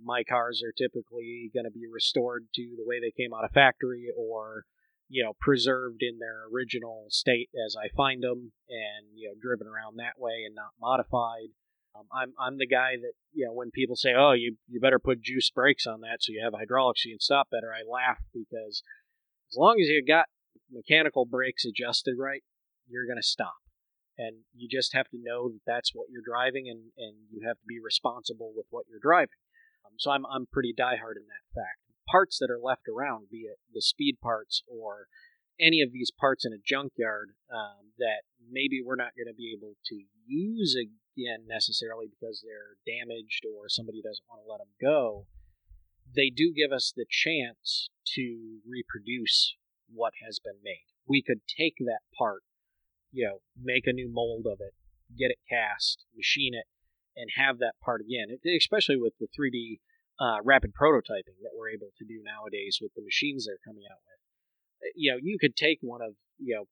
My 0.03 0.25
cars 0.25 0.62
are 0.62 0.73
typically 0.77 1.51
going 1.55 1.65
to 1.65 1.71
be 1.71 1.87
restored 1.91 2.47
to 2.57 2.75
the 2.77 2.85
way 2.85 2.99
they 3.01 3.12
came 3.17 3.33
out 3.33 3.45
of 3.45 3.53
factory, 3.53 4.09
or 4.17 4.65
you 5.09 5.23
know, 5.23 5.33
preserved 5.41 6.03
in 6.03 6.19
their 6.19 6.45
original 6.53 7.07
state 7.11 7.51
as 7.67 7.77
I 7.77 7.89
find 7.97 8.23
them, 8.23 8.53
and 8.69 9.07
you 9.15 9.29
know, 9.29 9.35
driven 9.41 9.67
around 9.67 9.97
that 9.97 10.19
way 10.19 10.43
and 10.47 10.55
not 10.55 10.73
modified. 10.81 11.53
Um, 11.95 12.07
I'm 12.13 12.33
I'm 12.39 12.59
the 12.59 12.67
guy 12.67 12.97
that 13.01 13.13
you 13.33 13.47
know 13.47 13.53
when 13.53 13.71
people 13.71 13.97
say, 13.97 14.15
"Oh, 14.17 14.33
you 14.33 14.57
you 14.69 14.81
better 14.81 14.99
put 14.99 15.21
juice 15.21 15.51
brakes 15.51 15.87
on 15.87 16.01
that 16.01 16.19
so 16.21 16.33
you 16.33 16.43
have 16.43 16.55
hydraulics 16.55 17.05
you 17.05 17.15
can 17.15 17.21
stop 17.21 17.49
better," 17.51 17.73
I 17.73 17.83
laugh 17.89 18.19
because 18.33 18.83
as 19.51 19.57
long 19.57 19.77
as 19.81 19.89
you 19.89 20.05
got 20.05 20.27
mechanical 20.71 21.25
brakes 21.25 21.65
adjusted 21.65 22.17
right, 22.19 22.43
you're 22.89 23.07
going 23.07 23.21
to 23.21 23.27
stop. 23.27 23.55
And 24.17 24.47
you 24.55 24.69
just 24.69 24.95
have 24.95 25.09
to 25.11 25.19
know 25.21 25.49
that 25.49 25.67
that's 25.67 25.91
what 25.93 26.07
you're 26.11 26.23
driving, 26.25 26.69
and, 26.71 26.95
and 26.97 27.15
you 27.31 27.47
have 27.47 27.59
to 27.59 27.67
be 27.67 27.79
responsible 27.83 28.53
with 28.55 28.67
what 28.71 28.87
you're 28.89 29.03
driving. 29.03 29.39
Um, 29.85 29.95
so 29.99 30.11
I'm 30.11 30.25
I'm 30.27 30.47
pretty 30.47 30.73
diehard 30.73 31.19
in 31.19 31.27
that 31.27 31.47
fact. 31.55 31.84
Parts 32.11 32.39
that 32.39 32.51
are 32.51 32.61
left 32.61 32.87
around, 32.89 33.29
be 33.31 33.49
it 33.49 33.59
the 33.73 33.83
speed 33.83 34.17
parts 34.23 34.63
or 34.69 35.09
any 35.59 35.81
of 35.81 35.93
these 35.93 36.11
parts 36.11 36.45
in 36.45 36.53
a 36.53 36.63
junkyard 36.65 37.31
um, 37.53 37.93
that 37.99 38.23
maybe 38.51 38.83
we're 38.85 38.97
not 38.97 39.17
going 39.17 39.31
to 39.31 39.37
be 39.37 39.55
able 39.57 39.75
to 39.87 40.03
use 40.27 40.77
again 40.77 41.47
necessarily 41.47 42.07
because 42.09 42.43
they're 42.43 42.77
damaged 42.85 43.45
or 43.47 43.69
somebody 43.69 44.03
doesn't 44.03 44.27
want 44.29 44.43
to 44.45 44.51
let 44.51 44.59
them 44.59 44.75
go, 44.81 45.27
they 46.15 46.31
do 46.31 46.53
give 46.55 46.73
us 46.73 46.93
the 46.95 47.07
chance 47.09 47.89
to 48.15 48.59
reproduce 48.67 49.57
what 49.93 50.13
has 50.25 50.39
been 50.39 50.59
made. 50.63 50.87
We 51.07 51.23
could 51.23 51.41
take 51.47 51.77
that 51.81 52.03
part, 52.17 52.43
you 53.13 53.27
know, 53.27 53.39
make 53.61 53.87
a 53.87 53.93
new 53.93 54.11
mold 54.11 54.47
of 54.47 54.59
it, 54.61 54.75
get 55.17 55.31
it 55.31 55.39
cast, 55.49 56.05
machine 56.17 56.55
it, 56.55 56.67
and 57.17 57.31
have 57.37 57.59
that 57.59 57.75
part 57.85 58.01
again, 58.01 58.37
especially 58.57 58.97
with 58.97 59.15
the 59.21 59.29
3D 59.29 59.79
uh, 60.21 60.39
rapid 60.45 60.73
prototyping 60.73 61.39
that 61.43 61.55
we're 61.57 61.71
able 61.71 61.91
to 61.99 62.05
do 62.05 62.23
nowadays 62.23 62.79
with 62.81 62.93
the 62.95 63.03
machines 63.03 63.47
they're 63.47 63.62
coming 63.67 63.85
out 63.91 63.99
with. 64.07 64.21
Uh, 64.89 64.93
you 64.95 65.11
know, 65.11 65.19
you 65.21 65.39
could 65.41 65.57
take 65.57 65.79
one 65.81 66.03
of, 66.03 66.15
you 66.39 66.55
know, 66.55 66.65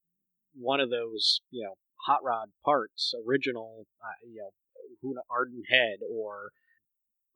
one 0.54 0.80
of 0.80 0.90
those, 0.90 1.40
you 1.50 1.64
know, 1.64 1.74
hot 2.06 2.20
rod 2.24 2.50
parts, 2.64 3.14
original, 3.26 3.86
uh, 4.02 4.18
you 4.26 4.40
know, 4.40 4.50
Huna 5.02 5.22
Ardun 5.30 5.62
head 5.68 5.98
or 6.08 6.52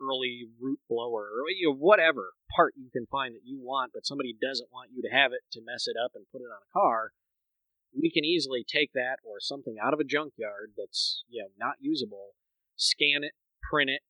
early 0.00 0.44
root 0.60 0.78
blower 0.88 1.24
or 1.24 1.50
you 1.56 1.68
know, 1.68 1.74
whatever 1.74 2.32
part 2.54 2.74
you 2.76 2.90
can 2.92 3.06
find 3.10 3.34
that 3.34 3.44
you 3.44 3.58
want, 3.60 3.92
but 3.94 4.06
somebody 4.06 4.36
doesn't 4.40 4.72
want 4.72 4.90
you 4.94 5.02
to 5.02 5.08
have 5.08 5.32
it 5.32 5.40
to 5.52 5.60
mess 5.64 5.86
it 5.86 5.96
up 6.02 6.12
and 6.14 6.26
put 6.30 6.42
it 6.42 6.52
on 6.52 6.60
a 6.62 6.72
car, 6.72 7.12
we 7.98 8.10
can 8.10 8.24
easily 8.24 8.64
take 8.66 8.92
that 8.92 9.16
or 9.24 9.40
something 9.40 9.76
out 9.82 9.94
of 9.94 10.00
a 10.00 10.04
junkyard 10.04 10.72
that's 10.76 11.24
you 11.28 11.42
know 11.42 11.48
not 11.58 11.76
usable, 11.80 12.34
scan 12.76 13.24
it, 13.24 13.32
print 13.68 13.90
it, 13.90 14.02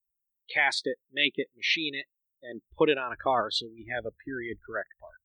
cast 0.47 0.86
it, 0.86 0.99
make 1.12 1.36
it, 1.36 1.51
machine 1.55 1.94
it, 1.94 2.07
and 2.42 2.62
put 2.78 2.88
it 2.88 2.99
on 2.99 3.12
a 3.12 3.18
car 3.18 3.51
so 3.51 3.66
we 3.66 3.90
have 3.90 4.07
a 4.07 4.14
period 4.24 4.62
correct 4.62 4.94
part. 5.01 5.18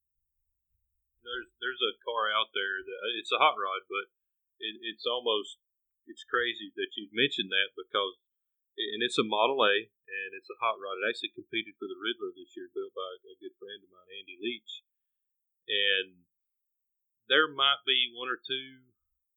There's 1.22 1.54
there's 1.62 1.84
a 1.86 1.98
car 2.02 2.34
out 2.34 2.50
there 2.58 2.82
that 2.82 3.00
uh, 3.06 3.20
it's 3.22 3.30
a 3.30 3.38
hot 3.38 3.54
rod, 3.54 3.86
but 3.86 4.10
it, 4.58 4.82
it's 4.82 5.06
almost 5.06 5.62
it's 6.10 6.26
crazy 6.26 6.74
that 6.74 6.98
you 6.98 7.14
mentioned 7.14 7.54
that 7.54 7.78
because 7.78 8.18
and 8.74 9.06
it's 9.06 9.22
a 9.22 9.28
Model 9.28 9.62
A 9.62 9.92
and 9.92 10.30
it's 10.34 10.50
a 10.50 10.58
hot 10.58 10.82
rod. 10.82 10.98
It 10.98 11.08
actually 11.08 11.36
competed 11.36 11.78
for 11.78 11.86
the 11.86 12.00
Ridler 12.00 12.34
this 12.34 12.56
year, 12.58 12.72
built 12.72 12.96
by 12.96 13.22
a 13.22 13.38
good 13.38 13.54
friend 13.60 13.84
of 13.84 13.92
mine, 13.92 14.10
Andy 14.12 14.40
Leach. 14.42 14.82
And 15.70 16.26
there 17.30 17.48
might 17.48 17.86
be 17.86 18.12
one 18.12 18.32
or 18.32 18.40
two 18.40 18.92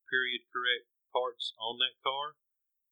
period 0.09 0.47
correct 0.49 0.89
parts 1.13 1.55
on 1.59 1.79
that 1.79 1.99
car, 2.03 2.39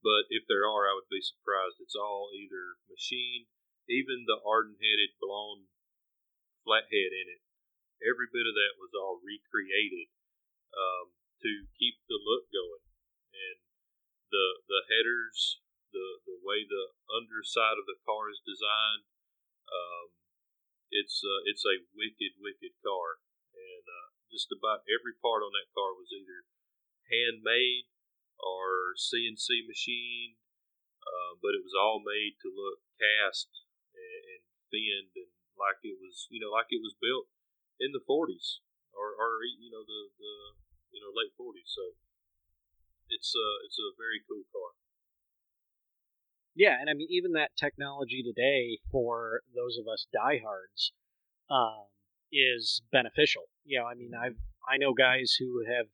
but 0.02 0.26
if 0.28 0.44
there 0.50 0.66
are, 0.66 0.90
I 0.90 0.98
would 0.98 1.08
be 1.08 1.22
surprised. 1.22 1.78
It's 1.78 1.96
all 1.96 2.34
either 2.34 2.82
machine, 2.90 3.46
even 3.86 4.26
the 4.26 4.42
Ardun 4.42 4.76
headed 4.78 5.14
blown 5.22 5.70
flathead 6.66 7.14
in 7.14 7.26
it. 7.30 7.42
Every 8.02 8.26
bit 8.26 8.50
of 8.50 8.58
that 8.58 8.82
was 8.82 8.90
all 8.98 9.22
recreated 9.22 10.10
um, 10.74 11.14
to 11.46 11.70
keep 11.78 12.02
the 12.10 12.18
look 12.18 12.50
going. 12.50 12.82
And 13.30 13.58
the 14.30 14.46
the 14.66 14.82
headers 14.90 15.62
the 15.94 16.24
the 16.26 16.38
way 16.42 16.66
the 16.66 16.96
underside 17.12 17.78
of 17.78 17.86
the 17.86 18.00
car 18.02 18.32
is 18.32 18.42
designed. 18.42 19.06
Um, 19.70 20.08
it's 20.90 21.22
uh, 21.22 21.42
it's 21.46 21.62
a 21.62 21.86
wicked 21.94 22.42
wicked 22.42 22.74
car, 22.82 23.22
and 23.54 23.84
uh, 23.86 24.08
just 24.32 24.50
about 24.50 24.82
every 24.88 25.14
part 25.20 25.46
on 25.46 25.52
that 25.54 25.70
car 25.76 25.94
was 25.94 26.10
either 26.10 26.48
handmade 27.06 27.91
or 28.42 28.98
CNC 28.98 29.64
machine, 29.64 30.36
uh, 31.06 31.38
but 31.40 31.54
it 31.54 31.62
was 31.62 31.72
all 31.78 32.02
made 32.02 32.36
to 32.42 32.50
look 32.50 32.82
cast 32.98 33.48
and, 33.94 34.22
and 34.36 34.42
thinned 34.68 35.14
and 35.16 35.32
like 35.56 35.78
it 35.86 35.96
was 36.00 36.26
you 36.32 36.42
know 36.42 36.50
like 36.50 36.68
it 36.74 36.82
was 36.82 36.96
built 36.98 37.30
in 37.78 37.94
the 37.94 38.02
40s 38.02 38.62
or, 38.92 39.14
or 39.16 39.42
you 39.46 39.70
know 39.70 39.82
the, 39.86 40.00
the 40.18 40.34
you 40.92 41.00
know 41.00 41.12
late 41.14 41.32
40s. 41.38 41.68
So 41.68 41.96
it's 43.08 43.32
uh 43.36 43.56
it's 43.66 43.78
a 43.78 43.96
very 43.96 44.20
cool 44.28 44.44
car. 44.52 44.74
Yeah, 46.54 46.76
and 46.78 46.90
I 46.90 46.94
mean 46.94 47.08
even 47.10 47.32
that 47.32 47.56
technology 47.56 48.22
today 48.22 48.78
for 48.90 49.40
those 49.54 49.78
of 49.78 49.88
us 49.88 50.06
diehards 50.12 50.92
um, 51.50 51.88
is 52.30 52.82
beneficial. 52.92 53.48
You 53.64 53.80
know, 53.80 53.86
I 53.86 53.94
mean 53.94 54.12
I've 54.14 54.40
I 54.68 54.76
know 54.76 54.92
guys 54.92 55.36
who 55.38 55.64
have 55.64 55.86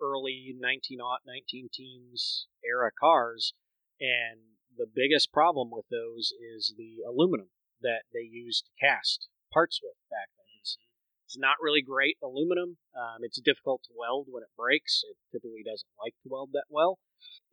early 0.00 0.54
19 0.58 0.98
19 1.26 1.68
teens 1.72 2.46
era 2.64 2.90
cars, 2.98 3.54
and 4.00 4.40
the 4.76 4.86
biggest 4.86 5.32
problem 5.32 5.70
with 5.70 5.86
those 5.90 6.32
is 6.54 6.74
the 6.76 7.02
aluminum 7.06 7.48
that 7.82 8.02
they 8.12 8.26
used 8.28 8.66
to 8.66 8.86
cast 8.86 9.28
parts 9.52 9.80
with 9.82 9.96
back 10.10 10.28
then. 10.36 10.60
It's, 10.60 10.78
it's 11.24 11.38
not 11.38 11.56
really 11.60 11.82
great 11.82 12.16
aluminum. 12.22 12.76
Um, 12.94 13.20
it's 13.20 13.40
difficult 13.40 13.82
to 13.84 13.96
weld 13.96 14.26
when 14.28 14.42
it 14.42 14.56
breaks. 14.56 15.02
It 15.08 15.16
typically 15.32 15.62
doesn't 15.64 15.88
like 16.02 16.14
to 16.22 16.28
weld 16.30 16.50
that 16.52 16.66
well 16.68 16.98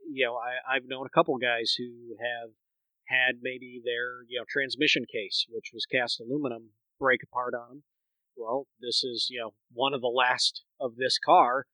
you 0.10 0.26
know, 0.26 0.36
I, 0.36 0.76
I've 0.76 0.88
known 0.88 1.06
a 1.06 1.16
couple 1.16 1.38
guys 1.38 1.76
who 1.78 2.16
have 2.20 2.50
had 3.08 3.38
maybe 3.41 3.82
their 3.84 4.24
you 4.28 4.39
know 4.39 4.46
transmission 4.48 5.06
case, 5.12 5.46
which 5.50 5.72
was 5.74 5.86
cast 5.86 6.20
aluminum, 6.20 6.70
break 7.00 7.22
apart 7.24 7.54
on 7.54 7.68
them. 7.70 7.84
Well, 8.36 8.68
this 8.80 9.04
is 9.04 9.28
you 9.30 9.39
know 9.39 9.54
one 9.72 9.94
of 9.94 10.02
the 10.02 10.08
last 10.08 10.64
of 10.80 10.96
this 10.96 11.20
car, 11.20 11.66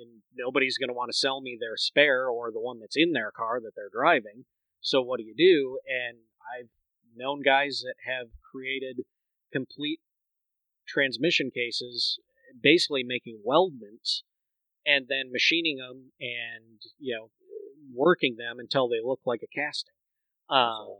and 0.00 0.22
nobody's 0.34 0.78
going 0.78 0.88
to 0.88 0.94
want 0.94 1.10
to 1.10 1.18
sell 1.18 1.40
me 1.40 1.56
their 1.58 1.76
spare 1.76 2.28
or 2.28 2.50
the 2.50 2.60
one 2.60 2.80
that's 2.80 2.96
in 2.96 3.12
their 3.12 3.30
car 3.30 3.60
that 3.60 3.72
they're 3.76 3.92
driving. 3.92 4.44
So 4.80 5.00
what 5.02 5.18
do 5.18 5.24
you 5.24 5.34
do? 5.36 5.78
And 5.86 6.18
I've 6.42 6.68
known 7.14 7.42
guys 7.42 7.82
that 7.84 7.94
have 8.06 8.28
created 8.50 9.04
complete 9.52 10.00
transmission 10.88 11.50
cases, 11.54 12.18
basically 12.60 13.04
making 13.04 13.42
weldments 13.46 14.22
and 14.84 15.06
then 15.08 15.30
machining 15.30 15.76
them 15.76 16.12
and 16.20 16.80
you 16.98 17.14
know 17.14 17.30
working 17.94 18.36
them 18.36 18.58
until 18.58 18.88
they 18.88 19.00
look 19.02 19.20
like 19.24 19.42
a 19.42 19.60
casting. 19.60 19.94
Um, 20.48 20.98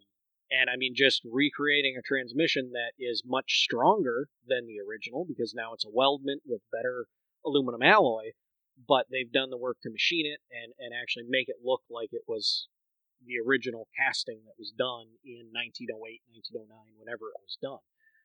and 0.51 0.68
I 0.68 0.76
mean, 0.76 0.93
just 0.95 1.22
recreating 1.24 1.97
a 1.99 2.03
transmission 2.03 2.72
that 2.72 2.93
is 2.99 3.22
much 3.24 3.62
stronger 3.64 4.28
than 4.47 4.66
the 4.66 4.80
original 4.86 5.24
because 5.26 5.55
now 5.55 5.72
it's 5.72 5.86
a 5.86 5.93
weldment 5.93 6.43
with 6.47 6.61
better 6.70 7.07
aluminum 7.45 7.82
alloy, 7.82 8.32
but 8.76 9.06
they've 9.10 9.30
done 9.30 9.50
the 9.50 9.60
work 9.60 9.78
to 9.82 9.90
machine 9.90 10.26
it 10.26 10.40
and, 10.50 10.72
and 10.78 10.92
actually 10.94 11.24
make 11.28 11.48
it 11.48 11.62
look 11.64 11.82
like 11.90 12.10
it 12.12 12.24
was 12.26 12.68
the 13.24 13.38
original 13.38 13.86
casting 13.94 14.42
that 14.44 14.58
was 14.58 14.74
done 14.74 15.06
in 15.22 15.54
1908, 15.54 15.94
1909, 16.34 16.98
whenever 16.98 17.30
it 17.30 17.42
was 17.42 17.56
done. 17.62 17.82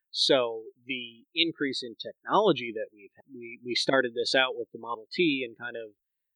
So 0.10 0.64
the 0.88 1.28
increase 1.36 1.84
in 1.84 1.96
technology 2.00 2.72
that 2.74 2.90
we've 2.96 3.14
we 3.30 3.60
we 3.64 3.76
started 3.76 4.16
this 4.16 4.34
out 4.34 4.56
with 4.56 4.72
the 4.72 4.80
Model 4.80 5.06
T 5.12 5.46
and 5.46 5.58
kind 5.58 5.76
of 5.76 5.94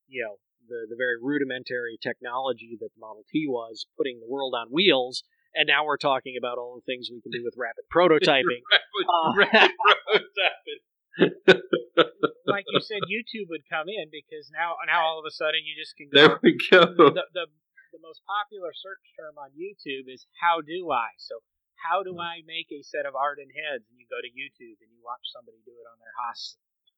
you 0.07 0.22
know 0.22 0.38
the, 0.68 0.86
the 0.89 0.95
very 0.95 1.16
rudimentary 1.20 1.97
technology 2.01 2.78
that 2.80 2.89
the 2.93 2.99
Model 2.99 3.24
T 3.32 3.47
was, 3.47 3.88
putting 3.97 4.20
the 4.20 4.30
world 4.30 4.53
on 4.55 4.68
wheels. 4.70 5.24
And 5.53 5.68
now 5.68 5.84
we're 5.84 5.99
talking 5.99 6.36
about 6.39 6.57
all 6.57 6.80
the 6.80 6.86
things 6.88 7.09
we 7.12 7.20
can 7.20 7.32
do 7.32 7.43
with 7.43 7.55
rapid 7.57 7.84
prototyping. 7.95 8.64
rapid, 8.72 9.05
uh, 9.07 9.34
rapid 9.38 9.76
prototyping. 10.07 10.81
You 12.82 12.98
said, 12.98 13.04
YouTube 13.06 13.48
would 13.54 13.66
come 13.70 13.88
in 13.88 14.10
because 14.10 14.50
now, 14.50 14.76
now 14.90 15.06
all 15.06 15.22
of 15.22 15.26
a 15.30 15.34
sudden 15.34 15.62
you 15.62 15.78
just 15.78 15.94
can 15.96 16.10
go. 16.10 16.18
There 16.18 16.40
we 16.42 16.58
go. 16.58 16.90
The, 16.90 17.26
the, 17.34 17.46
the 17.94 18.02
most 18.02 18.26
popular 18.26 18.74
search 18.74 19.04
term 19.14 19.38
on 19.38 19.54
YouTube 19.54 20.08
is 20.08 20.26
"How 20.40 20.64
do 20.64 20.90
I?" 20.90 21.14
So, 21.22 21.44
how 21.78 22.04
do 22.04 22.18
hmm. 22.18 22.24
I 22.24 22.42
make 22.48 22.72
a 22.72 22.82
set 22.82 23.06
of 23.06 23.14
Ardun 23.14 23.52
heads? 23.52 23.86
And 23.92 24.00
you 24.00 24.08
go 24.08 24.20
to 24.20 24.32
YouTube 24.32 24.80
and 24.82 24.90
you 24.90 25.02
watch 25.04 25.24
somebody 25.30 25.60
do 25.64 25.76
it 25.76 25.88
on 25.88 25.98
their 26.00 26.16
Haas 26.18 26.58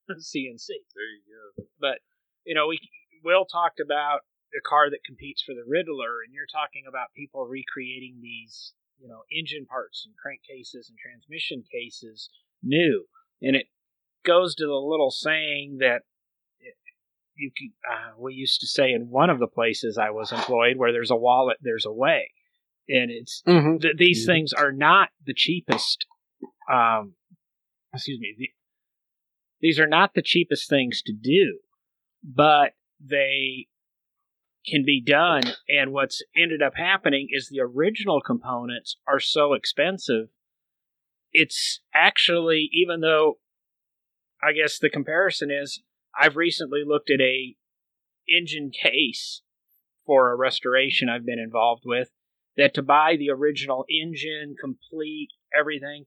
CNC. 0.32 0.70
There 0.94 1.12
you 1.12 1.24
go. 1.28 1.68
But 1.82 2.00
you 2.46 2.56
know, 2.56 2.68
we 2.68 2.80
Will 3.24 3.46
talked 3.46 3.80
about 3.80 4.28
the 4.52 4.62
car 4.62 4.90
that 4.92 5.08
competes 5.08 5.42
for 5.42 5.56
the 5.56 5.66
Ridler, 5.66 6.22
and 6.22 6.36
you're 6.36 6.50
talking 6.50 6.86
about 6.86 7.16
people 7.16 7.48
recreating 7.48 8.22
these 8.22 8.74
you 9.02 9.08
know 9.08 9.26
engine 9.34 9.66
parts 9.66 10.06
and 10.06 10.14
crankcases 10.14 10.88
and 10.90 10.98
transmission 11.00 11.64
cases 11.66 12.30
new, 12.62 13.08
and 13.42 13.56
it 13.56 13.68
goes 14.24 14.56
to 14.56 14.66
the 14.66 14.74
little 14.74 15.12
saying 15.12 15.78
that 15.80 16.02
you 17.36 17.52
can, 17.58 17.72
uh, 17.92 18.12
we 18.18 18.34
used 18.34 18.62
to 18.62 18.68
say 18.68 18.92
in 18.92 19.10
one 19.10 19.30
of 19.30 19.40
the 19.40 19.48
places 19.48 19.98
I 19.98 20.12
was 20.12 20.32
employed, 20.32 20.78
where 20.78 20.92
there's 20.92 21.12
a 21.12 21.16
wallet, 21.16 21.58
there's 21.62 21.86
a 21.86 21.92
way, 21.92 22.32
and 22.88 23.10
it's 23.10 23.42
Mm-hmm. 23.48 23.78
th- 23.78 23.98
these 23.98 24.24
Mhm. 24.24 24.28
things 24.28 24.54
are 24.54 24.72
not 24.72 25.10
the 25.26 25.34
cheapest. 25.34 26.06
Um, 26.72 27.16
excuse 27.94 28.20
me. 28.20 28.36
The, 28.38 28.54
these 29.62 29.80
are 29.80 29.88
not 29.88 30.14
the 30.14 30.22
cheapest 30.22 30.70
things 30.70 31.02
to 31.04 31.14
do, 31.14 31.60
but 32.24 32.74
they 33.00 33.68
can 34.66 34.84
be 34.86 35.02
done. 35.02 35.44
And 35.68 35.92
what's 35.92 36.22
ended 36.36 36.62
up 36.62 36.76
happening 36.76 37.28
is 37.32 37.50
the 37.50 37.62
original 37.62 38.22
components 38.22 38.98
are 39.08 39.20
so 39.20 39.54
expensive. 39.54 40.30
It's 41.32 41.82
actually, 41.94 42.70
even 42.72 43.02
though 43.02 43.40
I 44.46 44.54
guess 44.54 44.80
the 44.80 44.90
comparison 44.90 45.50
is, 45.52 45.82
I've 46.20 46.36
recently 46.36 46.84
looked 46.86 47.10
at 47.10 47.22
a 47.22 47.56
engine 48.28 48.72
case 48.72 49.42
for 50.06 50.32
a 50.32 50.36
restoration 50.36 51.10
I've 51.10 51.26
been 51.26 51.40
involved 51.40 51.84
with 51.86 52.10
that 52.58 52.74
to 52.76 52.82
buy 52.82 53.16
the 53.18 53.30
original 53.30 53.86
engine, 53.90 54.56
complete 54.60 55.30
everything, 55.58 56.06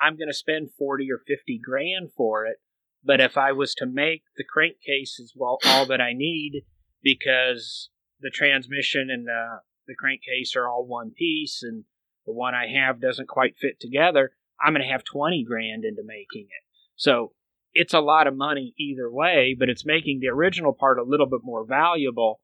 I'm 0.00 0.16
going 0.16 0.28
to 0.28 0.34
spend 0.34 0.70
40 0.78 1.10
or 1.10 1.18
50 1.26 1.60
grand 1.62 2.12
for 2.16 2.46
it. 2.46 2.58
But 3.04 3.20
if 3.20 3.36
I 3.36 3.52
was 3.52 3.74
to 3.76 3.86
make 3.86 4.22
the 4.36 4.44
crankcase 4.44 5.18
as 5.20 5.32
well, 5.34 5.58
all 5.64 5.86
that 5.86 6.00
I 6.00 6.12
need 6.12 6.64
because 7.02 7.90
the 8.20 8.30
transmission 8.30 9.08
and 9.10 9.26
the, 9.26 9.60
the 9.86 9.94
crankcase 9.94 10.54
are 10.56 10.68
all 10.68 10.84
one 10.84 11.12
piece 11.16 11.62
and 11.62 11.84
the 12.26 12.32
one 12.32 12.54
I 12.54 12.66
have 12.66 13.00
doesn't 13.00 13.28
quite 13.28 13.56
fit 13.56 13.80
together, 13.80 14.32
I'm 14.60 14.72
going 14.72 14.82
to 14.82 14.92
have 14.92 15.04
20 15.04 15.44
grand 15.44 15.84
into 15.84 16.02
making 16.04 16.44
it. 16.44 16.64
So 16.96 17.32
it's 17.74 17.94
a 17.94 18.00
lot 18.00 18.26
of 18.26 18.36
money 18.36 18.74
either 18.78 19.10
way, 19.10 19.54
but 19.58 19.68
it's 19.68 19.86
making 19.86 20.20
the 20.20 20.28
original 20.28 20.72
part 20.72 20.98
a 20.98 21.04
little 21.04 21.26
bit 21.26 21.40
more 21.42 21.64
valuable. 21.64 22.40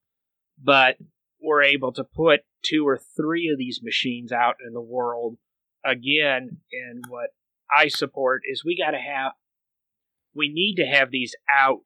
But 0.62 0.96
we're 1.40 1.62
able 1.62 1.92
to 1.92 2.04
put 2.04 2.40
two 2.64 2.86
or 2.86 2.98
three 3.16 3.48
of 3.48 3.58
these 3.58 3.80
machines 3.82 4.32
out 4.32 4.56
in 4.66 4.72
the 4.72 4.80
world 4.80 5.36
again. 5.84 6.58
And 6.72 7.04
what 7.08 7.30
I 7.70 7.88
support 7.88 8.42
is 8.50 8.64
we 8.64 8.76
got 8.76 8.92
to 8.92 8.98
have, 8.98 9.32
we 10.34 10.48
need 10.48 10.76
to 10.76 10.86
have 10.86 11.10
these 11.10 11.34
out 11.52 11.84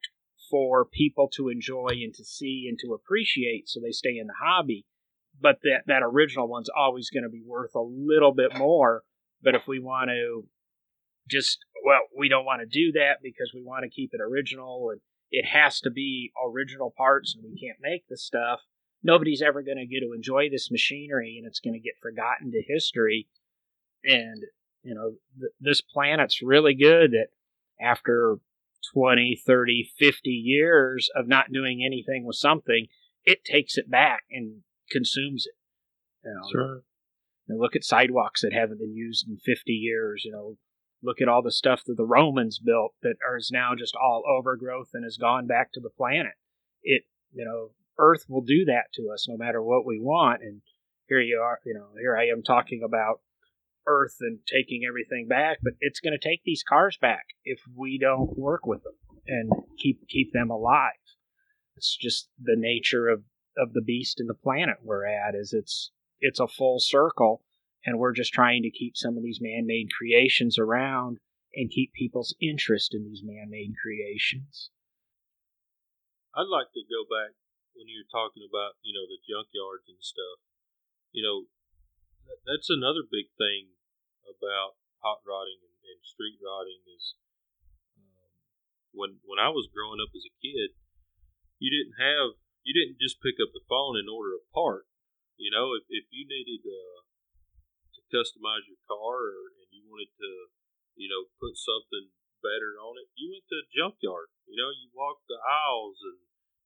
for 0.49 0.85
people 0.85 1.29
to 1.35 1.49
enjoy 1.49 1.89
and 1.91 2.13
to 2.15 2.23
see 2.23 2.65
and 2.67 2.77
to 2.79 2.93
appreciate 2.93 3.67
so 3.67 3.79
they 3.79 3.91
stay 3.91 4.17
in 4.17 4.27
the 4.27 4.33
hobby. 4.41 4.85
But 5.41 5.59
that, 5.63 5.83
that 5.87 6.03
original 6.03 6.47
one's 6.47 6.69
always 6.75 7.09
going 7.09 7.23
to 7.23 7.29
be 7.29 7.43
worth 7.45 7.75
a 7.75 7.81
little 7.81 8.33
bit 8.33 8.57
more. 8.57 9.03
But 9.41 9.55
if 9.55 9.67
we 9.67 9.79
want 9.79 10.09
to 10.09 10.45
just, 11.29 11.59
well, 11.85 12.01
we 12.17 12.29
don't 12.29 12.45
want 12.45 12.61
to 12.61 12.65
do 12.67 12.91
that 12.93 13.17
because 13.23 13.51
we 13.53 13.63
want 13.63 13.83
to 13.83 13.89
keep 13.89 14.11
it 14.13 14.21
original 14.21 14.89
and 14.91 15.01
it 15.31 15.45
has 15.45 15.79
to 15.81 15.89
be 15.91 16.31
original 16.43 16.93
parts 16.97 17.35
and 17.35 17.43
we 17.43 17.59
can't 17.59 17.77
make 17.81 18.07
the 18.09 18.17
stuff. 18.17 18.61
Nobody's 19.03 19.41
ever 19.41 19.61
going 19.61 19.77
to 19.77 19.85
get 19.85 19.99
to 20.01 20.13
enjoy 20.13 20.49
this 20.49 20.69
machinery 20.71 21.37
and 21.37 21.47
it's 21.47 21.59
going 21.59 21.73
to 21.73 21.79
get 21.79 21.93
forgotten 22.01 22.51
to 22.51 22.61
history. 22.67 23.27
And, 24.03 24.43
you 24.83 24.95
know, 24.95 25.13
th- 25.39 25.51
this 25.59 25.81
planet's 25.81 26.41
really 26.41 26.73
good 26.73 27.11
that 27.11 27.27
after 27.79 28.37
20, 28.93 29.39
30, 29.45 29.89
50 29.97 30.29
years 30.29 31.09
of 31.15 31.27
not 31.27 31.51
doing 31.51 31.83
anything 31.85 32.25
with 32.25 32.35
something, 32.37 32.87
it 33.25 33.43
takes 33.45 33.77
it 33.77 33.89
back 33.89 34.23
and 34.31 34.61
consumes 34.91 35.45
it. 35.45 35.55
You 36.27 36.33
know, 36.33 36.49
Sure. 36.51 36.83
and 37.47 37.59
look 37.59 37.75
at 37.75 37.83
sidewalks 37.83 38.41
that 38.41 38.53
haven't 38.53 38.79
been 38.79 38.95
used 38.95 39.27
in 39.29 39.37
50 39.37 39.71
years. 39.71 40.23
You 40.25 40.31
know, 40.31 40.57
look 41.01 41.21
at 41.21 41.27
all 41.27 41.41
the 41.41 41.51
stuff 41.51 41.83
that 41.85 41.95
the 41.95 42.05
Romans 42.05 42.59
built 42.59 42.93
that 43.01 43.15
is 43.37 43.51
now 43.51 43.71
just 43.77 43.95
all 43.95 44.23
overgrowth 44.27 44.89
and 44.93 45.03
has 45.03 45.17
gone 45.17 45.47
back 45.47 45.71
to 45.73 45.79
the 45.79 45.89
planet. 45.89 46.33
It, 46.83 47.03
you 47.31 47.45
know, 47.45 47.71
Earth 47.97 48.25
will 48.27 48.41
do 48.41 48.65
that 48.65 48.85
to 48.95 49.09
us 49.13 49.27
no 49.27 49.37
matter 49.37 49.61
what 49.61 49.85
we 49.85 49.99
want. 49.99 50.41
And 50.41 50.61
here 51.07 51.19
you 51.19 51.39
are, 51.43 51.59
you 51.65 51.73
know, 51.73 51.87
here 51.99 52.17
I 52.17 52.27
am 52.27 52.43
talking 52.43 52.81
about 52.83 53.21
Earth 53.87 54.17
and 54.21 54.39
taking 54.45 54.83
everything 54.87 55.27
back, 55.27 55.57
but 55.63 55.73
it's 55.79 55.99
going 55.99 56.17
to 56.17 56.29
take 56.29 56.41
these 56.43 56.63
cars 56.67 56.97
back 57.01 57.25
if 57.43 57.59
we 57.75 57.97
don't 57.97 58.37
work 58.37 58.65
with 58.65 58.83
them 58.83 58.93
and 59.27 59.51
keep 59.77 60.07
keep 60.07 60.31
them 60.33 60.49
alive. 60.49 60.91
It's 61.75 61.95
just 61.95 62.29
the 62.41 62.55
nature 62.57 63.07
of 63.09 63.23
of 63.57 63.73
the 63.73 63.81
beast 63.81 64.19
and 64.19 64.29
the 64.29 64.33
planet 64.33 64.77
we're 64.83 65.05
at. 65.05 65.35
Is 65.35 65.53
it's 65.53 65.91
it's 66.19 66.39
a 66.39 66.47
full 66.47 66.79
circle, 66.79 67.43
and 67.85 67.97
we're 67.97 68.13
just 68.13 68.33
trying 68.33 68.63
to 68.63 68.71
keep 68.71 68.95
some 68.95 69.17
of 69.17 69.23
these 69.23 69.39
man-made 69.41 69.89
creations 69.95 70.57
around 70.59 71.19
and 71.55 71.71
keep 71.71 71.93
people's 71.93 72.35
interest 72.41 72.93
in 72.93 73.05
these 73.05 73.21
man-made 73.23 73.73
creations. 73.81 74.69
I'd 76.35 76.51
like 76.51 76.71
to 76.77 76.83
go 76.85 77.07
back 77.09 77.33
when 77.73 77.87
you 77.87 78.03
were 78.03 78.11
talking 78.11 78.43
about, 78.45 78.77
you 78.83 78.93
know, 78.93 79.07
the 79.07 79.17
junkyards 79.25 79.87
and 79.89 79.97
stuff. 80.03 80.43
You 81.11 81.25
know, 81.25 81.37
that's 82.45 82.69
another 82.69 83.01
big 83.01 83.33
thing 83.33 83.73
about 84.27 84.77
hot 85.01 85.23
rodding 85.25 85.63
and, 85.63 85.71
street 86.03 86.39
rodding 86.39 86.79
is 86.95 87.17
um, 87.97 88.31
when 88.95 89.19
when 89.27 89.37
I 89.37 89.51
was 89.51 89.67
growing 89.67 89.99
up 89.99 90.15
as 90.15 90.23
a 90.23 90.39
kid, 90.39 90.73
you 91.59 91.69
didn't 91.69 91.99
have 91.99 92.39
you 92.63 92.71
didn't 92.71 93.01
just 93.01 93.19
pick 93.19 93.35
up 93.41 93.51
the 93.51 93.65
phone 93.67 93.99
and 93.99 94.07
order 94.07 94.37
a 94.37 94.43
part. 94.53 94.87
You 95.35 95.51
know, 95.51 95.75
if, 95.75 95.83
if 95.91 96.07
you 96.09 96.23
needed 96.23 96.63
uh, 96.65 97.08
customize 98.09 98.65
your 98.65 98.81
car 98.89 99.33
or 99.33 99.53
and 99.61 99.69
you 99.71 99.85
wanted 99.85 100.11
to, 100.17 100.31
you 100.97 101.07
know, 101.09 101.29
put 101.37 101.55
something 101.55 102.09
better 102.41 102.79
on 102.79 102.97
it, 102.99 103.07
you 103.15 103.31
went 103.31 103.45
to 103.51 103.59
a 103.59 103.69
junkyard. 103.71 104.31
You 104.47 104.57
know, 104.57 104.71
you 104.73 104.89
walked 104.95 105.27
the 105.27 105.39
aisles 105.39 106.01
and 106.03 106.19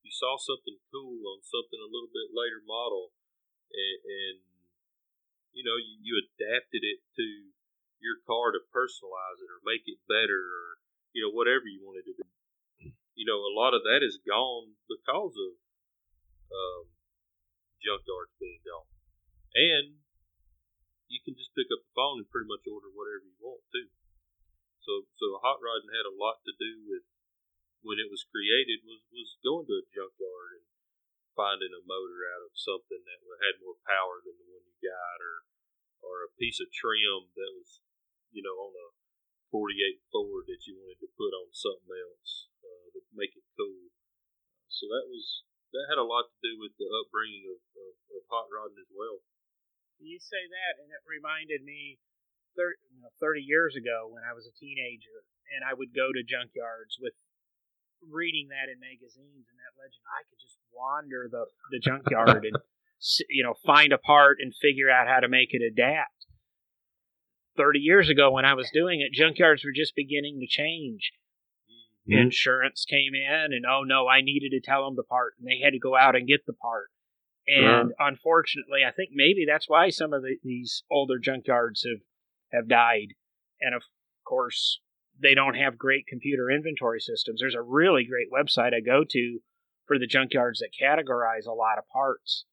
you 0.03 0.11
saw 0.11 0.35
something 0.39 0.79
cool 0.91 1.23
on 1.35 1.43
something 1.43 1.79
a 1.79 1.89
little 1.89 2.11
bit 2.11 2.35
later 2.35 2.59
model, 2.63 3.15
and, 3.71 3.99
and 4.03 4.37
you 5.55 5.63
know, 5.63 5.77
you, 5.79 5.95
you 6.01 6.13
adapted 6.19 6.83
it 6.83 6.99
to 7.15 7.25
your 8.03 8.19
car 8.27 8.51
to 8.51 8.59
personalize 8.75 9.39
it 9.39 9.47
or 9.47 9.63
make 9.63 9.87
it 9.87 9.95
better 10.11 10.43
or 10.43 10.83
you 11.15 11.23
know 11.23 11.31
whatever 11.31 11.71
you 11.71 11.79
wanted 11.79 12.03
to 12.03 12.15
do. 12.19 12.27
You 13.15 13.25
know, 13.29 13.45
a 13.45 13.53
lot 13.55 13.71
of 13.77 13.85
that 13.87 14.03
is 14.03 14.19
gone 14.25 14.75
because 14.89 15.37
of 15.37 15.53
um, 16.51 16.85
junkyards 17.79 18.33
being 18.41 18.59
gone, 18.67 18.89
and 19.55 20.02
you 21.13 21.21
can 21.21 21.37
just 21.37 21.53
pick 21.53 21.69
up 21.69 21.85
the 21.85 21.93
phone 21.93 22.25
and 22.25 22.29
pretty 22.33 22.49
much 22.49 22.65
order 22.65 22.89
whatever 22.89 23.29
you 23.29 23.37
want 23.37 23.61
too. 23.69 23.93
So, 24.81 25.05
so 25.15 25.37
hot 25.39 25.61
rodding 25.61 25.93
had 25.93 26.09
a 26.09 26.17
lot 26.17 26.41
to 26.43 26.53
do 26.57 26.81
with 26.89 27.05
when 27.85 28.01
it 28.01 28.09
was 28.09 28.25
created 28.25 28.81
was 28.81 29.05
was 29.13 29.37
going 29.45 29.69
to 29.69 29.77
a 29.77 29.85
junkyard 29.93 30.57
and 30.57 30.67
finding 31.37 31.71
a 31.71 31.85
motor 31.85 32.25
out 32.33 32.45
of 32.49 32.57
something 32.57 33.05
that 33.05 33.21
had 33.45 33.61
more 33.61 33.77
power 33.85 34.25
than 34.25 34.33
the 34.41 34.49
one 34.49 34.65
you 34.65 34.75
got, 34.81 35.17
or 35.21 35.45
or 36.01 36.25
a 36.25 36.35
piece 36.35 36.59
of 36.59 36.73
trim 36.73 37.31
that 37.37 37.51
was, 37.55 37.79
you 38.35 38.43
know, 38.43 38.57
on 38.59 38.73
a 38.75 38.87
48 39.53 40.03
Ford 40.11 40.49
that 40.51 40.67
you 40.67 40.75
wanted 40.75 40.99
to 40.99 41.15
put 41.15 41.31
on 41.31 41.53
something 41.53 41.93
else 41.93 42.51
uh, 42.59 42.91
to 42.91 42.99
make 43.15 43.37
it 43.37 43.45
cool. 43.55 43.93
So 44.67 44.89
that 44.89 45.07
was 45.07 45.45
that 45.71 45.89
had 45.89 46.01
a 46.01 46.05
lot 46.05 46.29
to 46.29 46.37
do 46.43 46.59
with 46.59 46.75
the 46.77 46.89
upbringing 46.89 47.49
of, 47.49 47.61
of, 47.77 47.93
of 48.13 48.21
hot 48.29 48.51
rodding 48.51 48.81
as 48.81 48.91
well. 48.93 49.23
You 50.03 50.19
say 50.19 50.43
that, 50.51 50.83
and 50.83 50.91
it 50.91 50.99
reminded 51.07 51.63
me 51.63 51.95
30, 52.59 52.75
you 52.91 52.99
know, 52.99 53.11
30 53.23 53.39
years 53.39 53.79
ago 53.79 54.11
when 54.11 54.21
I 54.27 54.35
was 54.35 54.43
a 54.43 54.51
teenager, 54.51 55.23
and 55.55 55.63
I 55.63 55.71
would 55.71 55.95
go 55.95 56.11
to 56.11 56.21
junkyards 56.27 56.99
with 56.99 57.15
reading 58.03 58.51
that 58.51 58.67
in 58.67 58.83
magazines 58.83 59.47
and 59.47 59.57
that 59.63 59.79
legend. 59.79 60.03
I 60.11 60.27
could 60.27 60.43
just 60.43 60.59
wander 60.75 61.31
the, 61.31 61.47
the 61.71 61.79
junkyard 61.79 62.43
and 62.43 62.59
you 63.29 63.43
know 63.43 63.55
find 63.65 63.95
a 63.95 63.97
part 63.97 64.37
and 64.43 64.51
figure 64.51 64.91
out 64.91 65.07
how 65.07 65.23
to 65.23 65.31
make 65.31 65.55
it 65.55 65.63
adapt. 65.63 66.27
30 67.55 67.79
years 67.79 68.09
ago 68.09 68.31
when 68.31 68.45
I 68.45 68.55
was 68.55 68.69
doing 68.73 68.99
it, 68.99 69.15
junkyards 69.15 69.63
were 69.63 69.75
just 69.75 69.95
beginning 69.95 70.39
to 70.41 70.47
change. 70.47 71.13
Mhm. 72.09 72.23
Insurance 72.27 72.83
came 72.83 73.15
in, 73.15 73.53
and 73.53 73.65
oh 73.65 73.83
no, 73.83 74.07
I 74.07 74.21
needed 74.21 74.51
to 74.51 74.59
tell 74.59 74.85
them 74.85 74.95
the 74.95 75.03
part, 75.03 75.35
and 75.39 75.47
they 75.47 75.63
had 75.63 75.71
to 75.71 75.79
go 75.79 75.95
out 75.95 76.15
and 76.15 76.27
get 76.27 76.45
the 76.45 76.53
part. 76.53 76.89
And 77.47 77.91
unfortunately, 77.99 78.81
I 78.87 78.91
think 78.91 79.09
maybe 79.13 79.45
that's 79.47 79.67
why 79.67 79.89
some 79.89 80.13
of 80.13 80.21
the, 80.21 80.37
these 80.43 80.83
older 80.89 81.19
junkyards 81.19 81.81
have 81.85 82.01
have 82.53 82.69
died. 82.69 83.15
And 83.59 83.75
of 83.75 83.83
course, 84.25 84.79
they 85.21 85.33
don't 85.33 85.55
have 85.55 85.77
great 85.77 86.07
computer 86.07 86.49
inventory 86.49 86.99
systems. 86.99 87.39
There's 87.41 87.55
a 87.55 87.61
really 87.61 88.05
great 88.05 88.31
website 88.31 88.73
I 88.73 88.79
go 88.79 89.03
to 89.09 89.39
for 89.85 89.99
the 89.99 90.07
junkyards 90.07 90.59
that 90.59 90.69
categorize 90.81 91.45
a 91.45 91.51
lot 91.53 91.77
of 91.77 91.87
parts. 91.91 92.45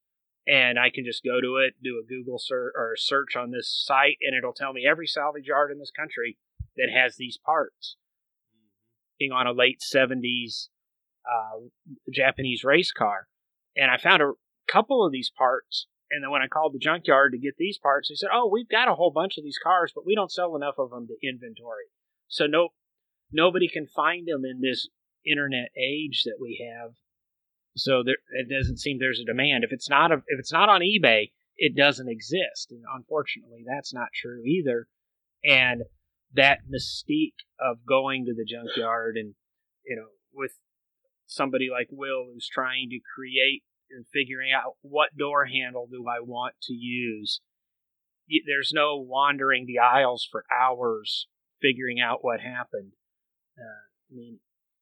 And 0.47 0.79
I 0.79 0.91
can 0.91 1.05
just 1.05 1.23
go 1.23 1.41
to 1.41 1.57
it, 1.59 1.75
do 1.83 2.03
a 2.03 2.07
Google 2.07 2.39
search 2.39 2.73
or 2.77 2.95
search 2.97 3.37
on 3.37 3.51
this 3.51 3.69
site, 3.87 4.17
and 4.23 4.37
it'll 4.37 4.55
tell 4.55 4.73
me 4.73 4.87
every 4.91 5.07
salvage 5.07 5.47
yard 5.47 5.71
in 5.71 5.79
this 5.79 5.93
country 5.93 6.39
that 6.77 6.89
has 6.93 7.17
these 7.17 7.39
parts. 7.45 7.97
Being 9.19 9.33
on 9.33 9.47
a 9.47 9.53
late 9.53 9.81
70s 9.81 10.69
uh, 11.31 11.69
Japanese 12.13 12.65
race 12.65 12.91
car. 12.91 13.29
And 13.77 13.91
I 13.91 13.99
found 13.99 14.23
a 14.23 14.33
couple 14.71 15.05
of 15.05 15.13
these 15.13 15.31
parts, 15.37 15.87
And 16.13 16.25
then 16.25 16.31
when 16.31 16.43
I 16.43 16.49
called 16.49 16.75
the 16.75 16.81
junkyard 16.81 17.33
to 17.33 17.39
get 17.39 17.55
these 17.57 17.79
parts, 17.79 18.09
they 18.09 18.17
said, 18.17 18.31
"Oh, 18.33 18.49
we've 18.49 18.69
got 18.69 18.89
a 18.89 18.95
whole 18.97 19.13
bunch 19.13 19.39
of 19.39 19.45
these 19.45 19.59
cars, 19.63 19.93
but 19.95 20.05
we 20.05 20.17
don't 20.17 20.33
sell 20.33 20.57
enough 20.57 20.75
of 20.77 20.91
them 20.91 21.07
to 21.07 21.27
inventory. 21.27 21.87
So 22.27 22.47
no, 22.47 22.71
nobody 23.31 23.69
can 23.69 23.87
find 23.87 24.27
them 24.27 24.45
in 24.45 24.61
this 24.61 24.89
internet 25.25 25.71
age 25.77 26.25
that 26.25 26.39
we 26.41 26.67
have. 26.67 26.95
So 27.77 28.03
there, 28.03 28.17
it 28.33 28.49
doesn't 28.49 28.79
seem 28.79 28.99
there's 28.99 29.21
a 29.21 29.25
demand. 29.25 29.63
If 29.63 29.73
it's 29.73 29.89
not 29.89 30.11
a, 30.11 30.17
if 30.27 30.41
it's 30.41 30.53
not 30.53 30.69
on 30.69 30.81
eBay, 30.81 31.31
it 31.57 31.77
doesn't 31.77 32.09
exist. 32.09 32.71
And 32.71 32.83
unfortunately, 32.93 33.65
that's 33.67 33.95
not 33.95 34.09
true 34.13 34.43
either. 34.45 34.89
And 35.45 35.83
that 36.35 36.59
mystique 36.73 37.39
of 37.61 37.87
going 37.87 38.25
to 38.27 38.35
the 38.35 38.45
junkyard 38.45 39.17
and 39.17 39.35
you 39.85 39.97
know 39.97 40.09
with 40.33 40.53
somebody 41.27 41.69
like 41.71 41.89
Will 41.91 42.27
who's 42.33 42.49
trying 42.49 42.89
to 42.91 42.99
create 43.15 43.63
and 43.91 44.07
figuring 44.13 44.53
out 44.53 44.75
what 44.83 45.17
door 45.17 45.47
handle 45.47 45.89
do 45.91 46.07
I 46.09 46.21
want 46.21 46.55
to 46.63 46.75
use. 46.75 47.41
There's 48.47 48.73
no 48.73 48.97
wandering 48.99 49.67
the 49.67 49.79
aisles 49.79 50.27
for 50.31 50.45
hours 50.55 51.27
figuring 51.61 52.01
out 52.01 52.25
what 52.25 52.41
happened. 52.41 52.93
Uh, 53.59 54.13
I 54.13 54.15
mean, 54.15 54.39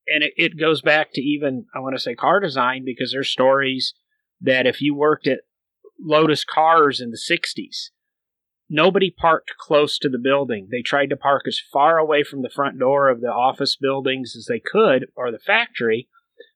and 0.06 0.22
it, 0.22 0.32
it 0.36 0.60
goes 0.60 0.82
back 0.82 1.12
to 1.14 1.20
even 1.20 1.66
I 1.74 1.80
want 1.80 1.96
to 1.96 2.00
say 2.00 2.14
car 2.14 2.40
design 2.40 2.84
because 2.84 3.12
there's 3.12 3.30
stories 3.30 3.94
that 4.40 4.66
if 4.66 4.80
you 4.80 4.94
worked 4.94 5.26
at 5.26 5.40
Lotus 6.00 6.44
Cars 6.44 7.00
in 7.00 7.10
the 7.10 7.18
'60s, 7.18 7.90
nobody 8.68 9.10
parked 9.10 9.52
close 9.58 9.98
to 9.98 10.08
the 10.08 10.18
building. 10.18 10.68
They 10.70 10.82
tried 10.82 11.10
to 11.10 11.16
park 11.16 11.42
as 11.46 11.60
far 11.72 11.98
away 11.98 12.22
from 12.22 12.42
the 12.42 12.50
front 12.50 12.78
door 12.78 13.08
of 13.08 13.20
the 13.20 13.32
office 13.32 13.76
buildings 13.76 14.34
as 14.36 14.46
they 14.46 14.60
could 14.60 15.06
or 15.16 15.30
the 15.30 15.38
factory 15.38 16.08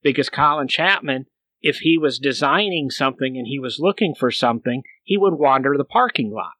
because 0.02 0.28
Colin 0.28 0.68
Chapman, 0.68 1.26
if 1.62 1.78
he 1.78 1.96
was 1.96 2.18
designing 2.18 2.90
something 2.90 3.36
and 3.38 3.46
he 3.46 3.58
was 3.58 3.78
looking 3.80 4.14
for 4.14 4.30
something, 4.30 4.82
he 5.04 5.16
would 5.16 5.34
wander 5.34 5.76
the 5.78 5.84
parking 5.84 6.30
lot. 6.30 6.52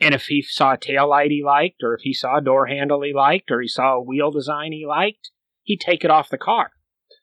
And 0.00 0.14
if 0.14 0.24
he 0.26 0.42
saw 0.42 0.74
a 0.74 0.78
tail 0.78 1.10
light 1.10 1.30
he 1.30 1.42
liked, 1.44 1.82
or 1.82 1.94
if 1.94 2.00
he 2.02 2.14
saw 2.14 2.38
a 2.38 2.42
door 2.42 2.66
handle 2.66 3.02
he 3.02 3.12
liked, 3.12 3.50
or 3.50 3.60
he 3.60 3.68
saw 3.68 3.94
a 3.94 4.02
wheel 4.02 4.30
design 4.30 4.72
he 4.72 4.86
liked, 4.86 5.30
he'd 5.62 5.80
take 5.80 6.04
it 6.04 6.10
off 6.10 6.30
the 6.30 6.38
car. 6.38 6.70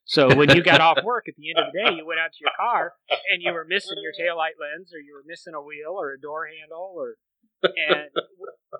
So 0.05 0.35
when 0.35 0.53
you 0.53 0.61
got 0.61 0.81
off 0.81 0.99
work 1.03 1.25
at 1.27 1.33
the 1.35 1.49
end 1.49 1.57
of 1.57 1.73
the 1.73 1.79
day, 1.81 1.97
you 1.97 2.05
went 2.05 2.19
out 2.19 2.29
to 2.29 2.41
your 2.41 2.53
car 2.59 2.93
and 3.09 3.41
you 3.41 3.51
were 3.53 3.65
missing 3.65 3.97
your 3.97 4.13
tail 4.13 4.37
light 4.37 4.53
lens, 4.61 4.93
or 4.93 5.01
you 5.01 5.15
were 5.15 5.25
missing 5.25 5.55
a 5.55 5.61
wheel, 5.61 5.97
or 5.97 6.13
a 6.13 6.21
door 6.21 6.45
handle, 6.45 6.93
or 6.93 7.17
and 7.63 8.13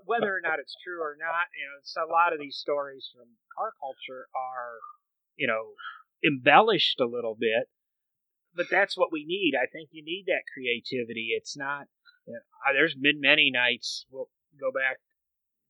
whether 0.06 0.30
or 0.30 0.42
not 0.44 0.60
it's 0.60 0.76
true 0.86 1.02
or 1.02 1.18
not, 1.18 1.50
you 1.58 1.66
know, 1.66 1.82
it's 1.82 1.96
a 1.98 2.06
lot 2.06 2.34
of 2.34 2.40
these 2.40 2.58
stories 2.62 3.10
from 3.10 3.26
car 3.58 3.74
culture 3.82 4.28
are, 4.36 4.78
you 5.36 5.48
know, 5.48 5.74
embellished 6.22 7.00
a 7.00 7.10
little 7.10 7.34
bit, 7.34 7.66
but 8.56 8.68
that's 8.72 8.98
what 8.98 9.12
we 9.12 9.26
need. 9.26 9.54
I 9.56 9.68
think 9.68 9.90
you 9.92 10.04
need 10.04 10.26
that 10.28 10.48
creativity. 10.54 11.30
It's 11.36 11.58
not. 11.58 11.88
You 12.26 12.34
know, 12.34 12.74
there's 12.74 12.96
been 12.96 13.20
many 13.20 13.52
nights. 13.52 14.06
We'll 14.10 14.30
go 14.60 14.72
back 14.72 14.98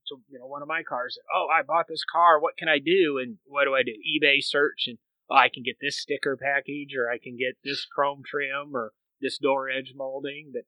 to 0.07 0.15
you 0.29 0.39
know 0.39 0.47
one 0.47 0.61
of 0.61 0.67
my 0.67 0.83
cars. 0.83 1.17
Oh, 1.33 1.47
I 1.51 1.63
bought 1.63 1.87
this 1.89 2.05
car. 2.09 2.39
What 2.39 2.57
can 2.57 2.69
I 2.69 2.79
do? 2.79 3.19
And 3.21 3.37
what 3.45 3.65
do 3.65 3.75
I 3.75 3.83
do? 3.83 3.91
eBay 3.91 4.37
search 4.41 4.85
and 4.87 4.97
oh, 5.29 5.35
I 5.35 5.49
can 5.53 5.63
get 5.63 5.77
this 5.81 5.99
sticker 5.99 6.37
package, 6.37 6.95
or 6.97 7.09
I 7.09 7.17
can 7.21 7.35
get 7.37 7.57
this 7.63 7.85
chrome 7.85 8.21
trim, 8.25 8.75
or 8.75 8.93
this 9.21 9.37
door 9.37 9.69
edge 9.69 9.93
molding. 9.95 10.51
But 10.53 10.63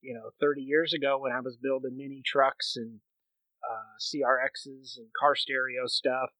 you 0.00 0.14
know, 0.14 0.30
30 0.40 0.62
years 0.62 0.92
ago 0.92 1.18
when 1.18 1.32
I 1.32 1.40
was 1.40 1.56
building 1.56 1.96
mini 1.96 2.22
trucks 2.24 2.74
and 2.76 3.00
uh, 3.62 3.96
CRXs 4.00 4.96
and 4.96 5.08
car 5.18 5.36
stereo 5.36 5.86
stuff, 5.86 6.30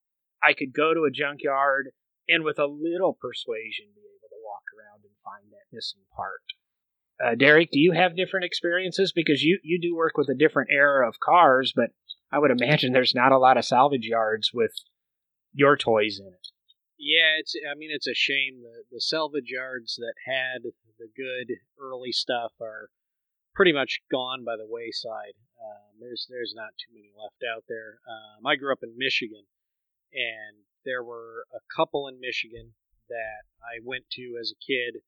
I 0.42 0.54
could 0.54 0.72
go 0.72 0.94
to 0.94 1.04
a 1.04 1.10
junkyard 1.10 1.92
and 2.28 2.44
with 2.44 2.58
a 2.58 2.66
little 2.66 3.12
persuasion 3.12 3.92
be 3.92 4.06
able 4.06 4.30
to 4.32 4.40
walk 4.40 4.64
around 4.72 5.04
and 5.04 5.12
find 5.30 5.52
that 5.52 5.70
missing 5.72 6.02
part. 6.14 6.42
Uh, 7.22 7.34
Derek, 7.34 7.70
do 7.70 7.78
you 7.78 7.92
have 7.92 8.16
different 8.16 8.46
experiences? 8.46 9.12
Because 9.14 9.42
you, 9.42 9.58
you 9.62 9.78
do 9.80 9.94
work 9.94 10.16
with 10.16 10.28
a 10.28 10.34
different 10.34 10.70
era 10.72 11.06
of 11.06 11.20
cars, 11.20 11.72
but 11.74 11.90
I 12.32 12.38
would 12.38 12.50
imagine 12.50 12.92
there's 12.92 13.14
not 13.14 13.32
a 13.32 13.38
lot 13.38 13.58
of 13.58 13.64
salvage 13.64 14.06
yards 14.06 14.50
with 14.54 14.72
your 15.52 15.76
toys 15.76 16.18
in 16.20 16.28
it. 16.28 16.48
Yeah, 16.98 17.40
it's. 17.40 17.54
I 17.56 17.74
mean, 17.74 17.88
it's 17.92 18.06
a 18.06 18.14
shame 18.14 18.60
the 18.60 18.84
the 18.92 19.00
salvage 19.00 19.48
yards 19.48 19.96
that 19.96 20.14
had 20.28 20.62
the 20.98 21.08
good 21.16 21.56
early 21.80 22.12
stuff 22.12 22.52
are 22.60 22.90
pretty 23.54 23.72
much 23.72 24.02
gone 24.12 24.44
by 24.44 24.56
the 24.56 24.68
wayside. 24.68 25.32
Um, 25.56 25.96
there's 25.98 26.26
there's 26.28 26.52
not 26.54 26.76
too 26.76 26.92
many 26.92 27.08
left 27.16 27.40
out 27.40 27.64
there. 27.68 28.00
Um, 28.04 28.44
I 28.44 28.56
grew 28.56 28.70
up 28.70 28.84
in 28.84 29.00
Michigan, 29.00 29.44
and 30.12 30.68
there 30.84 31.02
were 31.02 31.48
a 31.56 31.64
couple 31.74 32.06
in 32.06 32.20
Michigan 32.20 32.74
that 33.08 33.48
I 33.60 33.80
went 33.82 34.04
to 34.12 34.36
as 34.40 34.52
a 34.52 34.60
kid. 34.60 35.02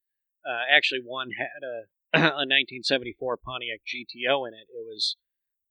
Uh, 0.45 0.64
actually, 0.70 1.01
one 1.05 1.30
had 1.38 1.62
a, 1.62 1.86
a 2.18 2.47
1974 2.47 3.38
Pontiac 3.38 3.80
GTO 3.86 4.49
in 4.49 4.55
it. 4.55 4.66
It 4.70 4.84
was 4.86 5.16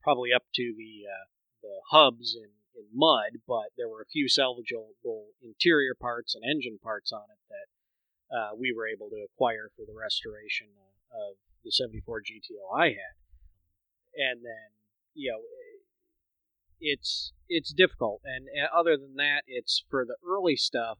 probably 0.02 0.32
up 0.34 0.44
to 0.56 0.74
the 0.76 1.06
uh, 1.08 1.26
the 1.62 1.78
hubs 1.92 2.36
in, 2.36 2.50
in 2.76 2.88
mud, 2.94 3.46
but 3.48 3.70
there 3.78 3.88
were 3.88 4.02
a 4.02 4.12
few 4.12 4.26
salvageable 4.26 5.38
interior 5.42 5.94
parts 5.94 6.34
and 6.34 6.44
engine 6.44 6.80
parts 6.82 7.12
on 7.12 7.26
it 7.30 7.42
that 7.50 7.68
uh, 8.36 8.50
we 8.58 8.74
were 8.74 8.88
able 8.88 9.10
to 9.10 9.26
acquire 9.26 9.70
for 9.76 9.86
the 9.86 9.94
restoration 9.94 10.68
of 11.12 11.38
the 11.64 11.72
74 11.72 12.22
GTO 12.22 12.66
I 12.76 12.88
had. 12.88 13.16
And 14.16 14.44
then, 14.44 14.72
you 15.14 15.32
know, 15.32 15.40
it's 16.80 17.34
it's 17.48 17.74
difficult. 17.74 18.22
And, 18.26 18.48
and 18.48 18.68
other 18.76 18.98
than 18.98 19.16
that, 19.16 19.44
it's 19.46 19.84
for 19.90 20.06
the 20.06 20.18
early 20.28 20.56
stuff. 20.56 20.98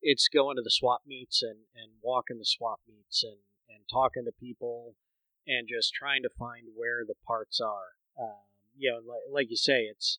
It's 0.00 0.28
going 0.28 0.56
to 0.56 0.62
the 0.62 0.70
swap 0.70 1.02
meets 1.06 1.42
and, 1.42 1.66
and 1.74 1.92
walking 2.02 2.38
the 2.38 2.44
swap 2.44 2.80
meets 2.88 3.22
and, 3.22 3.38
and 3.68 3.84
talking 3.90 4.24
to 4.24 4.32
people 4.38 4.94
and 5.46 5.68
just 5.68 5.92
trying 5.94 6.22
to 6.22 6.30
find 6.38 6.68
where 6.76 7.04
the 7.06 7.14
parts 7.26 7.60
are. 7.60 7.96
Um, 8.18 8.46
you 8.76 8.90
know, 8.90 8.98
like, 8.98 9.22
like 9.30 9.50
you 9.50 9.56
say, 9.56 9.82
it's 9.90 10.18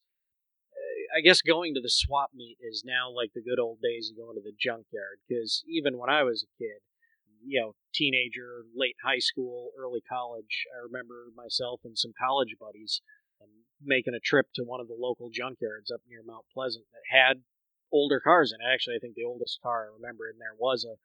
uh, 0.73 1.17
I 1.17 1.21
guess 1.21 1.41
going 1.41 1.73
to 1.75 1.81
the 1.81 1.89
swap 1.89 2.31
meet 2.33 2.57
is 2.59 2.83
now 2.85 3.09
like 3.09 3.31
the 3.33 3.41
good 3.41 3.59
old 3.59 3.79
days 3.81 4.11
of 4.11 4.17
going 4.17 4.35
to 4.35 4.43
the 4.43 4.55
junkyard 4.57 5.19
because 5.27 5.63
even 5.67 5.97
when 5.97 6.09
I 6.09 6.23
was 6.23 6.43
a 6.43 6.51
kid, 6.57 6.81
you 7.45 7.61
know, 7.61 7.75
teenager, 7.93 8.65
late 8.75 8.97
high 9.03 9.19
school, 9.19 9.71
early 9.79 10.01
college, 10.01 10.67
I 10.75 10.83
remember 10.83 11.27
myself 11.35 11.81
and 11.85 11.97
some 11.97 12.11
college 12.19 12.55
buddies 12.59 13.01
making 13.83 14.13
a 14.13 14.19
trip 14.19 14.47
to 14.55 14.63
one 14.63 14.81
of 14.81 14.87
the 14.87 14.97
local 14.97 15.29
junkyards 15.29 15.93
up 15.93 16.01
near 16.07 16.21
Mount 16.25 16.45
Pleasant 16.53 16.85
that 16.91 17.17
had 17.17 17.41
older 17.91 18.19
cars 18.19 18.53
in 18.53 18.61
it. 18.61 18.73
Actually, 18.73 18.95
I 18.95 18.99
think 18.99 19.15
the 19.15 19.23
oldest 19.23 19.59
car 19.61 19.89
I 19.89 19.95
remember 19.95 20.29
in 20.29 20.37
there 20.37 20.55
was 20.57 20.85
a 20.85 20.95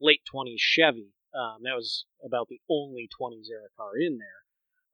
late 0.00 0.22
20s 0.32 0.58
Chevy. 0.58 1.12
Um, 1.34 1.62
that 1.62 1.74
was 1.74 2.04
about 2.24 2.48
the 2.48 2.60
only 2.68 3.08
20s 3.08 3.48
era 3.50 3.68
car 3.76 3.96
in 3.96 4.18
there. 4.18 4.44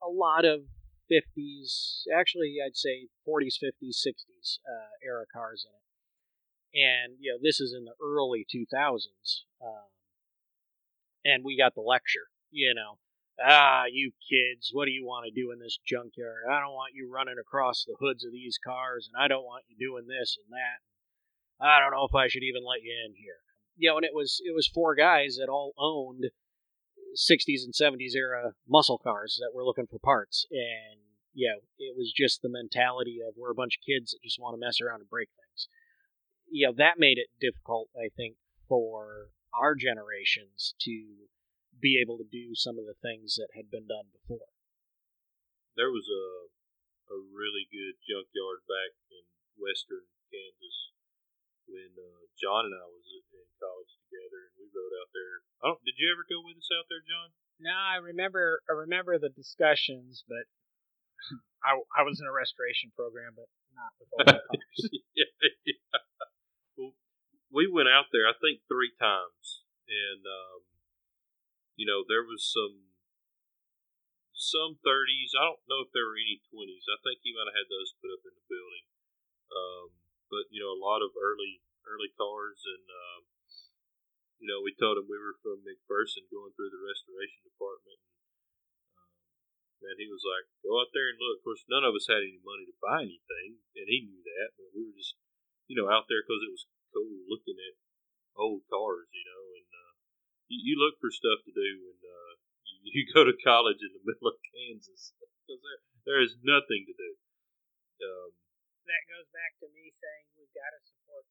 A 0.01 0.09
lot 0.09 0.45
of 0.45 0.61
50s, 1.11 2.03
actually, 2.15 2.57
I'd 2.65 2.77
say 2.77 3.07
40s, 3.27 3.55
50s, 3.61 4.05
60s 4.07 4.59
uh, 4.65 4.95
era 5.03 5.25
cars 5.33 5.65
in 5.67 5.73
it. 5.75 5.83
And, 6.85 7.17
you 7.19 7.31
know, 7.31 7.39
this 7.41 7.59
is 7.59 7.73
in 7.73 7.85
the 7.85 7.95
early 8.01 8.45
2000s. 8.45 9.41
Um, 9.61 9.89
and 11.25 11.43
we 11.43 11.57
got 11.57 11.75
the 11.75 11.81
lecture, 11.81 12.29
you 12.51 12.73
know 12.73 12.99
ah, 13.41 13.83
you 13.91 14.11
kids, 14.27 14.71
what 14.73 14.85
do 14.85 14.91
you 14.91 15.05
want 15.05 15.25
to 15.25 15.31
do 15.31 15.51
in 15.51 15.59
this 15.59 15.79
junkyard? 15.85 16.43
I 16.49 16.59
don't 16.59 16.73
want 16.73 16.93
you 16.93 17.09
running 17.11 17.39
across 17.39 17.85
the 17.85 17.95
hoods 17.99 18.25
of 18.25 18.31
these 18.31 18.59
cars, 18.63 19.09
and 19.11 19.21
I 19.21 19.27
don't 19.27 19.45
want 19.45 19.65
you 19.67 19.77
doing 19.77 20.07
this 20.07 20.37
and 20.37 20.51
that. 20.51 20.79
I 21.61 21.79
don't 21.79 21.91
know 21.91 22.07
if 22.07 22.15
I 22.15 22.27
should 22.27 22.43
even 22.43 22.63
let 22.65 22.83
you 22.83 22.91
in 23.05 23.13
here. 23.15 23.43
You 23.75 23.89
know, 23.89 23.97
and 23.97 24.05
it 24.05 24.13
was 24.13 24.41
it 24.43 24.55
was 24.55 24.67
four 24.67 24.95
guys 24.95 25.37
that 25.39 25.49
all 25.49 25.73
owned 25.77 26.31
60s 27.15 27.63
and 27.63 27.73
70s 27.73 28.15
era 28.15 28.53
muscle 28.67 28.97
cars 28.97 29.39
that 29.41 29.55
were 29.55 29.65
looking 29.65 29.87
for 29.87 29.99
parts, 29.99 30.45
and 30.51 30.99
you 31.33 31.47
know, 31.47 31.59
it 31.77 31.95
was 31.95 32.11
just 32.15 32.41
the 32.41 32.49
mentality 32.49 33.19
of 33.25 33.35
we're 33.37 33.51
a 33.51 33.55
bunch 33.55 33.77
of 33.77 33.85
kids 33.85 34.11
that 34.11 34.23
just 34.23 34.39
want 34.39 34.55
to 34.55 34.59
mess 34.59 34.81
around 34.81 35.01
and 35.01 35.09
break 35.09 35.29
things. 35.29 35.67
You 36.51 36.67
know, 36.67 36.73
that 36.77 36.99
made 36.99 37.17
it 37.17 37.29
difficult, 37.39 37.89
I 37.95 38.09
think, 38.15 38.35
for 38.67 39.29
our 39.53 39.75
generations 39.75 40.73
to 40.81 41.29
be 41.79 41.99
able 42.01 42.17
to 42.17 42.27
do 42.27 42.55
some 42.55 42.77
of 42.77 42.85
the 42.85 42.97
things 42.99 43.35
that 43.35 43.55
had 43.55 43.71
been 43.71 43.87
done 43.87 44.11
before. 44.11 44.51
There 45.77 45.91
was 45.91 46.07
a 46.09 46.49
a 47.09 47.17
really 47.17 47.65
good 47.73 47.97
junkyard 48.05 48.61
back 48.69 48.93
in 49.09 49.25
western 49.57 50.05
Kansas 50.29 50.93
when 51.69 51.93
uh, 51.93 52.25
John 52.35 52.65
and 52.65 52.75
I 52.75 52.87
was 52.89 53.05
in 53.09 53.21
college 53.59 53.93
together, 54.07 54.49
and 54.49 54.55
we 54.57 54.65
rode 54.71 54.95
out 55.03 55.11
there. 55.13 55.35
I 55.61 55.63
don't. 55.69 55.81
Did 55.85 55.99
you 55.99 56.09
ever 56.09 56.25
go 56.25 56.41
with 56.41 56.57
us 56.57 56.71
out 56.73 56.87
there, 56.89 57.03
John? 57.03 57.29
No, 57.59 57.75
I 57.75 57.99
remember. 57.99 58.63
I 58.65 58.73
remember 58.73 59.19
the 59.19 59.29
discussions, 59.29 60.23
but 60.25 60.47
I, 61.67 61.75
I 61.93 62.01
was 62.07 62.23
in 62.23 62.27
a 62.27 62.33
restoration 62.33 62.95
program, 62.95 63.35
but 63.35 63.51
not 63.75 63.91
with 63.99 64.09
all 64.15 64.25
the 64.25 64.39
cars. 64.49 64.79
yeah, 65.19 65.31
yeah. 65.67 66.01
Well, 66.79 66.95
we 67.51 67.67
went 67.67 67.91
out 67.91 68.09
there, 68.15 68.25
I 68.25 68.35
think, 68.39 68.63
three 68.65 68.95
times, 68.95 69.67
and 69.85 70.23
um, 70.23 70.59
you 71.75 71.85
know, 71.85 72.07
there 72.07 72.23
was 72.23 72.47
some 72.47 72.95
some 74.39 74.79
30s. 74.87 75.35
I 75.35 75.51
don't 75.51 75.67
know 75.67 75.83
if 75.83 75.91
there 75.91 76.07
were 76.07 76.15
any 76.15 76.39
20s. 76.47 76.87
I 76.87 76.97
think 77.03 77.19
he 77.19 77.35
might 77.35 77.51
have 77.51 77.59
had 77.59 77.67
those 77.67 77.91
put 77.99 78.07
up 78.07 78.23
in 78.23 78.31
the 78.39 78.45
building. 78.47 78.87
Um, 79.51 79.98
but 80.29 80.47
you 80.53 80.61
know, 80.61 80.71
a 80.71 80.79
lot 80.79 81.01
of 81.01 81.11
early 81.17 81.65
early 81.89 82.13
cars, 82.13 82.61
and 82.65 82.85
um, 82.85 83.21
you 84.39 84.47
know, 84.47 84.63
we 84.63 84.71
told 84.77 84.95
him 84.95 85.09
we 85.09 85.19
were 85.19 85.35
from 85.43 85.65
McPherson, 85.65 86.29
going 86.31 86.55
through 86.55 86.71
the 86.71 86.79
restoration 86.79 87.43
department. 87.43 87.99
man, 89.83 89.99
he 89.99 90.07
was 90.07 90.23
like, 90.23 90.47
go 90.63 90.79
out 90.79 90.93
there 90.95 91.11
and 91.11 91.19
look. 91.19 91.41
Of 91.41 91.45
course, 91.49 91.65
none 91.67 91.83
of 91.83 91.97
us 91.97 92.07
had 92.07 92.23
any 92.23 92.39
money 92.39 92.69
to 92.69 92.77
buy 92.79 93.03
anything, 93.03 93.59
and 93.75 93.85
he 93.89 94.07
knew 94.07 94.23
that. 94.23 94.55
But 94.55 94.71
we 94.71 94.87
were 94.87 94.95
just, 94.95 95.17
you 95.67 95.75
know, 95.75 95.91
out 95.91 96.07
there 96.07 96.23
because 96.23 96.45
it 96.45 96.53
was 96.53 96.69
cool 96.93 97.25
looking 97.27 97.59
at 97.59 97.75
old 98.37 98.63
cars, 98.71 99.11
you 99.11 99.25
know. 99.27 99.43
And 99.59 99.69
uh, 99.75 99.93
you, 100.47 100.57
you 100.71 100.73
look 100.79 100.95
for 101.03 101.11
stuff 101.11 101.43
to 101.43 101.51
do 101.51 101.69
when 101.83 101.99
uh, 101.99 102.33
you, 102.85 102.91
you 102.95 103.03
go 103.11 103.27
to 103.27 103.35
college 103.43 103.83
in 103.83 103.91
the 103.91 104.05
middle 104.07 104.31
of 104.31 104.39
Kansas 104.55 105.11
because 105.43 105.59
there, 105.59 105.81
there 106.07 106.21
is 106.23 106.39
nothing 106.45 106.87
to 106.87 106.95
do. 106.95 107.11
Um, 107.99 108.31
that 108.89 109.05
goes 109.05 109.29
back 109.29 109.55
to 109.61 109.67
me 109.69 109.93
saying 109.93 110.25
we've 110.35 110.57
got 110.57 110.73
to 110.73 110.81
support 110.81 111.25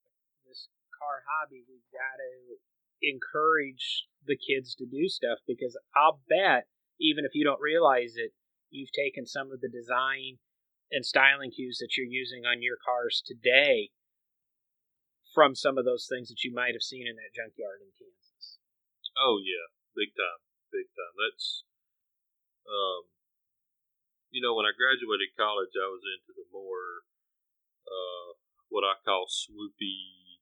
this 0.47 0.71
car 0.95 1.27
hobby. 1.27 1.67
We've 1.67 1.91
got 1.91 2.19
to 2.19 2.59
encourage 3.03 4.07
the 4.27 4.39
kids 4.39 4.75
to 4.79 4.87
do 4.87 5.07
stuff 5.11 5.43
because 5.47 5.79
I'll 5.95 6.23
bet, 6.27 6.67
even 6.99 7.27
if 7.27 7.35
you 7.35 7.43
don't 7.43 7.63
realize 7.63 8.15
it, 8.19 8.35
you've 8.71 8.95
taken 8.95 9.27
some 9.27 9.51
of 9.51 9.61
the 9.63 9.71
design 9.71 10.43
and 10.91 11.05
styling 11.05 11.53
cues 11.53 11.79
that 11.79 11.95
you're 11.97 12.09
using 12.09 12.49
on 12.49 12.65
your 12.65 12.81
cars 12.81 13.23
today 13.23 13.93
from 15.35 15.55
some 15.55 15.77
of 15.77 15.85
those 15.85 16.09
things 16.09 16.33
that 16.33 16.43
you 16.43 16.53
might 16.53 16.73
have 16.73 16.83
seen 16.83 17.05
in 17.07 17.15
that 17.15 17.37
junkyard 17.37 17.85
in 17.85 17.93
Kansas. 17.93 18.59
Oh 19.15 19.39
yeah, 19.45 19.69
big 19.93 20.15
time, 20.17 20.41
big 20.73 20.89
time. 20.97 21.15
That's 21.15 21.69
um, 22.69 23.09
you 24.31 24.45
know, 24.45 24.57
when 24.57 24.69
I 24.69 24.77
graduated 24.77 25.37
college, 25.37 25.73
I 25.77 25.89
was 25.89 26.05
into 26.05 26.37
the 26.37 26.49
more 26.53 27.05
uh, 27.89 28.37
what 28.69 28.85
I 28.85 29.01
call 29.03 29.27
swoopy 29.27 30.41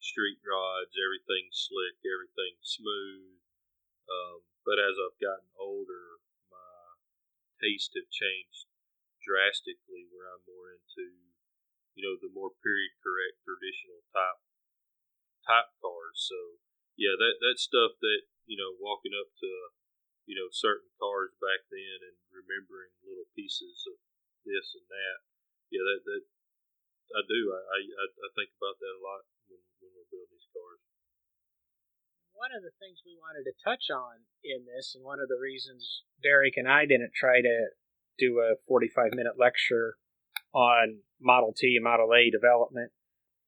street 0.00 0.40
rods. 0.42 0.96
Everything 0.96 1.52
slick, 1.52 2.00
everything 2.02 2.56
smooth. 2.64 3.40
Um, 4.08 4.46
but 4.64 4.80
as 4.80 4.96
I've 4.96 5.20
gotten 5.20 5.50
older, 5.60 6.20
my 6.48 6.98
taste 7.60 7.94
have 7.94 8.08
changed 8.10 8.66
drastically. 9.20 10.08
Where 10.10 10.32
I'm 10.32 10.44
more 10.48 10.72
into, 10.72 11.12
you 11.94 12.02
know, 12.02 12.16
the 12.16 12.32
more 12.32 12.54
period 12.64 12.96
correct 13.04 13.42
traditional 13.44 14.02
type 14.10 14.40
type 15.46 15.70
cars. 15.78 16.18
So 16.26 16.58
yeah, 16.96 17.14
that 17.14 17.38
that 17.44 17.58
stuff 17.60 17.98
that 18.00 18.26
you 18.46 18.56
know, 18.56 18.78
walking 18.78 19.12
up 19.12 19.30
to 19.42 19.50
you 20.26 20.34
know, 20.34 20.50
certain 20.50 20.90
cars 20.98 21.30
back 21.38 21.62
then 21.70 22.02
and 22.02 22.18
remembering 22.34 22.90
little 23.06 23.30
pieces 23.38 23.86
of 23.86 23.96
this 24.42 24.74
and 24.74 24.86
that. 24.90 25.18
Yeah, 25.70 25.86
that 25.86 26.02
that 26.02 26.22
I 27.14 27.22
do. 27.26 27.40
I 27.54 27.78
I, 27.78 28.04
I 28.06 28.28
think 28.34 28.50
about 28.56 28.76
that 28.80 28.94
a 28.98 29.02
lot 29.02 29.22
when, 29.50 29.62
when 29.82 29.90
we're 29.94 30.10
building 30.10 30.32
these 30.32 30.50
cars. 30.50 30.80
One 32.34 32.52
of 32.52 32.60
the 32.60 32.74
things 32.76 33.00
we 33.06 33.16
wanted 33.16 33.48
to 33.48 33.54
touch 33.64 33.88
on 33.88 34.28
in 34.44 34.68
this, 34.68 34.92
and 34.92 35.04
one 35.04 35.20
of 35.20 35.28
the 35.28 35.40
reasons 35.40 36.04
Derek 36.20 36.56
and 36.56 36.68
I 36.68 36.84
didn't 36.84 37.16
try 37.16 37.40
to 37.40 37.56
do 38.18 38.40
a 38.40 38.60
45 38.68 39.12
minute 39.14 39.38
lecture 39.38 39.96
on 40.52 41.00
Model 41.20 41.52
T 41.56 41.76
and 41.76 41.84
Model 41.84 42.12
A 42.12 42.30
development, 42.30 42.92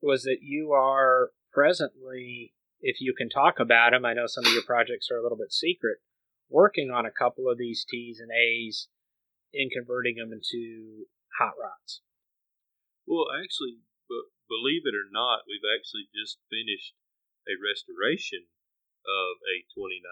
was 0.00 0.22
that 0.22 0.38
you 0.42 0.72
are 0.72 1.30
presently, 1.52 2.54
if 2.80 3.00
you 3.00 3.14
can 3.16 3.28
talk 3.28 3.60
about 3.60 3.92
them, 3.92 4.04
I 4.04 4.14
know 4.14 4.26
some 4.26 4.46
of 4.46 4.52
your 4.52 4.64
projects 4.64 5.08
are 5.10 5.18
a 5.18 5.22
little 5.22 5.38
bit 5.38 5.52
secret, 5.52 5.98
working 6.48 6.90
on 6.90 7.06
a 7.06 7.10
couple 7.10 7.48
of 7.48 7.58
these 7.58 7.84
T's 7.88 8.20
and 8.20 8.30
A's 8.30 8.88
in 9.52 9.68
converting 9.70 10.16
them 10.16 10.32
into 10.32 11.06
hot 11.38 11.54
rods. 11.60 12.02
Well, 13.08 13.32
actually, 13.32 13.80
believe 14.44 14.84
it 14.84 14.92
or 14.92 15.08
not, 15.08 15.48
we've 15.48 15.64
actually 15.64 16.12
just 16.12 16.44
finished 16.52 16.92
a 17.48 17.56
restoration 17.56 18.52
of 19.08 19.40
a 19.48 19.64
29 19.72 20.04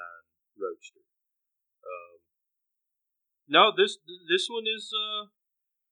Roadster. 0.57 1.05
Um, 1.85 2.17
no, 3.45 3.69
this 3.77 4.01
this 4.25 4.49
one 4.49 4.65
is 4.65 4.89
uh, 4.89 5.29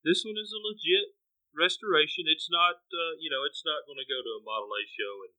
this 0.00 0.24
one 0.24 0.40
is 0.40 0.56
a 0.56 0.64
legit 0.64 1.12
restoration. 1.52 2.24
It's 2.24 2.48
not 2.48 2.80
uh, 2.88 3.20
you 3.20 3.28
know 3.28 3.44
it's 3.44 3.60
not 3.60 3.84
going 3.84 4.00
to 4.00 4.08
go 4.08 4.24
to 4.24 4.40
a 4.40 4.46
Model 4.46 4.72
A 4.72 4.82
show 4.88 5.28
and 5.28 5.36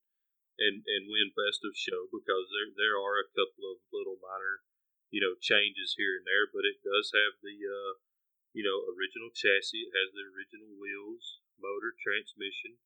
and 0.62 0.76
and 0.86 1.10
win 1.10 1.34
best 1.34 1.66
of 1.66 1.74
show 1.74 2.06
because 2.14 2.54
there 2.54 2.70
there 2.78 3.02
are 3.02 3.18
a 3.18 3.34
couple 3.34 3.66
of 3.66 3.82
little 3.90 4.22
minor 4.22 4.62
you 5.16 5.24
know, 5.24 5.40
changes 5.40 5.96
here 5.96 6.20
and 6.20 6.28
there, 6.28 6.44
but 6.52 6.68
it 6.68 6.84
does 6.84 7.16
have 7.16 7.40
the, 7.40 7.56
uh, 7.64 7.94
you 8.52 8.68
know, 8.68 8.84
original 8.92 9.32
chassis. 9.32 9.88
It 9.88 9.96
has 9.96 10.12
the 10.12 10.28
original 10.28 10.76
wheels, 10.76 11.40
motor, 11.60 11.96
transmission. 11.98 12.78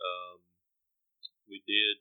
Um, 0.00 0.44
we 1.48 1.60
did 1.66 2.00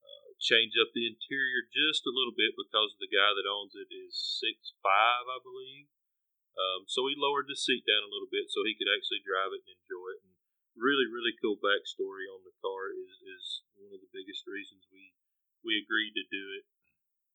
uh, 0.00 0.38
change 0.38 0.78
up 0.78 0.94
the 0.94 1.10
interior 1.10 1.66
just 1.68 2.06
a 2.06 2.14
little 2.14 2.34
bit 2.34 2.54
because 2.54 2.96
the 2.96 3.10
guy 3.10 3.34
that 3.34 3.50
owns 3.50 3.74
it 3.74 3.90
is 3.90 4.14
six 4.14 4.72
five, 4.80 5.26
I 5.26 5.42
believe. 5.42 5.90
Um, 6.54 6.86
so 6.86 7.02
we 7.02 7.18
lowered 7.18 7.50
the 7.50 7.58
seat 7.58 7.82
down 7.82 8.06
a 8.06 8.12
little 8.14 8.30
bit 8.30 8.46
so 8.46 8.62
he 8.62 8.78
could 8.78 8.86
actually 8.86 9.26
drive 9.26 9.50
it 9.50 9.66
and 9.66 9.74
enjoy 9.74 10.08
it. 10.14 10.22
And 10.22 10.34
really, 10.78 11.10
really 11.10 11.34
cool 11.42 11.58
backstory 11.58 12.30
on 12.30 12.46
the 12.46 12.54
car 12.62 12.94
is, 12.94 13.18
is 13.26 13.44
one 13.74 13.90
of 13.90 13.98
the 13.98 14.14
biggest 14.14 14.46
reasons 14.46 14.86
we 14.94 15.14
we 15.66 15.80
agreed 15.80 16.14
to 16.14 16.24
do 16.28 16.44
it. 16.60 16.64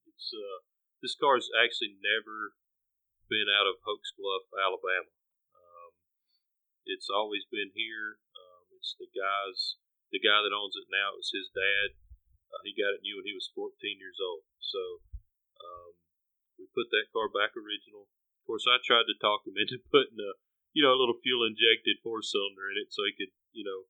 It's 0.08 0.32
uh, 0.32 0.64
this 1.02 1.18
actually 1.20 2.00
never 2.00 2.56
been 3.28 3.50
out 3.50 3.68
of 3.68 3.82
Hokes 3.84 4.14
Bluff, 4.16 4.48
Alabama. 4.54 5.19
It's 6.86 7.10
always 7.12 7.46
been 7.50 7.72
here. 7.76 8.20
Um, 8.36 8.64
it's 8.78 8.96
the 8.96 9.10
guy's 9.12 9.80
the 10.10 10.22
guy 10.22 10.42
that 10.42 10.56
owns 10.56 10.74
it 10.80 10.90
now. 10.90 11.14
It 11.14 11.22
was 11.22 11.34
his 11.34 11.50
dad. 11.54 11.94
Uh, 12.50 12.62
he 12.66 12.74
got 12.74 12.98
it 12.98 13.06
new 13.06 13.22
when 13.22 13.30
he 13.30 13.38
was 13.38 13.54
14 13.54 13.78
years 14.02 14.18
old. 14.18 14.42
So 14.58 14.82
um, 15.62 15.92
we 16.58 16.66
put 16.74 16.90
that 16.90 17.14
car 17.14 17.30
back 17.30 17.54
original. 17.54 18.10
Of 18.10 18.44
course, 18.50 18.66
I 18.66 18.82
tried 18.82 19.06
to 19.06 19.22
talk 19.22 19.46
him 19.46 19.60
into 19.60 19.78
putting 19.94 20.18
a 20.18 20.34
you 20.74 20.86
know 20.86 20.94
a 20.94 21.02
little 21.02 21.18
fuel 21.22 21.46
injected 21.46 22.02
four 22.02 22.22
cylinder 22.22 22.70
in 22.70 22.78
it 22.78 22.94
so 22.94 23.06
he 23.06 23.14
could 23.18 23.34
you 23.54 23.66
know 23.66 23.90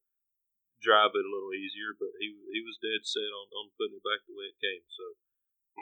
drive 0.79 1.11
it 1.11 1.27
a 1.27 1.33
little 1.33 1.55
easier. 1.55 1.95
But 1.95 2.17
he 2.19 2.35
he 2.51 2.61
was 2.63 2.81
dead 2.81 3.07
set 3.07 3.31
on, 3.31 3.47
on 3.55 3.75
putting 3.79 3.99
it 3.99 4.05
back 4.05 4.25
the 4.27 4.35
way 4.35 4.51
it 4.51 4.59
came. 4.63 4.83
So 4.91 5.05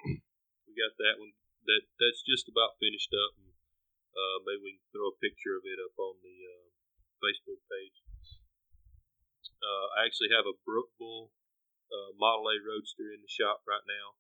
we 0.70 0.78
got 0.78 0.98
that 1.02 1.18
one. 1.18 1.34
That 1.66 1.84
that's 2.00 2.24
just 2.24 2.48
about 2.48 2.80
finished 2.80 3.12
up. 3.12 3.36
And, 3.42 3.58
uh, 4.18 4.38
maybe 4.50 4.62
we 4.66 4.74
can 4.82 4.90
throw 4.90 5.14
a 5.14 5.22
picture 5.22 5.54
of 5.54 5.66
it 5.68 5.78
up 5.78 5.94
on 6.02 6.18
the 6.26 6.38
uh, 6.42 6.67
Facebook 7.24 7.62
page. 7.68 7.98
Uh, 9.58 9.88
I 9.98 10.06
actually 10.06 10.30
have 10.32 10.46
a 10.46 10.58
Brookville 10.62 11.34
uh, 11.90 12.12
Model 12.16 12.48
A 12.52 12.56
Roadster 12.62 13.10
in 13.12 13.26
the 13.26 13.32
shop 13.32 13.66
right 13.66 13.84
now. 13.84 14.20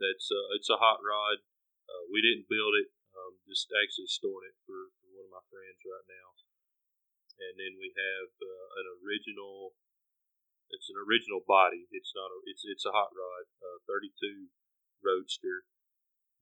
That's 0.00 0.30
uh, 0.30 0.54
it's 0.56 0.70
a 0.70 0.80
hot 0.80 1.02
rod. 1.02 1.44
Uh, 1.88 2.04
we 2.08 2.22
didn't 2.22 2.50
build 2.50 2.74
it. 2.78 2.94
Um, 3.12 3.40
just 3.50 3.68
actually 3.74 4.08
storing 4.08 4.46
it 4.46 4.58
for, 4.62 4.94
for 5.02 5.08
one 5.10 5.26
of 5.26 5.34
my 5.34 5.44
friends 5.50 5.80
right 5.82 6.06
now. 6.06 6.28
And 7.38 7.54
then 7.58 7.74
we 7.78 7.90
have 7.94 8.30
uh, 8.38 8.68
an 8.82 8.86
original. 9.02 9.74
It's 10.70 10.92
an 10.92 11.00
original 11.00 11.42
body. 11.42 11.88
It's 11.90 12.12
not 12.14 12.30
a. 12.30 12.38
It's 12.46 12.62
it's 12.64 12.86
a 12.86 12.94
hot 12.94 13.10
rod. 13.12 13.44
Uh, 13.60 13.78
32 13.86 14.52
Roadster 15.02 15.66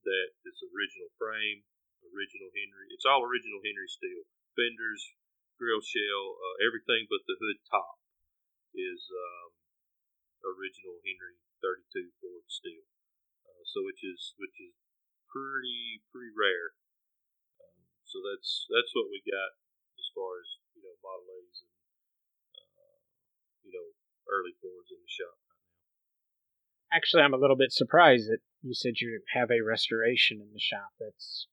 that 0.07 0.28
it's 0.46 0.62
original 0.70 1.11
frame, 1.18 1.66
original 2.14 2.48
Henry. 2.54 2.86
It's 2.94 3.04
all 3.04 3.26
original 3.26 3.59
Henry 3.61 3.90
steel. 3.90 4.24
Fenders, 4.54 5.02
grill 5.57 5.82
shell, 5.82 6.36
uh, 6.36 6.57
everything 6.62 7.09
but 7.09 7.24
the 7.24 7.36
hood 7.40 7.61
top 7.68 8.00
is 8.76 9.09
um, 9.09 9.50
original 10.44 11.00
Henry 11.02 11.40
32 11.64 12.12
Ford 12.20 12.46
steel. 12.48 12.84
Uh, 13.44 13.62
so 13.64 13.84
which 13.84 14.04
is 14.04 14.36
which 14.36 14.57
is 14.61 14.76
pretty 15.28 16.04
pretty 16.12 16.32
rare. 16.32 16.76
Um, 17.61 17.88
so 18.04 18.20
that's 18.20 18.68
that's 18.68 18.92
what 18.92 19.09
we 19.09 19.24
got 19.24 19.57
as 19.96 20.07
far 20.12 20.40
as 20.40 20.48
you 20.76 20.84
know 20.84 20.96
Model 21.00 21.28
A's 21.32 21.64
and 21.64 21.76
uh, 22.57 23.00
you 23.64 23.72
know 23.72 23.96
early 24.28 24.54
Fords 24.61 24.92
in 24.92 25.00
the 25.00 25.11
shop 25.11 25.40
Actually, 26.92 27.24
I'm 27.24 27.34
a 27.34 27.38
little 27.38 27.57
bit 27.57 27.72
surprised 27.72 28.30
that 28.30 28.38
you 28.62 28.72
said 28.74 28.94
you 29.00 29.20
have 29.34 29.50
a 29.50 29.61
restoration 29.61 30.40
in 30.40 30.52
the 30.52 30.61
shop. 30.61 30.92
That's 31.00 31.46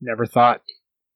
never 0.00 0.26
thought 0.26 0.62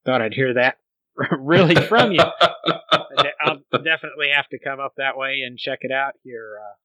thought 0.04 0.22
I'd 0.22 0.34
hear 0.34 0.54
that 0.54 0.78
really 1.38 1.76
from 1.86 2.12
you. 2.12 2.22
I'll 3.40 3.62
definitely 3.82 4.30
have 4.34 4.48
to 4.50 4.58
come 4.58 4.80
up 4.80 4.94
that 4.96 5.16
way 5.16 5.42
and 5.44 5.58
check 5.58 5.80
it 5.82 5.92
out 5.92 6.14
here 6.22 6.58
uh, 6.60 6.76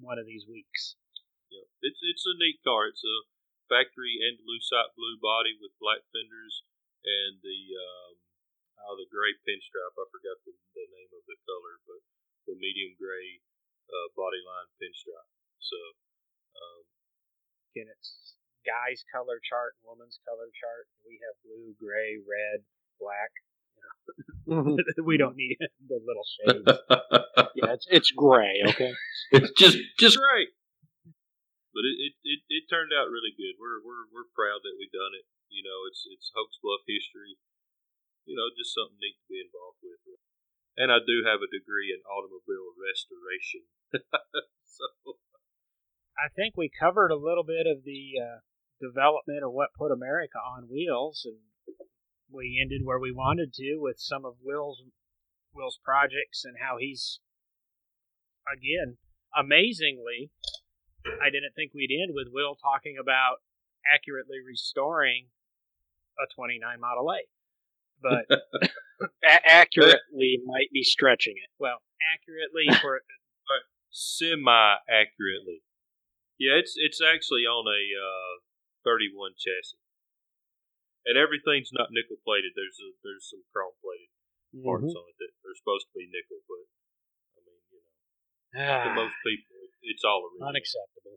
one 0.00 0.18
of 0.18 0.26
these 0.26 0.46
weeks. 0.48 0.96
Yeah, 1.50 1.66
it's 1.82 2.00
it's 2.02 2.24
a 2.26 2.34
neat 2.38 2.60
car. 2.62 2.88
It's 2.88 3.02
a 3.02 3.18
factory 3.68 4.16
Andalusite 4.20 4.96
blue 4.96 5.20
body 5.20 5.56
with 5.60 5.76
black 5.80 6.00
fenders 6.12 6.64
and 7.04 7.40
the 7.44 7.60
um, 7.76 8.12
oh, 8.88 8.96
the 8.96 9.08
gray 9.10 9.36
pinstripe. 9.44 9.96
I 9.96 10.06
forgot 10.08 10.38
the, 10.44 10.54
the 10.74 10.86
name 10.88 11.12
of 11.12 11.22
the 11.28 11.38
color, 11.44 11.80
but 11.84 12.00
the 12.48 12.56
medium 12.56 12.96
gray 12.96 13.44
uh, 13.88 14.08
body 14.16 14.40
line 14.44 14.70
pinstripe. 14.80 15.30
So, 15.60 15.78
um, 16.56 16.82
again, 17.72 17.90
it's 17.92 18.36
guy's 18.64 19.04
color 19.08 19.40
chart, 19.40 19.76
woman's 19.84 20.20
color 20.28 20.52
chart. 20.52 20.86
We 21.04 21.20
have 21.24 21.36
blue, 21.44 21.72
gray, 21.80 22.20
red, 22.20 22.64
black. 23.00 23.32
we 25.04 25.16
don't 25.16 25.36
need 25.36 25.58
the 25.60 26.00
little 26.00 26.26
shades. 26.26 26.64
yeah, 27.54 27.76
it's 27.76 27.86
it's 27.90 28.10
gray. 28.10 28.64
Okay, 28.64 28.92
it's 29.32 29.52
just 29.56 29.78
just 29.98 30.16
great. 30.16 30.48
but 31.74 31.84
it, 31.84 31.96
it, 32.00 32.14
it, 32.24 32.40
it 32.48 32.64
turned 32.68 32.90
out 32.96 33.12
really 33.12 33.34
good. 33.36 33.60
We're 33.60 33.84
we're 33.84 34.08
we're 34.08 34.30
proud 34.32 34.64
that 34.64 34.76
we 34.80 34.88
done 34.88 35.12
it. 35.14 35.28
You 35.52 35.62
know, 35.62 35.84
it's 35.86 36.08
it's 36.08 36.32
Hokes 36.32 36.56
Bluff 36.62 36.82
history. 36.88 37.36
You 38.24 38.36
know, 38.36 38.48
just 38.52 38.76
something 38.76 39.00
neat 39.00 39.16
to 39.20 39.28
be 39.28 39.40
involved 39.40 39.80
with. 39.80 39.98
And 40.78 40.94
I 40.94 41.02
do 41.02 41.26
have 41.26 41.42
a 41.42 41.50
degree 41.50 41.90
in 41.90 42.06
automobile 42.06 42.70
restoration. 42.78 43.66
so 44.62 44.86
I 46.14 46.30
think 46.30 46.54
we 46.54 46.70
covered 46.70 47.10
a 47.10 47.18
little 47.18 47.42
bit 47.42 47.66
of 47.66 47.82
the 47.82 48.14
uh, 48.22 48.38
development 48.78 49.42
of 49.42 49.50
what 49.50 49.74
put 49.74 49.90
America 49.90 50.38
on 50.38 50.70
wheels, 50.70 51.26
and 51.26 51.42
we 52.32 52.58
ended 52.62 52.82
where 52.84 52.98
we 52.98 53.12
wanted 53.12 53.52
to 53.54 53.76
with 53.78 53.96
some 53.98 54.24
of 54.24 54.34
Will's 54.42 54.82
Will's 55.54 55.78
projects 55.84 56.44
and 56.44 56.56
how 56.60 56.76
he's 56.78 57.20
again 58.50 58.96
amazingly. 59.36 60.30
I 61.06 61.30
didn't 61.30 61.54
think 61.56 61.72
we'd 61.74 61.90
end 61.92 62.12
with 62.14 62.28
Will 62.32 62.54
talking 62.56 62.96
about 63.00 63.36
accurately 63.86 64.36
restoring 64.44 65.28
a 66.20 66.26
29 66.34 66.60
Model 66.80 67.10
A, 67.12 67.20
but 68.02 68.26
A- 69.24 69.48
accurately 69.48 70.38
might 70.44 70.68
be 70.72 70.82
stretching 70.82 71.34
it. 71.36 71.50
well, 71.58 71.78
accurately 72.12 72.66
for 72.82 73.00
semi 73.90 74.74
accurately. 74.88 75.62
Yeah, 76.38 76.54
it's 76.60 76.74
it's 76.76 77.00
actually 77.00 77.42
on 77.48 77.66
a 77.66 77.82
uh, 77.96 78.34
31 78.84 79.32
chassis, 79.38 79.78
and 81.08 81.16
everything's 81.16 81.72
not 81.72 81.88
nickel 81.90 82.20
plated. 82.22 82.52
There's 82.54 82.76
a, 82.84 82.88
there's 83.02 83.24
some 83.32 83.42
chrome 83.50 83.74
plated 83.80 84.12
parts 84.64 84.92
Mhm. 84.92 84.96
on 84.96 85.04
it 85.08 85.16
that 85.20 85.32
are 85.44 85.56
supposed 85.56 85.88
to 85.88 85.94
be 85.96 86.04
nickel, 86.08 86.40
but 86.48 86.64
I 87.36 87.40
mean, 87.48 87.60
you 87.72 87.80
know, 87.80 87.96
to 88.84 88.90
Ah, 88.92 88.94
most 88.96 89.16
people, 89.24 89.56
it's 89.88 90.04
all 90.04 90.24
original. 90.28 90.48
unacceptable. 90.52 91.16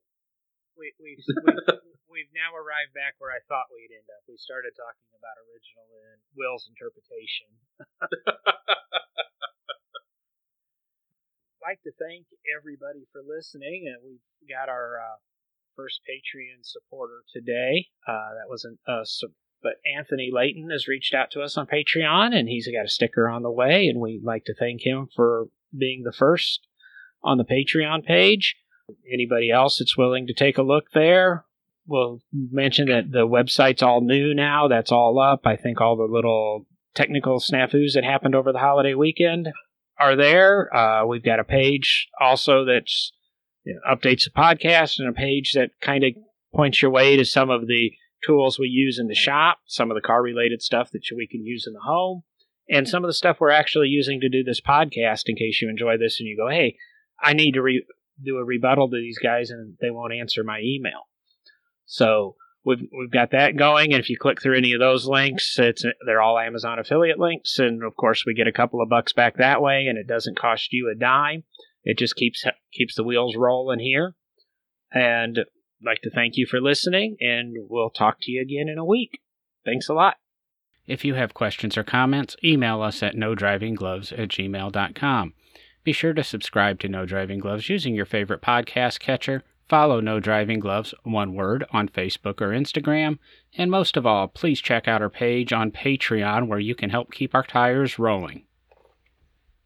we, 0.80 0.92
we've, 1.00 1.20
we've, 1.24 1.28
we've 2.12 2.32
now 2.36 2.56
arrived 2.56 2.92
back 2.96 3.16
where 3.20 3.32
I 3.36 3.40
thought 3.48 3.68
we'd 3.72 3.92
end 3.96 4.08
up. 4.12 4.24
We 4.28 4.36
started 4.40 4.72
talking 4.76 5.12
about 5.16 5.36
original 5.48 5.88
and 6.12 6.20
Will's 6.36 6.68
interpretation. 6.72 7.52
like 11.62 11.80
to 11.86 11.92
thank 12.02 12.26
everybody 12.58 13.06
for 13.14 13.22
listening, 13.22 13.86
and 13.88 14.02
we 14.04 14.18
got 14.50 14.68
our 14.70 14.98
uh, 15.00 15.18
first 15.76 16.02
Patreon 16.10 16.66
supporter 16.66 17.24
today. 17.32 17.88
Uh, 18.08 18.34
that 18.36 18.50
wasn't 18.50 18.80
us, 18.88 19.22
but 19.62 19.74
Anthony 19.98 20.30
Layton 20.32 20.70
has 20.72 20.88
reached 20.88 21.14
out 21.14 21.32
to 21.32 21.42
us 21.42 21.58
on 21.58 21.68
Patreon, 21.68 22.34
and 22.34 22.48
he's 22.48 22.68
got 22.68 22.86
a 22.86 22.90
sticker 22.90 23.28
on 23.30 23.44
the 23.44 23.52
way, 23.52 23.88
and 23.88 24.00
we'd 24.00 24.24
like 24.24 24.46
to 24.46 24.56
thank 24.56 24.86
him 24.86 25.08
for 25.16 25.48
being 25.78 26.04
the 26.04 26.12
first 26.12 26.68
on 27.24 27.38
the 27.38 27.46
Patreon 27.46 28.06
page. 28.06 28.56
Anybody 29.12 29.52
else 29.52 29.78
that's 29.78 29.98
willing 29.98 30.28
to 30.28 30.34
take 30.34 30.58
a 30.58 30.64
look 30.64 30.92
there, 30.94 31.46
we'll 31.88 32.22
mention 32.34 32.88
that 32.88 33.12
the 33.12 33.28
website's 33.28 33.82
all 33.82 34.02
new 34.02 34.34
now. 34.34 34.68
That's 34.68 34.92
all 34.92 35.20
up. 35.20 35.42
I 35.46 35.56
think 35.56 35.80
all 35.80 35.96
the 35.96 36.12
little 36.12 36.66
technical 36.94 37.40
snafus 37.40 37.94
that 37.94 38.04
happened 38.04 38.36
over 38.36 38.52
the 38.52 38.60
holiday 38.60 38.94
weekend 38.94 39.50
are 39.98 40.16
there. 40.16 40.76
Uh, 40.76 41.06
we've 41.06 41.24
got 41.24 41.40
a 41.40 41.46
page 41.46 42.08
also 42.20 42.66
that's 42.66 43.14
you 43.64 43.76
know, 43.76 43.96
updates 43.96 44.24
the 44.26 44.32
podcast 44.36 45.00
and 45.00 45.08
a 45.08 45.14
page 45.14 45.54
that 45.54 45.70
kind 45.82 46.04
of 46.04 46.12
points 46.54 46.82
your 46.82 46.92
way 46.92 47.16
to 47.16 47.24
some 47.24 47.50
of 47.50 47.68
the 47.68 47.92
tools 48.26 48.60
we 48.60 48.68
use 48.68 49.00
in 49.00 49.08
the 49.08 49.16
shop, 49.16 49.60
some 49.66 49.92
of 49.92 49.96
the 49.96 50.02
car 50.02 50.22
related 50.22 50.62
stuff 50.62 50.92
that 50.92 51.04
we 51.16 51.28
can 51.28 51.46
use 51.46 51.66
in 51.68 51.74
the 51.74 51.80
home, 51.80 52.24
and 52.70 52.88
some 52.88 53.04
of 53.04 53.10
the 53.10 53.14
stuff 53.14 53.38
we're 53.40 53.50
actually 53.52 53.88
using 53.88 54.22
to 54.22 54.30
do 54.30 54.44
this 54.44 54.62
podcast 54.62 55.24
in 55.28 55.36
case 55.36 55.62
you 55.62 55.70
enjoy 55.70 55.98
this 55.98 56.20
and 56.20 56.28
you 56.28 56.38
go, 56.38 56.50
hey, 56.50 56.78
I 57.22 57.34
need 57.34 57.54
to 57.54 57.62
re- 57.62 57.86
do 58.24 58.38
a 58.38 58.44
rebuttal 58.44 58.90
to 58.90 58.98
these 58.98 59.18
guys 59.18 59.50
and 59.50 59.76
they 59.82 59.90
won't 59.90 60.14
answer 60.14 60.44
my 60.44 60.60
email. 60.64 61.08
So 61.86 62.36
we've 62.64 62.88
we've 62.98 63.12
got 63.12 63.32
that 63.32 63.58
going, 63.58 63.94
and 63.94 64.02
if 64.02 64.10
you 64.10 64.18
click 64.18 64.42
through 64.42 64.58
any 64.58 64.74
of 64.74 64.80
those 64.80 65.06
links, 65.06 65.58
it's 65.60 65.84
they're 66.06 66.22
all 66.22 66.40
Amazon 66.40 66.80
affiliate 66.80 67.20
links, 67.20 67.60
and 67.60 67.84
of 67.84 67.96
course 67.96 68.24
we 68.26 68.34
get 68.34 68.48
a 68.48 68.52
couple 68.52 68.82
of 68.82 68.90
bucks 68.90 69.14
back 69.14 69.38
that 69.38 69.62
way, 69.62 69.88
and 69.88 69.98
it 69.98 70.08
doesn't 70.08 70.40
cost 70.40 70.72
you 70.72 70.90
a 70.90 70.98
dime. 70.98 71.44
It 71.84 71.98
just 71.98 72.16
keeps 72.16 72.46
keeps 72.72 72.96
the 72.96 73.04
wheels 73.04 73.36
rolling 73.36 73.80
here, 73.80 74.16
and 74.94 75.40
like 75.86 76.02
to 76.02 76.10
thank 76.10 76.38
you 76.38 76.46
for 76.46 76.62
listening, 76.62 77.18
and 77.20 77.56
we'll 77.70 77.90
talk 77.90 78.18
to 78.22 78.32
you 78.32 78.42
again 78.42 78.70
in 78.70 78.78
a 78.78 78.86
week. 78.86 79.20
Thanks 79.66 79.90
a 79.90 79.94
lot. 79.94 80.16
If 80.88 81.06
you 81.06 81.14
have 81.14 81.34
questions 81.34 81.78
or 81.78 81.84
comments, 81.84 82.36
email 82.44 82.82
us 82.82 83.04
at 83.04 83.16
no 83.16 83.36
driving 83.36 83.76
gloves 83.76 84.12
at 84.12 84.30
gmail.com. 84.30 85.34
Be 85.84 85.94
sure 85.94 86.14
to 86.14 86.24
subscribe 86.24 86.80
to 86.80 86.88
No 86.88 87.06
Driving 87.06 87.40
Gloves 87.40 87.68
using 87.68 87.96
your 87.96 88.06
favorite 88.06 88.42
podcast 88.42 89.00
catcher. 89.00 89.44
Follow 89.68 90.00
No 90.00 90.20
Driving 90.20 90.60
Gloves, 90.60 90.94
one 91.04 91.34
word, 91.34 91.66
on 91.72 91.90
Facebook 91.90 92.40
or 92.40 92.50
Instagram. 92.50 93.18
And 93.58 93.72
most 93.72 93.98
of 93.98 94.06
all, 94.06 94.28
please 94.28 94.62
check 94.62 94.88
out 94.88 95.02
our 95.02 95.10
page 95.10 95.52
on 95.52 95.72
Patreon 95.72 96.48
where 96.48 96.60
you 96.60 96.76
can 96.76 96.92
help 96.92 97.12
keep 97.12 97.34
our 97.34 97.44
tires 97.44 97.98
rolling. 97.98 98.44